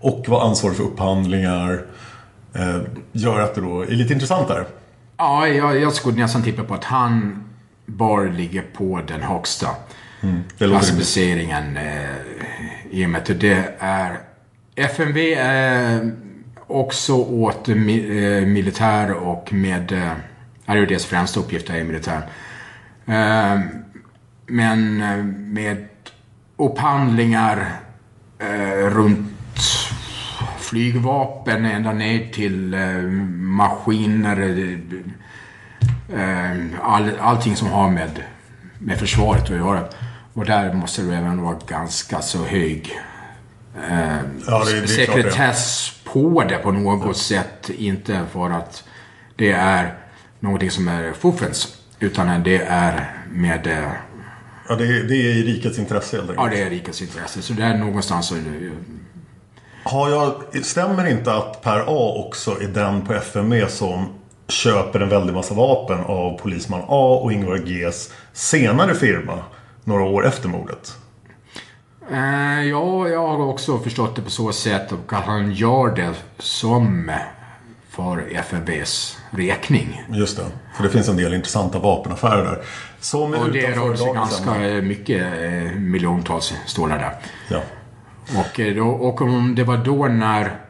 och 0.00 0.24
vara 0.28 0.44
ansvarig 0.44 0.76
för 0.76 0.84
upphandlingar 0.84 1.82
eh, 2.54 2.78
gör 3.12 3.40
att 3.40 3.54
det 3.54 3.60
då 3.60 3.80
är 3.80 3.86
lite 3.86 4.12
intressant 4.12 4.48
där. 4.48 4.66
Ja, 5.16 5.48
jag, 5.48 5.80
jag 5.80 5.92
skulle 5.92 6.16
nästan 6.16 6.42
tippa 6.42 6.62
på 6.62 6.74
att 6.74 6.84
han 6.84 7.44
bör 7.86 8.28
ligga 8.28 8.62
på 8.76 9.00
den 9.08 9.22
högsta 9.22 9.68
rimligt. 10.24 10.56
klassificeringen 10.58 11.76
eh, 11.76 12.33
i 12.94 13.06
och 13.06 13.10
med 13.10 13.20
att 13.20 13.40
det 13.40 13.74
är 13.78 14.18
FMV 14.76 15.34
är 15.38 16.12
också 16.66 17.14
åt 17.14 17.68
eh, 17.68 17.74
militär 18.46 19.12
och 19.12 19.52
med... 19.52 19.92
Eh, 19.92 20.12
är 20.66 20.76
ju 20.76 20.86
deras 20.86 21.04
främsta 21.04 21.40
uppgift 21.40 21.70
är 21.70 21.84
militär. 21.84 22.22
Eh, 23.06 23.60
men 24.46 24.98
med 25.52 25.86
upphandlingar 26.56 27.72
runt 28.90 29.30
flygvapen 30.58 31.64
ända 31.64 31.92
ner 31.92 32.28
till 32.32 32.76
maskiner. 33.38 34.78
All, 36.82 37.10
allting 37.20 37.56
som 37.56 37.68
har 37.68 37.90
med, 37.90 38.22
med 38.78 38.98
försvaret 38.98 39.42
att 39.42 39.56
göra. 39.56 39.84
Och 40.34 40.44
där 40.44 40.72
måste 40.72 41.02
det 41.02 41.16
även 41.16 41.42
vara 41.42 41.58
ganska 41.68 42.20
så 42.22 42.44
hög 42.44 42.92
eh, 43.90 44.16
Ja, 44.46 44.64
det- 44.64 44.80
det 44.80 44.88
sekretess 44.88 45.92
på 46.04 46.44
det 46.48 46.56
på 46.58 46.70
något 46.72 47.16
sätt. 47.16 47.70
Inte 47.70 48.20
för 48.32 48.50
att 48.50 48.84
det 49.36 49.52
är 49.52 49.94
någonting 50.40 50.70
som 50.70 50.88
är 50.88 51.12
fuffens. 51.12 51.76
Utan 51.98 52.42
det 52.42 52.58
är 52.68 53.10
med... 53.32 53.66
Eh, 53.66 53.90
Ja, 54.68 54.74
det, 54.76 54.84
är, 54.84 55.02
det 55.04 55.14
är 55.16 55.34
i 55.34 55.42
rikets 55.42 55.78
intresse 55.78 56.16
helt 56.16 56.30
ja, 56.36 56.42
enkelt. 56.42 56.60
det 56.60 56.66
är 56.66 56.70
rikets 56.70 57.02
intresse. 57.02 57.42
Så 57.42 57.52
det 57.52 57.62
är 57.62 57.78
någonstans 57.78 58.26
så... 58.26 58.34
Har 59.84 60.10
jag, 60.10 60.42
stämmer 60.64 61.06
inte 61.10 61.34
att 61.34 61.62
Per 61.62 61.80
A 61.80 62.24
också 62.26 62.50
är 62.62 62.66
den 62.68 63.02
på 63.06 63.14
FMV 63.14 63.66
som 63.68 64.06
köper 64.48 65.00
en 65.00 65.08
väldig 65.08 65.34
massa 65.34 65.54
vapen 65.54 65.98
av 66.04 66.38
polisman 66.38 66.80
A 66.88 67.18
och 67.22 67.32
Ingvar 67.32 67.56
Gs 67.58 68.12
senare 68.32 68.94
firma 68.94 69.38
några 69.84 70.04
år 70.04 70.26
efter 70.26 70.48
mordet? 70.48 70.96
Eh, 72.10 72.62
ja, 72.62 73.08
jag 73.08 73.28
har 73.28 73.46
också 73.46 73.78
förstått 73.78 74.16
det 74.16 74.22
på 74.22 74.30
så 74.30 74.52
sätt 74.52 74.92
att 74.92 75.24
han 75.24 75.52
gör 75.52 75.96
det 75.96 76.14
som 76.38 77.10
för 77.90 78.36
FNBs 78.36 79.18
räkning. 79.30 80.02
Just 80.08 80.36
det, 80.36 80.44
för 80.76 80.82
det 80.84 80.90
finns 80.90 81.08
en 81.08 81.16
del 81.16 81.34
intressanta 81.34 81.78
vapenaffärer 81.78 82.44
där. 82.44 82.64
Som 83.00 83.34
Och 83.34 83.52
det 83.52 83.70
rör 83.70 83.94
sig 83.94 84.12
ganska 84.12 84.54
mycket 84.82 85.22
eh, 85.22 85.78
miljontals 85.78 86.54
stålar 86.66 86.98
där. 86.98 87.12
Ja. 87.48 87.62
Och, 88.40 88.60
eh, 88.60 88.74
då, 88.74 88.88
och 88.88 89.20
om 89.20 89.54
det 89.54 89.64
var 89.64 89.76
då 89.76 90.06
när 90.06 90.63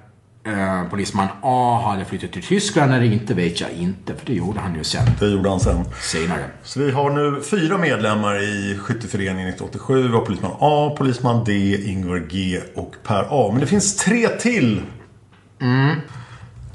eh, 0.46 0.88
polisman 0.90 1.28
A 1.42 1.82
hade 1.86 2.04
flyttat 2.04 2.32
till 2.32 2.42
Tyskland 2.42 2.92
eller 2.94 3.04
inte 3.12 3.34
vet 3.34 3.60
jag 3.60 3.70
inte. 3.70 4.14
För 4.14 4.26
det 4.26 4.34
gjorde 4.34 4.60
han 4.60 4.74
ju 4.74 4.84
sen, 4.84 5.06
Det 5.20 5.26
gjorde 5.30 5.48
han 5.50 5.60
sen. 5.60 5.84
senare. 6.02 6.44
Så 6.62 6.80
vi 6.80 6.90
har 6.90 7.10
nu 7.10 7.42
fyra 7.42 7.78
medlemmar 7.78 8.42
i 8.42 8.78
skytteföreningen 8.78 9.48
1987. 9.48 10.02
Vi 10.02 10.14
har 10.14 10.20
polisman 10.20 10.52
A, 10.60 10.94
polisman 10.98 11.44
D, 11.44 11.76
Ingvar 11.90 12.18
G 12.30 12.60
och 12.74 12.94
Per 13.02 13.26
A. 13.30 13.48
Men 13.52 13.60
det 13.60 13.66
finns 13.66 13.96
tre 13.96 14.28
till. 14.28 14.82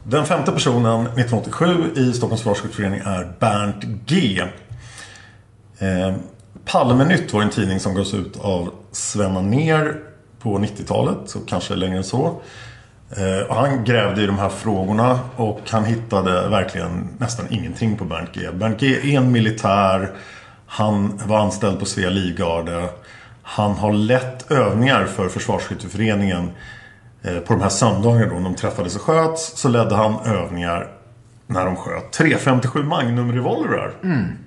Den 0.03 0.25
femte 0.25 0.51
personen 0.51 1.01
1987 1.01 1.65
i 1.95 2.13
Stockholms 2.13 2.41
försvarsskytteförening 2.41 2.99
är 2.99 3.31
Bernt 3.39 3.83
G. 4.05 4.41
Eh, 5.79 6.15
Palmenytt 6.65 7.33
var 7.33 7.41
en 7.41 7.49
tidning 7.49 7.79
som 7.79 7.93
gavs 7.95 8.13
ut 8.13 8.37
av 8.39 8.69
Svenna 8.91 9.41
ner 9.41 9.99
på 10.39 10.57
90-talet, 10.57 11.35
och 11.35 11.47
kanske 11.47 11.75
längre 11.75 11.97
än 11.97 12.03
så. 12.03 12.41
Eh, 13.17 13.47
och 13.47 13.55
han 13.55 13.83
grävde 13.83 14.23
i 14.23 14.25
de 14.25 14.39
här 14.39 14.49
frågorna 14.49 15.19
och 15.35 15.61
han 15.69 15.85
hittade 15.85 16.49
verkligen 16.49 17.07
nästan 17.17 17.45
ingenting 17.49 17.97
på 17.97 18.05
Bernt 18.05 18.33
G. 18.33 18.51
Bernt 18.53 18.79
G 18.79 18.87
är 18.87 19.17
en 19.17 19.31
militär. 19.31 20.11
Han 20.65 21.19
var 21.25 21.39
anställd 21.39 21.79
på 21.79 21.85
Svea 21.85 22.09
Livgarde. 22.09 22.89
Han 23.41 23.71
har 23.71 23.93
lett 23.93 24.51
övningar 24.51 25.05
för 25.05 25.29
Försvarsskytteföreningen 25.29 26.51
eh, 27.21 27.37
på 27.37 27.53
de 27.53 27.61
här 27.61 27.69
söndagarna 27.69 28.33
då 28.33 28.39
de 28.39 28.55
träffades 28.55 28.95
och 28.95 29.01
sköts. 29.01 29.57
Så 29.57 29.69
ledde 29.69 29.95
han 29.95 30.19
övningar 30.25 30.87
när 31.47 31.65
de 31.65 31.75
sköt 31.75 32.11
357 32.11 32.83
Magnum 32.83 33.31
revolvrar. 33.31 33.91
Mm. 34.03 34.37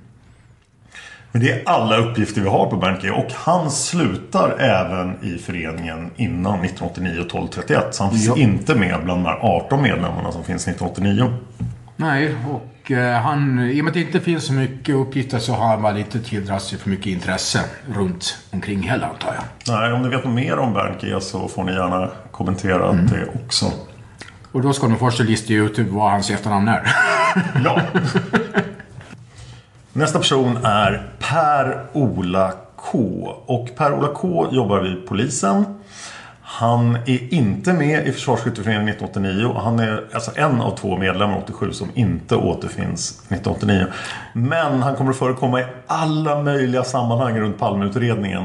Men 1.32 1.42
det 1.42 1.50
är 1.52 1.62
alla 1.66 1.96
uppgifter 1.96 2.40
vi 2.40 2.48
har 2.48 2.66
på 2.66 2.76
Bernt 2.76 3.02
G. 3.02 3.10
Och 3.10 3.32
han 3.34 3.70
slutar 3.70 4.56
även 4.58 5.24
i 5.24 5.38
föreningen 5.38 6.10
innan 6.16 6.64
1989 6.64 7.10
och 7.20 7.26
1231. 7.26 7.94
Så 7.94 8.02
han 8.02 8.12
finns 8.12 8.26
Ja. 8.26 8.36
inte 8.36 8.74
med 8.74 9.04
bland 9.04 9.24
de 9.24 9.28
här 9.28 9.38
18 9.42 9.82
medlemmarna 9.82 10.32
som 10.32 10.44
finns 10.44 10.68
1989. 10.68 11.34
Nej, 11.96 12.34
och 12.50 12.90
eh, 12.92 13.20
han, 13.22 13.60
i 13.70 13.80
och 13.80 13.84
med 13.84 13.90
att 13.90 13.94
det 13.94 14.00
inte 14.00 14.20
finns 14.20 14.44
så 14.46 14.52
mycket 14.52 14.94
uppgifter 14.94 15.38
så 15.38 15.52
har 15.52 15.66
han 15.68 15.82
väl 15.82 15.96
inte 15.96 16.20
tilldragit 16.20 16.62
sig 16.62 16.78
för 16.78 16.90
mycket 16.90 17.06
intresse 17.06 17.60
runt 17.94 18.38
omkring 18.50 18.82
heller 18.82 19.06
antar 19.06 19.34
jag. 19.34 19.74
Nej, 19.80 19.92
om 19.92 20.02
ni 20.02 20.08
vet 20.08 20.24
något 20.24 20.34
mer 20.34 20.58
om 20.58 20.72
Bernt 20.72 21.00
G 21.00 21.20
så 21.20 21.48
får 21.48 21.64
ni 21.64 21.72
gärna 21.72 22.10
kommentera 22.30 22.88
Mm. 22.90 23.06
det 23.06 23.26
också. 23.44 23.72
Och 24.52 24.62
då 24.62 24.72
ska 24.72 24.86
de 24.88 24.98
först 24.98 25.20
lista 25.20 25.52
ut 25.52 25.78
vad 25.78 26.10
hans 26.10 26.30
efternamn 26.30 26.68
är. 26.68 26.82
Ja. 27.64 27.80
Nästa 29.92 30.18
person 30.18 30.58
är 30.64 31.08
Per-Ola 31.18 32.52
K. 32.76 32.98
Och 33.46 33.68
Per-Ola 33.76 34.08
K 34.08 34.48
jobbar 34.52 34.80
vid 34.80 35.06
polisen. 35.06 35.64
Han 36.42 36.96
är 36.96 37.34
inte 37.34 37.72
med 37.72 38.06
i 38.06 38.12
Försvarsskytteföreningen 38.12 38.88
1989 38.88 39.60
han 39.62 39.78
är 39.78 40.04
alltså 40.14 40.30
en 40.34 40.60
av 40.60 40.76
två 40.76 40.96
medlemmar 40.96 41.42
87 41.44 41.72
som 41.72 41.90
inte 41.94 42.36
återfinns 42.36 43.10
1989. 43.10 43.86
Men 44.32 44.82
han 44.82 44.96
kommer 44.96 45.10
att 45.10 45.16
förekomma 45.16 45.60
i 45.60 45.64
alla 45.86 46.42
möjliga 46.42 46.84
sammanhang 46.84 47.40
runt 47.40 47.58
Palmeutredningen. 47.58 48.44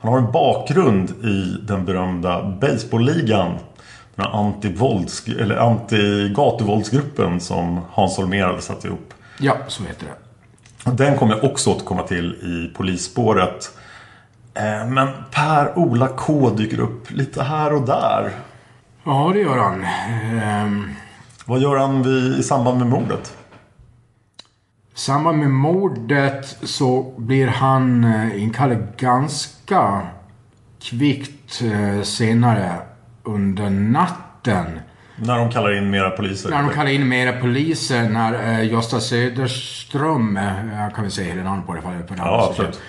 Han 0.00 0.12
har 0.12 0.18
en 0.18 0.32
bakgrund 0.32 1.10
i 1.10 1.56
den 1.62 1.84
berömda 1.84 2.42
baseballligan. 2.60 3.58
Den 4.14 4.26
här 4.26 4.32
anti-vålds- 4.32 5.40
eller 5.40 5.56
anti-gatuvåldsgruppen 5.56 7.40
som 7.40 7.80
Hans 7.92 8.18
Holmér 8.18 8.46
hade 8.46 8.62
satt 8.62 8.84
ihop. 8.84 9.14
ja, 9.38 9.56
så 9.68 9.82
heter 9.82 10.06
det. 10.06 10.21
Den 10.84 11.18
kommer 11.18 11.34
jag 11.34 11.44
också 11.44 11.70
återkomma 11.70 12.02
till 12.02 12.32
i 12.34 12.74
polisspåret. 12.76 13.70
Eh, 14.54 14.86
Men 14.88 15.08
Per-Ola 15.30 16.08
K 16.08 16.50
dyker 16.50 16.80
upp 16.80 17.10
lite 17.10 17.42
här 17.42 17.72
och 17.72 17.86
där. 17.86 18.30
Ja, 19.04 19.30
det 19.34 19.40
gör 19.40 19.58
han. 19.58 19.84
Ehm, 20.42 20.90
Vad 21.44 21.60
gör 21.60 21.76
han 21.76 22.02
vid, 22.02 22.38
i 22.38 22.42
samband 22.42 22.78
med 22.78 22.86
mordet? 22.86 23.36
I 24.94 24.98
samband 24.98 25.38
med 25.38 25.50
mordet 25.50 26.56
så 26.62 27.14
blir 27.16 27.46
han 27.48 28.04
eh, 28.04 28.42
inkallad 28.42 28.96
ganska 28.96 30.00
kvickt 30.82 31.62
eh, 31.62 32.02
senare 32.02 32.72
under 33.22 33.70
natten. 33.70 34.80
När 35.16 35.38
de 35.38 35.50
kallar 35.50 35.72
in 35.76 35.90
mera 35.90 36.10
poliser? 36.10 36.50
När 36.50 36.62
de 36.62 36.70
kallar 36.70 36.90
in 36.90 37.08
mera 37.08 37.32
poliser, 37.32 38.08
när 38.08 38.58
eh, 38.60 38.72
Gösta 38.72 39.00
Söderström, 39.00 40.36
eh, 40.36 40.82
jag 40.82 40.94
kan 40.94 41.04
väl 41.04 41.12
säga 41.12 41.34
hela 41.34 41.42
namnet 41.50 41.66
på 41.66 41.74
det 41.74 41.82
för 41.82 41.90
det 41.90 42.14
Ja, 42.16 42.46
absolut. 42.50 42.80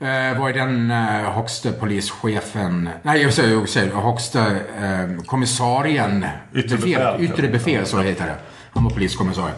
Eh, 0.00 0.40
var 0.40 0.52
den 0.52 0.90
eh, 0.90 0.96
högsta 1.32 1.72
polischefen, 1.72 2.88
nej 3.02 3.22
jag 3.22 3.32
säger, 3.32 3.54
jag 3.54 3.68
säger 3.68 3.94
högsta 3.94 4.46
eh, 4.56 5.22
kommissarien. 5.26 6.26
Yttre 6.54 6.76
befäl. 6.76 7.20
Yttre 7.24 7.48
befäl, 7.48 7.86
så 7.86 8.00
heter 8.00 8.26
det. 8.26 8.34
Han 8.72 8.84
var 8.84 8.90
poliskommissarie. 8.90 9.54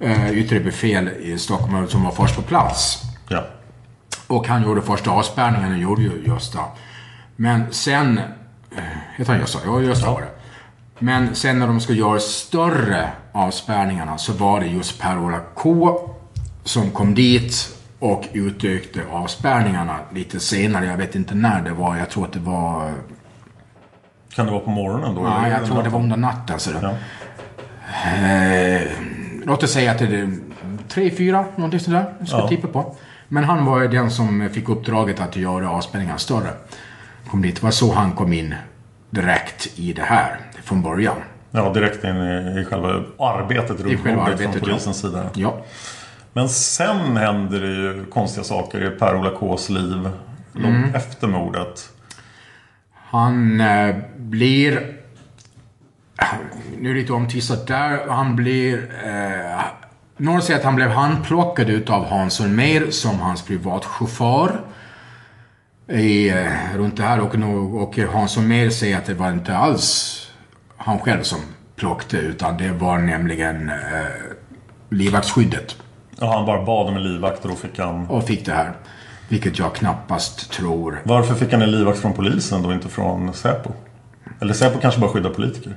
Eh, 0.00 0.30
yttre 0.32 0.60
befäl 0.60 1.08
i 1.20 1.38
Stockholm 1.38 1.88
som 1.88 2.04
var 2.04 2.10
först 2.10 2.36
på 2.36 2.42
plats. 2.42 3.02
Ja. 3.28 3.44
Och 4.26 4.48
han 4.48 4.62
gjorde 4.62 4.82
första 4.82 5.10
avspärrningen, 5.10 5.70
det 5.72 5.78
gjorde 5.78 6.02
ju 6.02 6.22
Gösta. 6.26 6.60
Men 7.36 7.62
sen... 7.70 8.18
eh, 8.76 8.82
Heter 9.16 9.32
han 9.32 9.40
Gösta? 9.40 9.58
Ja, 9.66 9.80
Gösta 9.82 10.10
var 10.10 10.20
det. 10.20 10.28
Men 10.98 11.34
sen 11.34 11.58
när 11.58 11.66
de 11.66 11.80
ska 11.80 11.92
göra 11.92 12.20
större 12.20 13.08
avspärrningarna 13.32 14.18
så 14.18 14.32
var 14.32 14.60
det 14.60 14.66
just 14.66 15.00
Per-Ola 15.00 15.40
K 15.54 15.98
som 16.64 16.90
kom 16.90 17.14
dit 17.14 17.76
och 17.98 18.24
utökade 18.32 19.06
avspärrningarna 19.12 19.96
lite 20.14 20.40
senare. 20.40 20.86
Jag 20.86 20.96
vet 20.96 21.14
inte 21.14 21.34
när 21.34 21.62
det 21.62 21.70
var. 21.72 21.96
Jag 21.96 22.10
tror 22.10 22.24
att 22.24 22.32
det 22.32 22.38
var... 22.40 22.92
Kan 24.34 24.46
det 24.46 24.52
vara 24.52 24.60
på 24.64 24.70
morgonen 24.70 25.14
då? 25.14 25.22
Ja, 25.24 25.48
jag 25.48 25.64
tror 25.66 25.82
det 25.82 25.88
var 25.88 26.00
under 26.00 26.16
natten. 26.16 26.60
Så 26.60 26.70
det. 26.70 26.78
Ja. 26.82 26.94
Eh, 28.10 28.82
låt 29.44 29.62
oss 29.62 29.72
säga 29.72 29.90
att 29.90 29.98
det 29.98 30.04
är 30.04 30.36
tre, 30.88 31.10
fyra, 31.10 31.44
någonting 31.56 31.80
sådär. 31.80 32.14
Jag 32.18 32.28
ska 32.28 32.36
Ja. 32.38 32.48
tippa 32.48 32.68
på. 32.68 32.96
Men 33.28 33.44
han 33.44 33.64
var 33.64 33.80
ju 33.80 33.88
den 33.88 34.10
som 34.10 34.48
fick 34.52 34.68
uppdraget 34.68 35.20
att 35.20 35.36
göra 35.36 35.70
avspänningen 35.70 36.18
större. 36.18 36.50
Kom 37.30 37.42
dit. 37.42 37.54
Det 37.56 37.62
var 37.62 37.70
så 37.70 37.92
han 37.94 38.12
kom 38.12 38.32
in 38.32 38.54
direkt 39.10 39.68
i 39.78 39.92
det 39.92 40.02
här 40.02 40.40
från 40.68 40.82
början. 40.82 41.16
ja, 41.50 41.72
direkt 41.72 42.04
in 42.04 42.16
i, 42.16 42.60
i 42.60 42.64
själva 42.64 42.88
arbetet 43.18 43.80
runt 43.80 44.00
själva 44.04 44.22
arbetet, 44.22 44.42
från 44.42 44.52
ja. 44.54 44.60
polisens 44.60 45.00
sida. 45.00 45.30
Ja. 45.34 45.56
Men 46.32 46.48
sen 46.48 47.16
händer 47.16 47.60
det 47.60 47.66
ju 47.66 48.04
konstiga 48.10 48.44
saker 48.44 48.86
i 48.86 48.90
Per-Ola 48.98 49.30
Ks 49.56 49.68
liv. 49.68 50.10
Långt 50.52 50.76
Mm. 50.76 50.94
efter 50.94 51.26
mordet. 51.26 51.88
Han 53.10 53.60
eh, 53.60 53.96
blir... 54.16 54.94
Nu 56.78 56.90
är 56.90 56.94
det 56.94 57.00
lite 57.00 57.12
omtvistat 57.12 57.66
där. 57.66 58.06
Han 58.08 58.36
blir... 58.36 58.90
Eh, 59.04 59.60
några 60.16 60.40
säger 60.40 60.58
att 60.58 60.64
han 60.64 60.76
blev 60.76 60.90
handplockad 60.90 61.70
utav 61.70 62.04
Hans 62.04 62.40
Holmér 62.40 62.90
som 62.90 63.20
hans 63.20 63.42
privatchaufför. 63.42 64.60
I, 65.88 66.28
eh, 66.28 66.46
runt 66.76 66.96
det 66.96 67.02
här 67.02 67.20
och, 67.20 67.34
och 67.82 67.98
Hans 67.98 68.36
Holmér 68.36 68.70
säger 68.70 68.98
att 68.98 69.06
det 69.06 69.14
var 69.14 69.32
inte 69.32 69.56
alls 69.56 70.17
han 70.88 70.98
själv 70.98 71.22
som 71.22 71.38
plockade 71.76 72.22
utan 72.22 72.56
det 72.56 72.72
var 72.72 72.98
nämligen 72.98 73.68
eh, 73.70 73.76
livvaktsskyddet. 74.90 75.76
Ja, 76.20 76.32
han 76.32 76.46
bara 76.46 76.64
bad 76.64 76.88
om 76.88 76.96
en 76.96 77.02
livvakt 77.02 77.44
och 77.44 77.50
då 77.50 77.56
fick 77.56 77.78
han... 77.78 78.06
Och 78.06 78.24
fick 78.24 78.46
det 78.46 78.52
här. 78.52 78.72
Vilket 79.28 79.58
jag 79.58 79.74
knappast 79.74 80.50
tror. 80.52 81.02
Varför 81.04 81.34
fick 81.34 81.52
han 81.52 81.62
en 81.62 81.70
livvakt 81.70 81.98
från 81.98 82.12
polisen 82.12 82.62
då 82.62 82.72
inte 82.72 82.88
från 82.88 83.32
Säpo? 83.32 83.70
Eller 84.40 84.54
Säpo 84.54 84.78
kanske 84.80 85.00
bara 85.00 85.10
skyddar 85.10 85.30
politiker? 85.30 85.76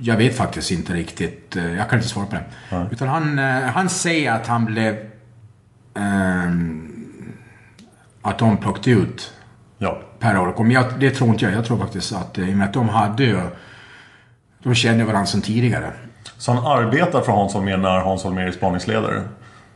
Jag 0.00 0.16
vet 0.16 0.36
faktiskt 0.36 0.70
inte 0.70 0.92
riktigt. 0.92 1.56
eh, 1.56 1.74
Jag 1.76 1.88
kan 1.90 1.98
inte 1.98 2.08
svara 2.08 2.26
på 2.26 2.36
det. 2.36 2.86
Utan 2.90 3.08
han, 3.08 3.38
eh, 3.38 3.44
han 3.62 3.88
säger 3.88 4.32
att 4.32 4.46
han 4.46 4.64
blev... 4.64 4.96
ehm, 5.94 6.84
att 8.22 8.38
de 8.38 8.56
plockade 8.56 8.90
ut 8.90 9.32
Ja. 9.78 10.00
Per 10.18 10.38
Orko. 10.42 10.62
Men 10.62 10.72
jag, 10.72 10.84
det 11.00 11.10
tror 11.10 11.30
inte 11.30 11.44
jag. 11.44 11.54
Jag 11.54 11.64
tror 11.64 11.78
faktiskt 11.78 12.12
att 12.12 12.38
eh, 12.38 12.48
i 12.48 12.52
och 12.52 12.56
med 12.56 12.66
att 12.66 12.72
de 12.74 12.88
hade 12.88 13.24
ju... 13.24 13.40
De 14.62 14.74
kände 14.74 15.04
varandra 15.04 15.26
sedan 15.26 15.42
tidigare. 15.42 15.92
Så 16.38 16.52
han 16.52 16.66
arbetar 16.84 17.20
för 17.20 17.32
Hans 17.32 17.54
Holmér 17.54 17.76
när 17.76 17.98
Hans 18.00 18.24
Holmér 18.24 18.46
är 18.46 18.52
spaningsledare? 18.52 19.22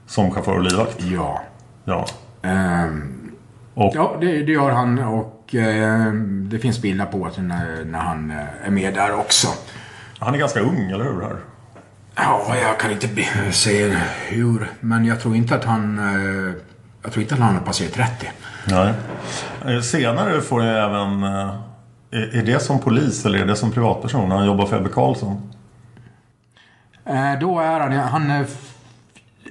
Som 0.07 0.31
chaufför 0.31 0.53
och 0.57 0.63
livvakt? 0.63 1.01
Ja. 1.03 1.43
Ja. 1.85 2.07
Ehm, 2.43 3.31
Och 3.75 3.93
ja, 3.95 4.17
det, 4.21 4.27
det 4.43 4.53
gör 4.53 4.71
han 4.71 4.99
och 4.99 5.55
eh, 5.55 6.13
det 6.51 6.59
finns 6.59 6.83
bilder 6.83 7.05
på 7.05 7.27
att 7.27 7.39
när, 7.39 7.85
när 7.85 7.99
han 7.99 8.31
är 8.65 8.71
med 8.71 8.95
där 8.95 9.15
också. 9.15 9.49
Han 10.25 10.35
är 10.35 10.39
ganska 10.39 10.61
ung, 10.61 10.91
eller 10.91 11.05
hur? 11.05 11.21
Här? 11.23 11.37
Ja, 12.15 12.57
jag 12.63 12.81
kan 12.81 12.91
inte 12.91 13.09
säga 13.53 14.01
hur, 14.29 14.71
men 14.81 15.05
jag 15.05 15.21
tror 15.21 15.37
inte 15.37 15.55
att 15.55 15.65
han... 15.65 15.99
Eh, 15.99 16.55
jag 17.03 17.13
tror 17.13 17.23
inte 17.23 17.35
att 17.35 17.41
han 17.41 17.55
har 17.55 17.63
passerat 17.63 17.93
30. 17.93 18.31
Nej. 18.69 18.95
Eh, 19.77 19.81
Senare 19.83 20.41
får 20.41 20.65
jag 20.65 20.85
även... 20.91 21.23
eh, 21.23 22.39
Är 22.39 22.43
det 22.47 22.63
som 22.63 22.79
polis 22.79 23.27
eller 23.27 23.39
är 23.39 23.47
det 23.47 23.57
som 23.57 23.73
privatperson? 23.73 24.29
när 24.29 24.37
Han 24.37 24.47
jobbar 24.47 24.67
för 24.67 24.77
Ebbe 24.77 24.89
Carlsson. 24.89 25.53
Då 27.41 27.61
är 27.61 27.81
han... 27.81 27.93
han 27.93 28.31
är, 28.31 28.47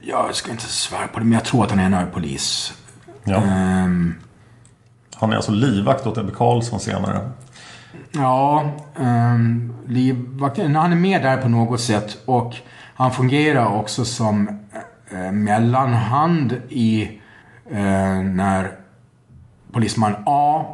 jag 0.02 0.36
ska 0.36 0.52
inte 0.52 0.64
svära 0.64 1.08
på 1.08 1.20
det, 1.20 1.26
men 1.26 1.34
jag 1.34 1.44
tror 1.46 1.64
att 1.64 1.70
han 1.72 1.80
är 1.80 2.02
en 2.02 2.12
polis. 2.12 2.74
Ja. 3.24 3.36
Ehm, 3.36 4.16
Han 5.16 5.32
är 5.32 5.36
alltså 5.36 5.52
livvakt 5.52 6.08
åt 6.08 6.18
Ebbe 6.18 6.32
Carlsson 6.38 6.80
senare. 6.80 7.30
Ja, 8.12 8.72
ehm, 9.00 9.36
um, 9.36 9.74
livvakten, 9.88 10.76
han 10.76 10.92
är 10.92 10.96
med 10.96 11.22
där 11.22 11.38
på 11.38 11.50
något 11.50 11.82
sätt 11.82 12.18
och 12.26 12.56
han 12.94 13.12
fungerar 13.12 13.76
också 13.80 14.06
som 14.06 14.48
eh, 15.12 15.32
mellanhand 15.32 16.62
i 16.70 17.04
eh, 17.72 18.22
när 18.24 18.72
polisman 19.72 20.16
A 20.26 20.66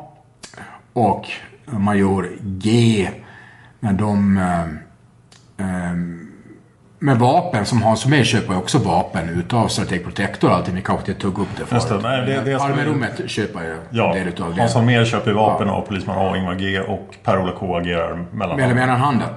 och 0.94 1.26
major 1.66 2.30
G 2.42 3.10
när 3.80 3.94
de 3.94 4.38
eh, 4.38 4.68
ehm, 5.58 6.17
med 7.00 7.18
vapen 7.20 7.66
som 7.66 7.82
Hans 7.82 8.06
Holmér 8.06 8.24
köper 8.24 8.58
också 8.58 8.78
vapen 8.78 9.30
utav 9.30 9.68
Strateg 9.68 10.04
Protector 10.04 10.50
och 10.50 10.56
allting. 10.56 10.76
Vi 10.76 10.82
kanske 10.82 11.12
inte 11.12 11.22
tog 11.22 11.40
upp 11.40 11.48
det 11.58 11.66
förut. 11.66 11.72
Just 11.72 11.90
det, 11.90 11.98
nej, 12.10 12.26
det- 12.26 12.52
det 12.52 12.60
ska 12.60 12.68
vi- 12.74 13.28
köper 13.28 13.62
ju 13.64 13.78
Ja, 13.90 14.08
en 14.14 14.20
del 14.20 14.28
utav 14.28 14.56
det. 14.56 14.62
Hans 14.62 14.74
Holmér 14.76 15.06
köper 15.06 15.32
vapen 15.32 15.70
av 15.70 15.82
polisman 15.82 16.18
A 16.18 16.30
och 16.30 16.38
Ingvar 16.38 16.56
G 16.56 16.80
och 16.80 17.16
Per-Ola 17.24 17.52
K 17.60 17.76
agerar 17.78 18.26
mellan 18.32 18.60
Eller 18.60 18.76
mellanhanden. 18.76 19.28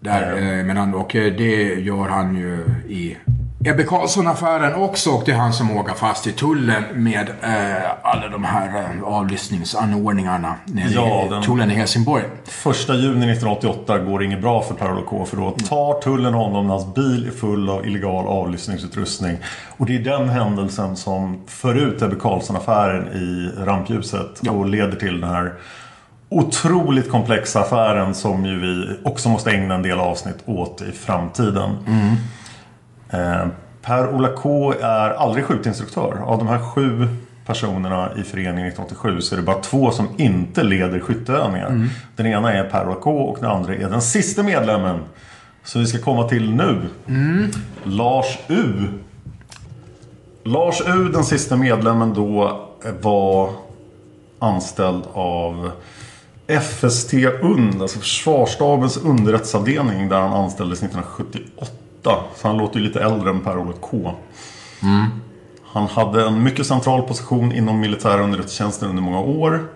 Där, 0.00 0.32
eh, 0.58 0.64
mellan, 0.64 0.94
och 0.94 1.16
eh, 1.16 1.32
det 1.32 1.74
gör 1.74 2.08
han 2.08 2.36
ju 2.36 2.64
i 2.88 3.16
Ebbe 3.64 3.84
Carlsson-affären 3.84 4.74
också. 4.74 5.10
Och 5.10 5.22
det 5.26 5.32
är 5.32 5.36
han 5.36 5.52
som 5.52 5.76
åker 5.76 5.94
fast 5.94 6.26
i 6.26 6.32
tullen 6.32 6.82
med 6.92 7.28
eh, 7.42 7.90
alla 8.02 8.28
de 8.28 8.44
här 8.44 8.68
eh, 8.82 9.02
avlyssningsanordningarna 9.04 10.54
nere 10.64 10.88
Ja, 10.90 11.26
i 11.26 11.28
den- 11.28 11.42
tullen 11.42 11.70
i 11.70 11.74
Helsingborg. 11.74 12.24
Första 12.44 12.94
juni 12.94 13.32
1988 13.32 13.98
går 13.98 14.18
det 14.18 14.24
inget 14.24 14.40
bra 14.40 14.62
för 14.62 14.74
Per-Ola 14.74 15.02
K 15.06 15.24
för 15.24 15.36
då 15.36 15.50
tar 15.50 16.00
tullen 16.00 16.34
honom 16.34 16.66
när 16.66 16.74
hans 16.74 16.94
bil 16.94 17.26
är 17.26 17.30
full 17.30 17.70
av 17.70 17.86
illegal 17.86 18.26
avlyssningsutrustning. 18.26 19.36
Och 19.76 19.86
det 19.86 19.96
är 19.96 20.00
den 20.18 20.28
händelsen 20.28 20.96
som 20.96 21.40
för 21.46 21.74
ut 21.74 22.02
Ebbe 22.02 22.16
Carlsson-affären 22.16 23.08
i 23.12 23.50
rampljuset 23.64 24.40
och 24.48 24.66
leder 24.66 24.96
till 24.96 25.20
den 25.20 25.30
här 25.30 25.52
otroligt 26.28 27.10
komplexa 27.10 27.60
affären 27.60 28.14
som 28.14 28.44
ju 28.46 28.60
vi 28.60 28.98
också 29.04 29.28
måste 29.28 29.50
ägna 29.50 29.74
en 29.74 29.82
del 29.82 29.98
avsnitt 30.00 30.38
åt 30.46 30.82
i 30.82 30.92
framtiden. 30.92 31.70
Eh, 31.86 32.12
Per-Ola 33.82 34.28
K 34.36 34.74
är 34.80 35.10
aldrig 35.10 35.44
skjutinstruktör. 35.44 36.22
Av 36.24 36.38
de 36.38 36.48
här 36.48 36.58
sju 36.58 37.08
personerna 37.46 38.10
i 38.16 38.22
föreningen 38.22 38.68
1987 38.68 39.20
så 39.20 39.34
är 39.34 39.36
det 39.36 39.42
bara 39.42 39.60
två 39.60 39.90
som 39.90 40.08
inte 40.16 40.62
leder 40.62 41.00
skytteövningar. 41.00 41.88
Den 42.16 42.26
ena 42.26 42.52
är 42.52 42.64
Per-Ola 42.64 42.94
K 42.94 43.10
och 43.10 43.38
den 43.40 43.50
andra 43.50 43.74
är 43.74 43.90
den 43.90 44.02
sista 44.02 44.42
medlemmen. 44.42 45.00
Så 45.64 45.78
vi 45.78 45.86
ska 45.86 45.98
komma 45.98 46.28
till 46.28 46.54
nu. 46.54 46.80
Lars 47.84 48.38
U. 48.48 48.88
Lars 50.44 50.82
U, 50.86 51.08
den 51.12 51.24
sista 51.24 51.56
medlemmen 51.56 52.14
då, 52.14 52.60
var 53.00 53.50
anställd 54.38 55.02
av 55.12 55.70
FST 56.62 57.14
UND, 57.42 57.82
alltså 57.82 57.98
Försvarsstabens 57.98 58.96
underrättelseavdelning 58.96 60.08
där 60.08 60.20
han 60.20 60.32
anställdes 60.32 60.82
1978. 60.82 61.72
Så 62.02 62.48
han 62.48 62.56
låter 62.56 62.80
ju 62.80 62.86
lite 62.86 63.00
äldre 63.00 63.30
än 63.30 63.40
Per-Olof 63.40 63.76
K. 63.80 64.14
Han 65.64 65.86
hade 65.86 66.26
en 66.26 66.42
mycket 66.42 66.66
central 66.66 67.02
position 67.02 67.52
inom 67.52 67.80
militära 67.80 68.22
underrättelsetjänsten 68.22 68.88
under 68.88 69.02
många 69.02 69.20
år. 69.20 69.68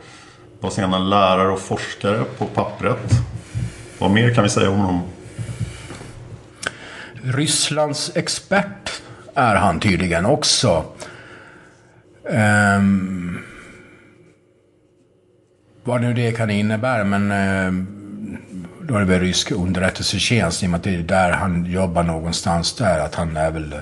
Var 0.60 0.70
senare 0.70 1.02
lärare 1.02 1.48
och 1.48 1.60
forskare 1.60 2.24
på 2.38 2.46
pappret. 2.46 3.10
Vad 3.98 4.10
mer 4.10 4.34
kan 4.34 4.44
vi 4.44 4.50
säga 4.50 4.70
om 4.70 4.78
honom? 4.78 5.02
Rysslands 7.22 8.16
expert 8.16 9.02
är 9.34 9.54
han 9.54 9.80
tydligen 9.80 10.26
också. 10.26 10.84
Um, 12.76 13.38
vad 15.84 16.00
nu 16.00 16.14
det 16.14 16.32
kan 16.32 16.50
innebära, 16.50 17.04
men 17.04 17.32
uh, 17.32 18.01
då 18.92 18.98
är 18.98 19.00
det 19.00 19.06
väl 19.06 19.20
rysk 19.20 19.50
underrättelsetjänst 19.50 20.62
i 20.62 20.66
och 20.66 20.70
med 20.70 20.78
att 20.78 20.84
det 20.84 20.94
är 20.94 20.98
där 20.98 21.30
han 21.32 21.64
jobbar 21.64 22.02
någonstans 22.02 22.72
där. 22.76 22.98
Att 23.00 23.14
han 23.14 23.36
är 23.36 23.50
väl 23.50 23.72
eh, 23.72 23.78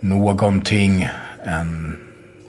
någonting, 0.00 1.08
en... 1.44 1.96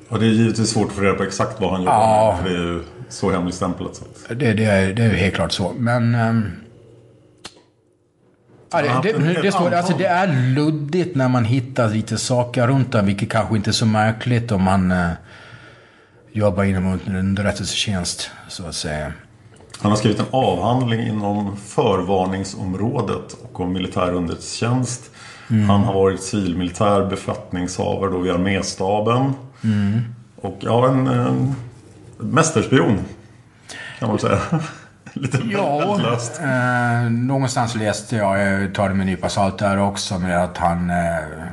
Och 0.09 0.19
det 0.19 0.25
är 0.25 0.29
givetvis 0.29 0.69
svårt 0.69 0.87
att 0.89 0.95
få 0.95 1.01
reda 1.01 1.13
på 1.15 1.23
exakt 1.23 1.61
vad 1.61 1.71
han 1.71 1.81
jobbar 1.81 1.93
Ja. 1.93 2.39
med. 2.43 2.43
För 2.43 2.49
det 2.49 2.55
är 2.55 2.63
ju 2.73 2.83
så 3.09 3.31
hemligstämplat. 3.31 3.95
Så. 3.95 4.33
Det, 4.33 4.53
det, 4.53 4.65
är, 4.65 4.93
det 4.93 5.03
är 5.03 5.09
helt 5.09 5.35
klart 5.35 5.51
så, 5.51 5.73
men... 5.77 6.15
ehm, 6.15 6.51
Ja, 8.71 8.81
det, 9.03 9.11
det, 9.13 9.41
det, 9.41 9.51
står, 9.51 9.73
alltså 9.73 9.93
det 9.97 10.05
är 10.05 10.27
luddigt 10.55 11.15
när 11.15 11.27
man 11.29 11.45
hittar 11.45 11.89
lite 11.89 12.17
saker 12.17 12.67
runt 12.67 12.91
den, 12.91 13.05
vilket 13.05 13.29
kanske 13.29 13.55
inte 13.55 13.69
är 13.69 13.71
så 13.71 13.85
märkligt 13.85 14.51
om 14.51 14.63
man... 14.63 14.91
eh, 14.91 15.09
jobba 16.31 16.65
inom 16.65 16.99
underrättelsetjänst, 17.07 18.31
så 18.47 18.65
att 18.67 18.75
säga. 18.75 19.13
Han 19.81 19.91
har 19.91 19.97
skrivit 19.97 20.19
en 20.19 20.25
avhandling 20.31 21.07
inom 21.07 21.57
förvarningsområdet 21.57 23.33
och 23.43 23.59
om 23.59 23.73
militär 23.73 24.13
underrättelsetjänst. 24.13 25.11
Mm. 25.49 25.69
Han 25.69 25.83
har 25.83 25.93
varit 25.93 26.23
civilmilitär 26.23 27.05
befattningshavare 27.05 28.11
då 28.11 28.17
vid 28.17 28.31
arméstaben. 28.31 29.33
Mm. 29.63 29.99
Och 30.35 30.57
ja, 30.59 30.87
en, 30.87 31.07
en 31.07 31.55
mästerspion 32.17 32.99
kan 33.99 34.09
man 34.09 34.19
säga. 34.19 34.39
Lite 35.13 35.37
ja, 35.51 35.99
eh, 36.41 37.11
någonstans 37.11 37.75
läste 37.75 38.15
jag, 38.15 38.39
jag 38.39 38.75
tar 38.75 38.89
det 38.89 38.95
med 38.95 39.01
en 39.01 39.07
nypa 39.07 39.29
salt 39.29 39.57
där 39.57 39.77
också, 39.77 40.19
med 40.19 40.43
att 40.43 40.57
han 40.57 40.89
eh, 40.89 41.45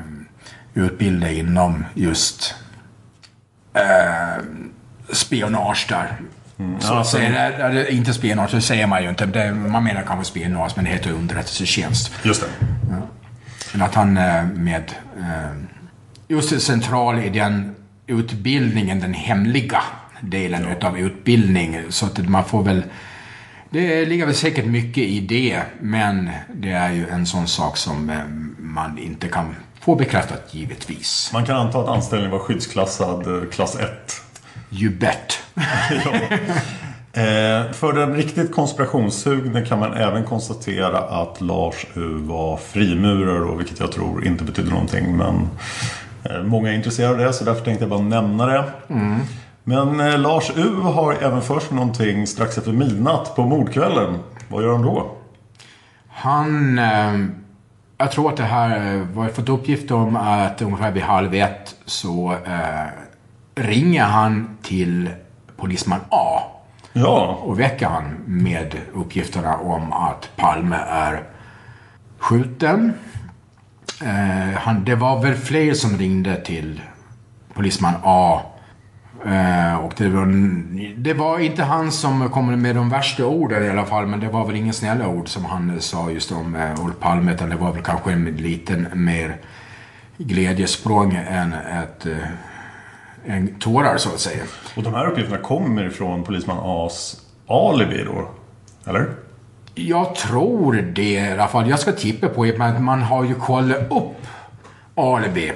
utbildade 0.75 1.35
inom 1.35 1.85
just 1.95 2.55
eh, 3.75 4.45
spionage 5.13 5.87
där. 5.89 6.21
Mm, 6.59 6.81
så 6.81 6.95
alltså, 6.95 7.17
säger, 7.17 7.91
inte 7.91 8.15
spionage, 8.15 8.51
det 8.55 8.61
säger 8.61 8.87
man 8.87 9.03
ju 9.03 9.09
inte. 9.09 9.27
Det, 9.27 9.55
man 9.55 9.85
menar 9.85 10.03
kanske 10.03 10.25
spionage, 10.25 10.73
men 10.77 10.85
det 10.85 10.91
heter 10.91 11.11
underrättelsetjänst. 11.11 12.13
Just 12.23 12.41
det. 12.41 12.67
Ja. 12.91 12.97
Men 13.73 13.83
att 13.83 13.95
han 13.95 14.17
eh, 14.17 14.45
med 14.45 14.93
eh, 15.19 15.57
just 16.29 16.63
central 16.63 17.19
i 17.19 17.29
den 17.29 17.75
utbildningen, 18.07 19.01
den 19.01 19.15
hemliga 19.15 19.83
delen 20.21 20.65
ja. 20.69 20.77
utav 20.77 20.99
utbildning. 20.99 21.83
Så 21.89 22.07
att 22.07 22.29
man 22.29 22.45
får 22.45 22.63
väl... 22.63 22.83
Det 23.71 24.05
ligger 24.05 24.27
väl 24.27 24.35
säkert 24.35 24.67
mycket 24.67 25.05
i 25.05 25.21
det, 25.21 25.63
men 25.81 26.31
det 26.55 26.71
är 26.71 26.93
ju 26.93 27.09
en 27.09 27.27
sån 27.27 27.47
sak 27.47 27.77
som 27.77 28.11
eh, 28.11 28.17
man 28.59 28.99
inte 28.99 29.29
kan 29.29 29.55
få 29.81 29.95
bekräftat 29.95 30.55
givetvis. 30.55 31.31
Man 31.33 31.47
kan 31.47 31.57
anta 31.57 31.81
att 31.81 31.89
anställningen 31.89 32.33
var 32.33 32.39
skyddsklassad 32.39 33.53
klass 33.53 33.77
1. 33.77 34.23
Ja. 36.05 36.37
Eh, 37.17 37.73
för 37.73 37.93
den 37.93 38.15
riktigt 38.15 38.53
konspirationssugne 38.53 39.67
kan 39.67 39.79
man 39.79 39.95
även 39.95 40.25
konstatera 40.25 40.99
att 40.99 41.41
Lars 41.41 41.87
U 41.95 42.19
var 42.21 42.57
frimurare, 42.57 43.57
vilket 43.57 43.81
jag 43.81 43.93
tror 43.93 44.27
inte 44.27 44.45
betyder 44.45 44.71
någonting. 44.71 45.17
Men 45.17 45.49
eh, 46.25 46.43
många 46.43 46.71
är 46.71 46.75
intresserade 46.75 47.13
av 47.13 47.19
det, 47.19 47.33
så 47.33 47.45
därför 47.45 47.65
tänkte 47.65 47.83
jag 47.83 47.91
bara 47.91 48.01
nämna 48.01 48.47
det. 48.47 48.65
Mm. 48.89 49.21
Men 49.65 50.01
eh, 50.01 50.19
Lars 50.19 50.53
U 50.57 50.75
har 50.83 51.15
även 51.15 51.43
för 51.43 51.61
sig 51.61 51.77
någonting 51.77 52.27
strax 52.27 52.59
efter 52.59 52.73
midnatt 52.73 53.37
på 53.37 53.43
mordkvällen. 53.43 54.19
Vad 54.49 54.63
gör 54.63 54.73
han 54.73 54.83
då? 54.83 55.11
Han... 56.09 56.79
Eh, 56.79 57.27
jag 57.99 58.13
tror 58.13 58.31
att 58.31 58.37
det 58.37 58.43
här... 58.43 59.07
Vad 59.15 59.27
jag 59.27 59.35
fått 59.35 59.49
uppgift 59.49 59.91
om 59.91 60.17
att 60.17 60.63
ungefär 60.63 60.91
vid 60.91 61.03
halv 61.03 61.35
ett 61.35 61.75
så 61.87 62.33
eh, 62.47 63.06
ringer 63.57 64.05
han 64.05 64.59
till 64.63 65.11
polisman 65.57 66.01
A 66.09 66.57
Ja. 66.99 67.39
Och 67.43 67.61
väcker 67.61 67.87
han 67.87 68.05
med 68.27 68.77
uppgifterna 68.95 69.57
om 69.57 69.93
att 69.93 70.31
Palme 70.37 70.77
är 70.77 71.23
skjuten. 72.19 72.93
Eh, 74.03 74.59
han, 74.59 74.85
det 74.85 74.95
var 74.95 75.23
väl 75.23 75.35
fler 75.35 75.75
som 75.75 75.99
ringde 75.99 76.37
till 76.37 76.81
polisman 77.55 77.95
A. 78.03 78.41
Eh, 79.27 79.75
och 79.75 79.93
det 79.97 80.09
var, 80.09 80.27
det 80.97 81.15
var 81.15 81.39
inte 81.39 81.63
han 81.63 81.93
som 81.93 82.31
kom 82.31 82.63
med 82.63 82.77
de 82.77 82.89
värsta 82.89 83.27
orden 83.27 83.65
i 83.65 83.71
alla 83.71 83.85
fall, 83.85 84.07
men 84.07 84.21
det 84.21 84.29
var 84.29 84.47
väl 84.47 84.57
inga 84.57 84.73
snälla 84.73 85.09
ord 85.09 85.29
som 85.29 85.45
han 85.45 85.81
sa 85.81 86.11
just 86.11 86.33
om 86.33 86.57
eh, 86.57 86.85
Olof 86.85 86.99
Palme, 87.01 87.33
utan 87.33 87.49
det 87.49 87.57
var 87.57 87.73
väl 87.73 87.83
kanske 87.83 88.13
en 88.13 88.25
liten 88.25 88.89
mer 88.93 89.37
glädjesprång 90.19 91.15
än 91.29 91.53
ett 91.53 92.07
eh, 92.07 92.17
tårar 93.61 93.97
så 93.99 94.09
att 94.09 94.21
säga. 94.21 94.43
Och 94.77 94.83
de 94.83 94.95
här 94.95 95.07
uppgifterna 95.07 95.39
kommer 95.39 95.87
ifrån 95.87 96.25
polisman 96.25 96.59
A's 96.59 97.21
alibi 97.47 98.05
då? 98.05 98.31
Eller? 98.91 99.07
Jag 99.75 100.15
tror 100.15 100.73
det 100.75 101.13
i 101.13 101.33
alla 101.33 101.49
fall. 101.49 101.71
Jag 101.71 101.79
ska 101.79 101.93
tippa 101.93 102.29
på 102.29 102.45
det, 102.45 102.59
men 102.59 102.85
man 102.85 103.03
har 103.03 103.25
ju 103.25 103.35
kollat 103.35 103.91
upp 103.91 104.27
alibi 104.95 105.53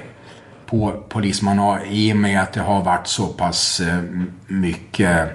på 0.65 1.03
polisman 1.09 1.59
A 1.59 1.79
i 1.89 2.13
och 2.13 2.17
med 2.17 2.41
att 2.41 2.53
det 2.53 2.61
har 2.61 2.83
varit 2.83 3.07
så 3.07 3.27
pass 3.27 3.79
eh, 3.79 4.01
mycket 4.47 5.29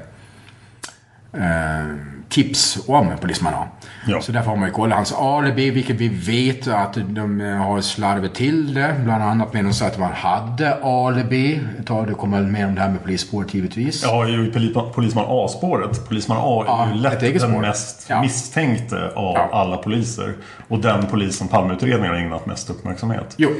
eh, 1.32 1.86
tips 2.28 2.78
om 2.86 3.12
polisman 3.20 3.54
A. 3.54 3.68
Ja. 4.06 4.20
Så 4.20 4.32
därför 4.32 4.50
har 4.50 4.56
man 4.56 4.68
ju 4.68 4.72
kollat 4.72 4.96
hans 4.96 5.12
alibi, 5.12 5.70
vilket 5.70 5.96
vi 5.96 6.08
vet 6.08 6.68
att 6.68 6.94
de 6.94 7.40
har 7.40 7.80
slarvat 7.80 8.34
till 8.34 8.74
det. 8.74 8.94
Bland 9.04 9.22
annat 9.22 9.52
med 9.52 9.66
att 9.66 9.82
att 9.82 9.98
man 9.98 10.12
hade 10.12 10.74
alibi. 10.74 11.60
Det 12.08 12.14
kommer 12.14 12.42
med 12.42 12.66
om 12.66 12.74
det 12.74 12.80
här 12.80 12.90
med 12.90 13.02
polisspåret 13.02 13.54
givetvis. 13.54 14.02
Ja, 14.02 14.28
ju 14.28 14.50
polisman 14.94 15.24
A-spåret. 15.28 16.08
Polisman 16.08 16.38
A 16.40 16.62
är 16.62 16.70
ja, 16.70 16.88
ju 16.94 17.00
lätt 17.00 17.40
den 17.40 17.60
mest 17.60 18.06
ja. 18.08 18.22
misstänkte 18.22 19.12
av 19.14 19.34
ja. 19.34 19.48
alla 19.52 19.76
poliser. 19.76 20.34
Och 20.68 20.78
den 20.78 21.06
polis 21.06 21.36
som 21.36 21.48
Palmeutredningen 21.48 22.14
har 22.14 22.20
ägnat 22.20 22.46
mest 22.46 22.70
uppmärksamhet. 22.70 23.34
Jo. 23.36 23.50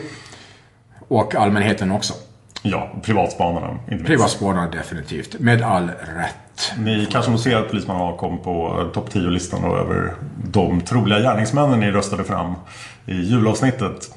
Och 1.08 1.34
allmänheten 1.34 1.92
också. 1.92 2.14
Ja, 2.70 2.90
privatspanarna. 3.02 3.78
Inte. 3.90 4.04
Privatspanarna 4.04 4.70
definitivt. 4.70 5.40
Med 5.40 5.62
all 5.62 5.90
rätt. 6.16 6.72
Ni 6.78 7.06
kanske 7.10 7.30
noterar 7.30 7.60
att 7.60 7.70
Polisman 7.70 7.96
A 8.00 8.16
kom 8.18 8.38
på 8.38 8.84
topp 8.94 9.08
10-listan 9.12 9.64
över 9.64 10.14
de 10.44 10.80
troliga 10.80 11.18
gärningsmännen 11.18 11.80
ni 11.80 11.90
röstade 11.90 12.24
fram 12.24 12.54
i 13.06 13.14
julavsnittet. 13.14 14.10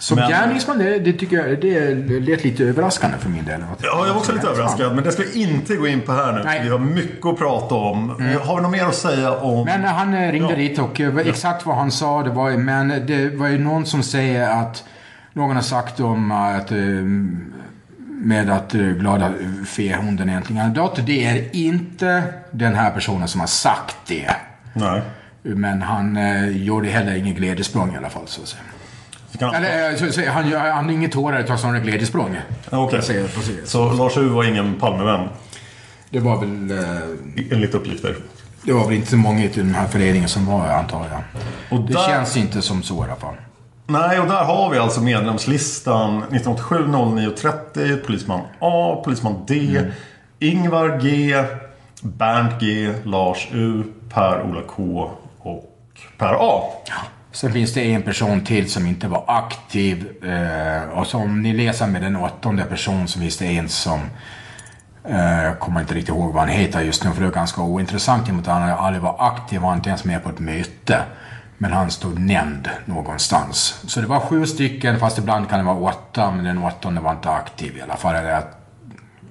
Som 0.00 0.16
men... 0.16 0.30
gärningsman, 0.30 0.78
det, 0.78 0.98
det, 0.98 1.12
tycker 1.12 1.36
jag 1.36 1.60
det 1.60 1.94
lät 2.20 2.44
lite 2.44 2.64
överraskande 2.64 3.18
för 3.18 3.28
min 3.28 3.44
del. 3.44 3.60
Ja, 3.82 4.06
jag 4.06 4.14
var 4.14 4.20
också 4.20 4.32
lite 4.32 4.48
överraskad. 4.48 4.94
Men 4.94 5.04
det 5.04 5.12
ska 5.12 5.22
vi 5.22 5.42
inte 5.42 5.76
gå 5.76 5.86
in 5.86 6.00
på 6.00 6.12
här 6.12 6.32
nu. 6.32 6.42
Nej. 6.44 6.60
Vi 6.62 6.68
har 6.68 6.78
mycket 6.78 7.26
att 7.26 7.38
prata 7.38 7.74
om. 7.74 8.10
Mm. 8.10 8.40
Har 8.40 8.56
vi 8.56 8.62
något 8.62 8.72
mer 8.72 8.84
att 8.84 8.94
säga 8.94 9.32
om... 9.32 9.64
Men 9.64 9.84
han 9.84 10.14
eh, 10.14 10.32
ringde 10.32 10.50
ja. 10.50 10.56
dit 10.56 10.78
och 10.78 11.00
eh, 11.00 11.16
exakt 11.16 11.66
vad 11.66 11.76
han 11.76 11.90
sa, 11.90 12.22
det 12.22 12.30
var 12.30 12.50
Men 12.50 12.88
det 13.06 13.28
var 13.36 13.48
ju 13.48 13.58
någon 13.58 13.86
som 13.86 14.02
säger 14.02 14.50
att... 14.50 14.84
Någon 15.32 15.56
har 15.56 15.62
sagt 15.62 16.00
om 16.00 16.32
att... 16.32 16.72
Um, 16.72 17.52
med 18.22 18.50
att 18.50 18.74
uh, 18.74 18.92
glada 18.92 19.32
fehunden 19.66 20.28
äntligen 20.28 20.62
är 20.62 20.74
dött. 20.74 21.00
Det 21.06 21.26
är 21.26 21.56
inte 21.56 22.22
den 22.50 22.74
här 22.74 22.90
personen 22.90 23.28
som 23.28 23.40
har 23.40 23.46
sagt 23.46 23.96
det. 24.06 24.36
Nej. 24.72 25.02
Men 25.42 25.82
han 25.82 26.16
uh, 26.16 26.56
gjorde 26.56 26.88
heller 26.88 27.14
ingen 27.14 27.34
glädjesprång 27.34 27.94
i 27.94 27.96
alla 27.96 28.10
fall. 28.10 28.22
Så 28.26 28.42
att 28.42 28.48
säga. 28.48 28.62
Eller, 29.54 29.96
så, 29.96 30.12
så, 30.12 30.30
han, 30.30 30.52
han 30.52 30.84
har 30.84 30.92
inget 30.92 31.12
tårar 31.12 31.40
utan 31.40 31.58
snarare 31.58 31.80
glädjesprång. 31.80 32.36
Okej. 32.70 32.98
Okay. 32.98 33.26
Så 33.64 33.92
Lars 33.92 34.16
U 34.16 34.28
var 34.28 34.44
ingen 34.44 34.74
Palmevän? 34.80 35.28
Det 36.10 36.20
var 36.20 36.40
väl... 36.40 36.72
Uh, 36.72 37.52
Enligt 37.52 37.74
uppgifter? 37.74 38.16
Det 38.62 38.72
var 38.72 38.86
väl 38.86 38.96
inte 38.96 39.10
så 39.10 39.16
många 39.16 39.44
i 39.44 39.48
den 39.48 39.74
här 39.74 39.86
föreningen 39.86 40.28
som 40.28 40.46
var, 40.46 40.68
antar 40.68 41.06
jag. 41.10 41.22
Och 41.78 41.86
det 41.86 41.92
där... 41.92 42.08
känns 42.08 42.36
inte 42.36 42.62
som 42.62 42.82
så 42.82 43.04
i 43.04 43.08
alla 43.08 43.16
fall. 43.16 43.34
Nej, 43.90 44.20
och 44.20 44.28
där 44.28 44.44
har 44.44 44.70
vi 44.70 44.78
alltså 44.78 45.00
medlemslistan 45.00 46.16
1987 46.16 46.86
09 46.86 47.30
30 47.30 47.96
Polisman 47.96 48.40
A, 48.58 49.02
Polisman 49.04 49.44
D, 49.46 49.76
mm. 49.78 49.90
Ingvar 50.38 51.00
G, 51.02 51.34
Bernt 52.02 52.60
G, 52.60 52.92
Lars 53.04 53.48
U, 53.52 53.82
Per-Ola 54.08 54.60
K 54.68 55.10
och 55.38 55.76
Per 56.18 56.36
A. 56.40 56.62
Sen 57.32 57.52
finns 57.52 57.74
det 57.74 57.92
en 57.92 58.02
person 58.02 58.44
till 58.44 58.70
som 58.70 58.86
inte 58.86 59.08
var 59.08 59.24
aktiv. 59.26 60.24
Eh, 60.24 60.98
och 60.98 61.06
som 61.06 61.42
ni 61.42 61.52
läser 61.52 61.86
med 61.86 62.02
den 62.02 62.16
åttonde 62.16 62.64
person 62.64 63.08
så 63.08 63.18
finns 63.18 63.36
det 63.36 63.46
en 63.46 63.68
som 63.68 64.00
jag 65.08 65.46
eh, 65.46 65.54
kommer 65.54 65.80
inte 65.80 65.94
riktigt 65.94 66.14
ihåg 66.14 66.32
vad 66.32 66.42
han 66.42 66.48
heter 66.48 66.80
just 66.80 67.04
nu 67.04 67.10
för 67.10 67.22
det 67.22 67.28
är 67.28 67.32
ganska 67.32 67.62
ointressant 67.62 68.28
i 68.28 68.30
och 68.30 68.34
med 68.34 68.48
att 68.48 68.60
han 68.60 68.70
aldrig 68.70 69.02
var 69.02 69.16
aktiv. 69.18 69.60
Han 69.60 69.68
var 69.68 69.76
inte 69.76 69.88
ens 69.88 70.04
med 70.04 70.22
på 70.24 70.30
ett 70.30 70.38
möte. 70.38 71.02
Men 71.62 71.72
han 71.72 71.90
stod 71.90 72.18
nämnd 72.18 72.68
någonstans. 72.84 73.82
Så 73.86 74.00
det 74.00 74.06
var 74.06 74.20
sju 74.20 74.46
stycken, 74.46 74.98
fast 74.98 75.18
ibland 75.18 75.48
kan 75.48 75.58
det 75.58 75.64
vara 75.64 75.92
åtta, 75.92 76.30
men 76.30 76.44
den 76.44 76.58
åttonde 76.58 77.00
var 77.00 77.12
inte 77.12 77.30
aktiv 77.30 77.76
i 77.76 77.80
alla 77.80 77.96
fall. 77.96 78.24
Jag, 78.24 78.42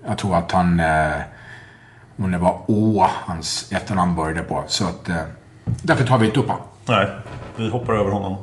jag 0.08 0.18
tror 0.18 0.36
att 0.36 0.52
han... 0.52 0.80
Eh, 0.80 1.12
om 2.18 2.32
det 2.32 2.38
var 2.38 2.62
Å 2.68 3.08
hans 3.26 3.72
efternamn 3.72 4.16
började 4.16 4.42
på. 4.42 4.64
Så 4.68 4.86
att... 4.86 5.10
Eh, 5.10 5.16
därför 5.66 6.06
tar 6.06 6.18
vi 6.18 6.26
inte 6.26 6.40
upp 6.40 6.48
honom. 6.48 6.66
Nej, 6.86 7.08
vi 7.56 7.70
hoppar 7.70 7.94
över 7.94 8.12
honom. 8.12 8.38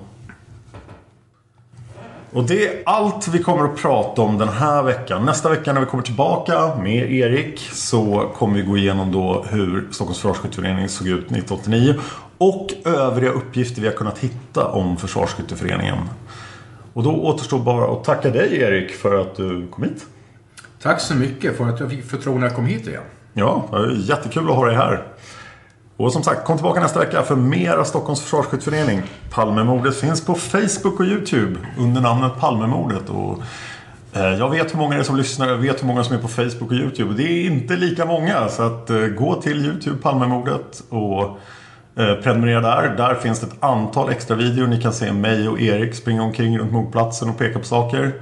Och 2.33 2.45
det 2.45 2.69
är 2.69 2.83
allt 2.87 3.29
vi 3.29 3.43
kommer 3.43 3.65
att 3.65 3.77
prata 3.77 4.23
om 4.23 4.39
den 4.39 4.49
här 4.49 4.83
veckan. 4.83 5.25
Nästa 5.25 5.49
vecka 5.49 5.73
när 5.73 5.81
vi 5.81 5.87
kommer 5.87 6.05
tillbaka 6.05 6.77
med 6.77 7.13
Erik 7.13 7.61
så 7.73 8.33
kommer 8.37 8.55
vi 8.55 8.63
gå 8.63 8.77
igenom 8.77 9.13
då 9.13 9.45
hur 9.51 9.89
Stockholms 9.91 10.19
Försvarsskytteförening 10.19 10.89
såg 10.89 11.09
ut 11.09 11.25
1989 11.25 11.95
och 12.39 12.73
övriga 12.85 13.31
uppgifter 13.31 13.83
vi 13.83 13.89
har 13.89 13.95
kunnat 13.95 14.19
hitta 14.19 14.67
om 14.67 14.97
Försvarsskytteföreningen. 14.97 15.99
Och 16.93 17.03
då 17.03 17.11
återstår 17.11 17.59
bara 17.59 17.93
att 17.93 18.05
tacka 18.05 18.31
dig 18.31 18.57
Erik 18.61 18.91
för 18.91 19.21
att 19.21 19.37
du 19.37 19.67
kom 19.67 19.85
hit. 19.85 20.07
Tack 20.83 21.01
så 21.01 21.15
mycket 21.15 21.57
för 21.57 21.65
att 21.69 21.81
jag 21.81 21.91
fick 21.91 22.05
förtroende 22.05 22.47
att 22.47 22.55
komma 22.55 22.69
hit 22.69 22.87
igen. 22.87 23.03
Ja, 23.33 23.65
det 23.71 23.77
är 23.77 24.11
jättekul 24.11 24.51
att 24.51 24.57
ha 24.57 24.67
dig 24.67 24.77
här. 24.77 25.03
Och 25.97 26.13
som 26.13 26.23
sagt, 26.23 26.47
kom 26.47 26.57
tillbaka 26.57 26.81
nästa 26.81 27.01
vecka 27.01 27.23
för 27.23 27.37
mer 27.37 27.77
av 27.77 27.85
Stockholms 27.85 28.23
Försvarsskytteförening. 28.23 29.03
Palmemordet 29.31 29.97
finns 29.97 30.25
på 30.25 30.35
Facebook 30.35 31.01
och 31.01 31.07
YouTube 31.07 31.61
under 31.79 32.01
namnet 32.01 32.33
Palmemordet. 32.41 33.09
Och 33.11 33.39
Eh, 34.17 34.35
Jag 34.39 34.51
vet 34.51 34.75
hur 34.75 34.79
många 34.79 34.95
det 34.95 35.01
är 35.01 35.05
som 35.05 35.17
lyssnar, 35.17 35.49
jag 35.49 35.57
vet 35.57 35.83
hur 35.83 35.87
många 35.87 36.05
som 36.05 36.17
är 36.17 36.21
på 36.21 36.29
Facebook 36.29 36.71
och 36.71 36.77
YouTube. 36.77 37.15
Det 37.15 37.23
är 37.23 37.47
inte 37.47 37.77
lika 37.77 38.05
många. 38.05 38.49
Så 38.49 38.63
att 38.63 38.91
eh, 38.91 38.97
gå 38.99 39.43
till 39.43 39.65
YouTube, 39.67 39.97
Palmemordet 40.03 40.83
och 40.89 41.39
Eh, 41.99 42.15
prenumerera 42.15 42.61
där. 42.61 42.97
Där 42.97 43.15
finns 43.15 43.41
det 43.41 43.47
ett 43.47 43.65
antal 43.65 44.11
extra 44.11 44.37
videor. 44.37 44.67
Ni 44.67 44.81
kan 44.83 44.93
se 44.93 45.13
mig 45.13 45.49
och 45.49 45.61
Erik 45.61 45.95
springa 45.95 46.23
omkring 46.23 46.59
runt 46.59 46.73
mordplatsen 46.73 47.29
och 47.29 47.39
peka 47.39 47.59
på 47.59 47.65
saker. 47.65 48.13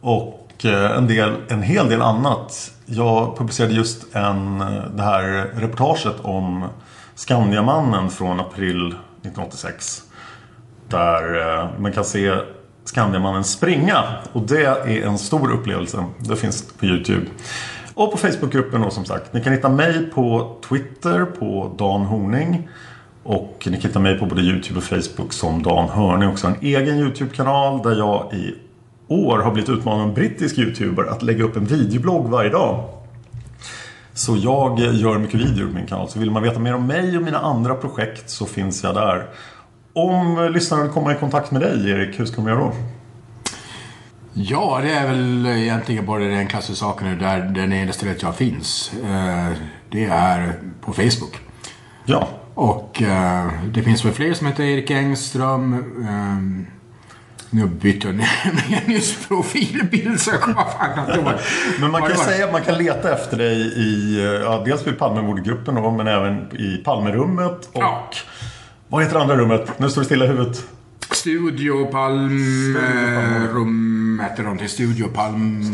Och 0.00 0.64
eh, 0.64 0.96
en, 0.96 1.06
del, 1.06 1.32
en 1.48 1.62
hel 1.62 1.88
del 1.88 2.02
annat. 2.02 2.72
Jag 2.86 3.38
publicerade 3.38 3.74
just 3.74 4.16
en, 4.16 4.60
eh, 4.60 4.84
det 4.94 5.02
här 5.02 5.50
reportaget 5.54 6.14
om 6.22 6.68
Skandiamannen 7.14 8.10
från 8.10 8.40
april 8.40 8.86
1986. 8.86 10.02
Där 10.88 11.68
man 11.78 11.92
kan 11.92 12.04
se 12.04 12.34
Skandiamannen 12.84 13.44
springa. 13.44 14.02
Och 14.32 14.42
det 14.42 14.64
är 14.64 15.06
en 15.06 15.18
stor 15.18 15.52
upplevelse. 15.52 16.04
Det 16.18 16.36
finns 16.36 16.72
på 16.72 16.86
Youtube. 16.86 17.26
Och 17.94 18.12
på 18.12 18.18
Facebookgruppen 18.18 18.80
då 18.80 18.90
som 18.90 19.04
sagt. 19.04 19.32
Ni 19.32 19.40
kan 19.40 19.52
hitta 19.52 19.68
mig 19.68 20.10
på 20.10 20.56
Twitter 20.68 21.24
på 21.24 21.74
Dan 21.78 22.00
Horning. 22.00 22.68
Och 23.22 23.62
ni 23.66 23.72
kan 23.72 23.82
hitta 23.82 23.98
mig 23.98 24.18
på 24.18 24.26
både 24.26 24.42
Youtube 24.42 24.78
och 24.78 24.84
Facebook 24.84 25.32
som 25.32 25.62
Dan 25.62 25.88
Hörning. 25.88 26.28
Också 26.28 26.46
en 26.46 26.54
egen 26.60 26.98
Youtube-kanal 26.98 27.82
där 27.82 27.96
jag 27.96 28.32
i 28.34 28.54
år 29.08 29.38
har 29.38 29.50
blivit 29.52 29.70
utmanad 29.70 30.00
av 30.02 30.08
en 30.08 30.14
brittisk 30.14 30.58
YouTuber 30.58 31.04
att 31.04 31.22
lägga 31.22 31.44
upp 31.44 31.56
en 31.56 31.64
videoblogg 31.64 32.28
varje 32.28 32.50
dag. 32.50 32.84
Så 34.14 34.36
jag 34.36 34.78
gör 34.80 35.18
mycket 35.18 35.40
videor 35.40 35.66
på 35.66 35.74
min 35.74 35.86
kanal. 35.86 36.08
Så 36.08 36.18
vill 36.18 36.30
man 36.30 36.42
veta 36.42 36.58
mer 36.58 36.74
om 36.74 36.86
mig 36.86 37.16
och 37.16 37.22
mina 37.22 37.38
andra 37.38 37.74
projekt 37.74 38.30
så 38.30 38.46
finns 38.46 38.84
jag 38.84 38.94
där. 38.94 39.26
Om 39.92 40.50
lyssnarna 40.54 40.82
vill 40.82 40.92
komma 40.92 41.12
i 41.12 41.16
kontakt 41.16 41.50
med 41.50 41.60
dig 41.60 41.90
Erik, 41.90 42.20
hur 42.20 42.24
ska 42.24 42.36
de 42.36 42.48
göra 42.48 42.58
då? 42.60 42.72
Ja, 44.32 44.80
det 44.82 44.90
är 44.90 45.06
väl 45.06 45.46
egentligen 45.46 46.06
bara 46.06 46.18
den 46.20 46.38
enklaste 46.38 46.74
saken 46.74 47.18
där 47.18 47.40
den 47.40 47.72
enda 47.72 47.92
stället 47.92 48.22
jag 48.22 48.34
finns. 48.34 48.92
Eh, 49.04 49.52
Det 49.90 50.04
är 50.04 50.54
på 50.80 50.92
Facebook. 50.92 51.38
Ja, 52.04 52.28
Och 52.60 53.02
eh, 53.02 53.50
det 53.74 53.82
finns 53.82 54.04
väl 54.04 54.12
fler 54.12 54.34
som 54.34 54.46
heter 54.46 54.64
Erik 54.64 54.90
Engström. 54.90 55.74
Eh, 56.08 56.66
nu 57.50 57.66
bytte 57.66 58.06
jag 58.08 58.16
nyss 58.88 59.26
profilbild 59.28 60.20
så 60.20 60.30
jag 60.30 60.40
kommer 60.40 60.64
fan 60.64 60.92
knappt 60.94 61.16
ihåg. 61.16 61.32
men 61.80 61.90
man 61.90 62.02
kan 62.02 62.16
säga 62.16 62.44
att 62.44 62.52
man 62.52 62.62
kan 62.62 62.78
leta 62.78 63.12
efter 63.14 63.36
dig 63.36 63.56
i 63.60 64.18
eh, 64.18 64.24
ja, 64.24 64.62
dels 64.66 64.86
i 64.86 64.92
Palmemordgruppen 64.92 65.74
då, 65.74 65.90
men 65.90 66.06
även 66.06 66.56
i 66.60 66.76
Palmerummet 66.84 67.68
och 67.72 67.82
Ja. 67.82 68.08
vad 68.88 69.02
heter 69.02 69.14
det 69.14 69.22
andra 69.22 69.36
rummet? 69.36 69.78
Nu 69.78 69.90
står 69.90 70.00
det 70.00 70.06
stilla 70.06 70.24
i 70.24 70.28
huvudet. 70.28 70.64
Studio 71.10 71.84
Palm... 71.86 72.76
eh, 72.76 73.54
Rum 73.54 74.20
heter 74.22 74.42
någonting. 74.42 74.68
Studio 74.68 75.08
Palm... 75.08 75.64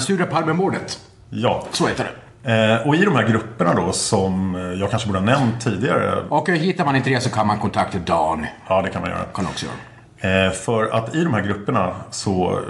Studio 0.00 0.26
Palmemordet. 0.26 0.98
Ja. 1.30 1.66
Så 1.72 1.86
heter 1.86 2.04
det. 2.04 2.21
Eh, 2.44 2.86
och 2.86 2.96
i 2.96 3.04
de 3.04 3.14
här 3.14 3.28
grupperna 3.28 3.74
då 3.74 3.92
som 3.92 4.54
eh, 4.54 4.62
jag 4.62 4.90
kanske 4.90 5.08
borde 5.08 5.18
ha 5.18 5.26
nämnt 5.26 5.60
tidigare. 5.60 6.22
Och 6.28 6.48
eh, 6.48 6.54
hittar 6.54 6.84
man 6.84 6.96
inte 6.96 7.10
det 7.10 7.20
så 7.20 7.30
kan 7.30 7.46
man 7.46 7.58
kontakta 7.58 7.98
Dan. 7.98 8.46
Ja, 8.68 8.82
det 8.82 8.88
kan 8.90 9.02
man 9.02 9.10
göra. 9.10 9.24
Kan 9.34 9.46
också 9.46 9.66
göra. 9.66 10.46
Eh, 10.46 10.52
för 10.52 10.86
att 10.86 11.14
i 11.14 11.24
de 11.24 11.34
här 11.34 11.42
grupperna 11.42 11.94
så 12.10 12.60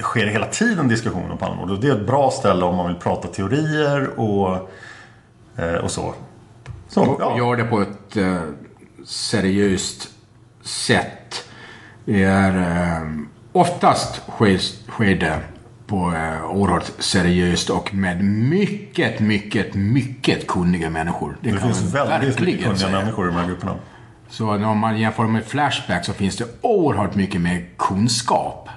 sker 0.00 0.26
hela 0.26 0.46
tiden 0.46 0.88
diskussion 0.88 1.30
om 1.30 1.38
Palmemord. 1.38 1.70
Och 1.70 1.80
det 1.80 1.88
är 1.88 1.92
ett 1.92 2.06
bra 2.06 2.30
ställe 2.30 2.64
om 2.64 2.76
man 2.76 2.86
vill 2.86 2.96
prata 2.96 3.28
teorier 3.28 4.20
och, 4.20 4.70
eh, 5.56 5.74
och 5.74 5.90
så. 5.90 6.14
Så, 6.88 7.02
Och 7.04 7.20
ja. 7.20 7.38
gör 7.38 7.56
det 7.56 7.64
på 7.64 7.80
ett 7.80 8.16
eh, 8.16 8.40
seriöst 9.04 10.08
sätt. 10.62 11.44
Det 12.04 12.24
är 12.24 13.26
oftast 13.52 14.22
sker, 14.28 14.58
sker 14.90 15.14
det 15.14 15.38
på 15.90 16.12
eh, 16.16 16.50
oerhört 16.50 16.90
seriöst 16.98 17.70
och 17.70 17.94
med 17.94 18.24
mycket, 18.24 19.20
mycket, 19.20 19.74
mycket 19.74 20.46
kunniga 20.46 20.90
människor. 20.90 21.36
Det 21.40 21.50
kan 21.50 21.60
finns 21.60 21.94
väldigt 21.94 22.40
mycket 22.40 22.62
kunniga 22.62 22.76
säga. 22.78 22.98
människor 22.98 23.24
i 23.28 23.30
de 23.30 23.36
här 23.36 23.46
grupperna. 23.46 23.74
Så 24.28 24.50
om 24.50 24.78
man 24.78 24.98
jämför 24.98 25.24
med 25.26 25.44
Flashback 25.44 26.04
så 26.04 26.12
finns 26.12 26.36
det 26.36 26.44
oerhört 26.60 27.14
mycket 27.14 27.40
mer 27.40 27.64
kunskap. 27.78 28.68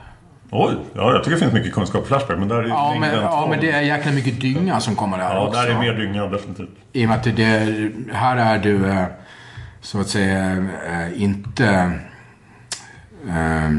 Oj, 0.51 0.73
ja, 0.93 1.11
jag 1.13 1.23
tycker 1.23 1.35
det 1.35 1.41
finns 1.41 1.53
mycket 1.53 1.73
kunskap 1.73 2.01
på 2.01 2.07
Flashback. 2.07 2.39
Men 2.39 2.47
där 2.47 2.63
är 2.63 2.67
Ja, 2.67 2.95
men, 2.99 3.15
ja, 3.15 3.47
men 3.49 3.59
det 3.59 3.71
är 3.71 3.81
jäkla 3.81 4.11
mycket 4.11 4.41
dynga 4.41 4.79
som 4.79 4.95
kommer 4.95 5.17
där 5.17 5.35
Ja, 5.35 5.47
också. 5.47 5.61
där 5.61 5.67
är 5.69 5.79
mer 5.79 5.93
dynga 5.93 6.27
definitivt. 6.27 6.69
I 6.93 7.05
och 7.05 7.09
med 7.09 7.17
att 7.17 7.23
det, 7.23 7.91
här 8.13 8.37
är 8.37 8.59
du 8.59 8.89
eh, 8.89 9.05
så 9.81 9.99
att 9.99 10.07
säga 10.07 10.51
eh, 10.91 11.21
inte, 11.23 11.91
eh, 13.29 13.69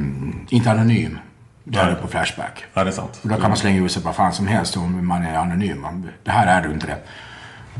inte 0.49 0.71
anonym. 0.71 1.19
Det 1.65 1.79
är 1.79 1.85
Nej. 1.85 1.95
du 1.95 2.01
på 2.01 2.09
Flashback. 2.09 2.65
Ja, 2.75 2.85
det 2.85 2.91
är 2.91 2.93
sant. 2.93 3.21
Och 3.23 3.29
då 3.29 3.35
kan 3.37 3.49
man 3.51 3.57
slänga 3.57 3.85
ut 3.85 3.93
sig 3.93 4.03
vad 4.03 4.15
fan 4.15 4.33
som 4.33 4.47
helst 4.47 4.77
om 4.77 5.07
man 5.07 5.23
är 5.25 5.39
anonym. 5.39 5.81
Man- 5.81 6.09
Det 6.25 6.31
här 6.31 6.47
är 6.47 6.69
du 6.69 6.75
inte 6.75 6.87
det. 6.87 6.97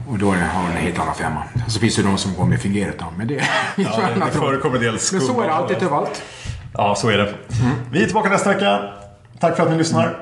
Och 0.09 0.19
då 0.19 0.33
är 0.33 0.37
har 0.37 0.63
du 0.63 0.71
en 0.71 0.77
helt 0.83 0.99
annan 0.99 1.15
femma. 1.15 1.43
Så 1.69 1.81
finns 1.81 1.97
det 1.97 2.03
de 2.03 2.19
som 2.19 2.35
går 2.35 2.45
med 2.47 2.61
fingerat 2.61 3.01
namn. 3.01 3.17
Men 3.19 3.27
det 3.29 3.35
är 3.39 3.49
Ja, 3.77 3.91
det, 4.15 4.21
det 4.25 4.31
förekommer 4.31 4.79
del 4.79 4.91
Men 4.91 4.99
skum. 5.01 5.21
så 5.21 5.41
är 5.43 5.47
det 5.47 5.55
alltid 5.55 5.77
överallt. 5.83 6.23
Ja, 6.73 6.95
så 6.95 7.09
är 7.09 7.19
det. 7.19 7.35
Vi 7.91 8.03
är 8.03 8.05
tillbaka 8.07 8.29
nästa 8.29 8.53
vecka. 8.53 8.81
Tack 9.41 9.57
för 9.57 9.63
att 9.63 9.71
ni 9.71 9.77
lyssnar. 9.79 10.17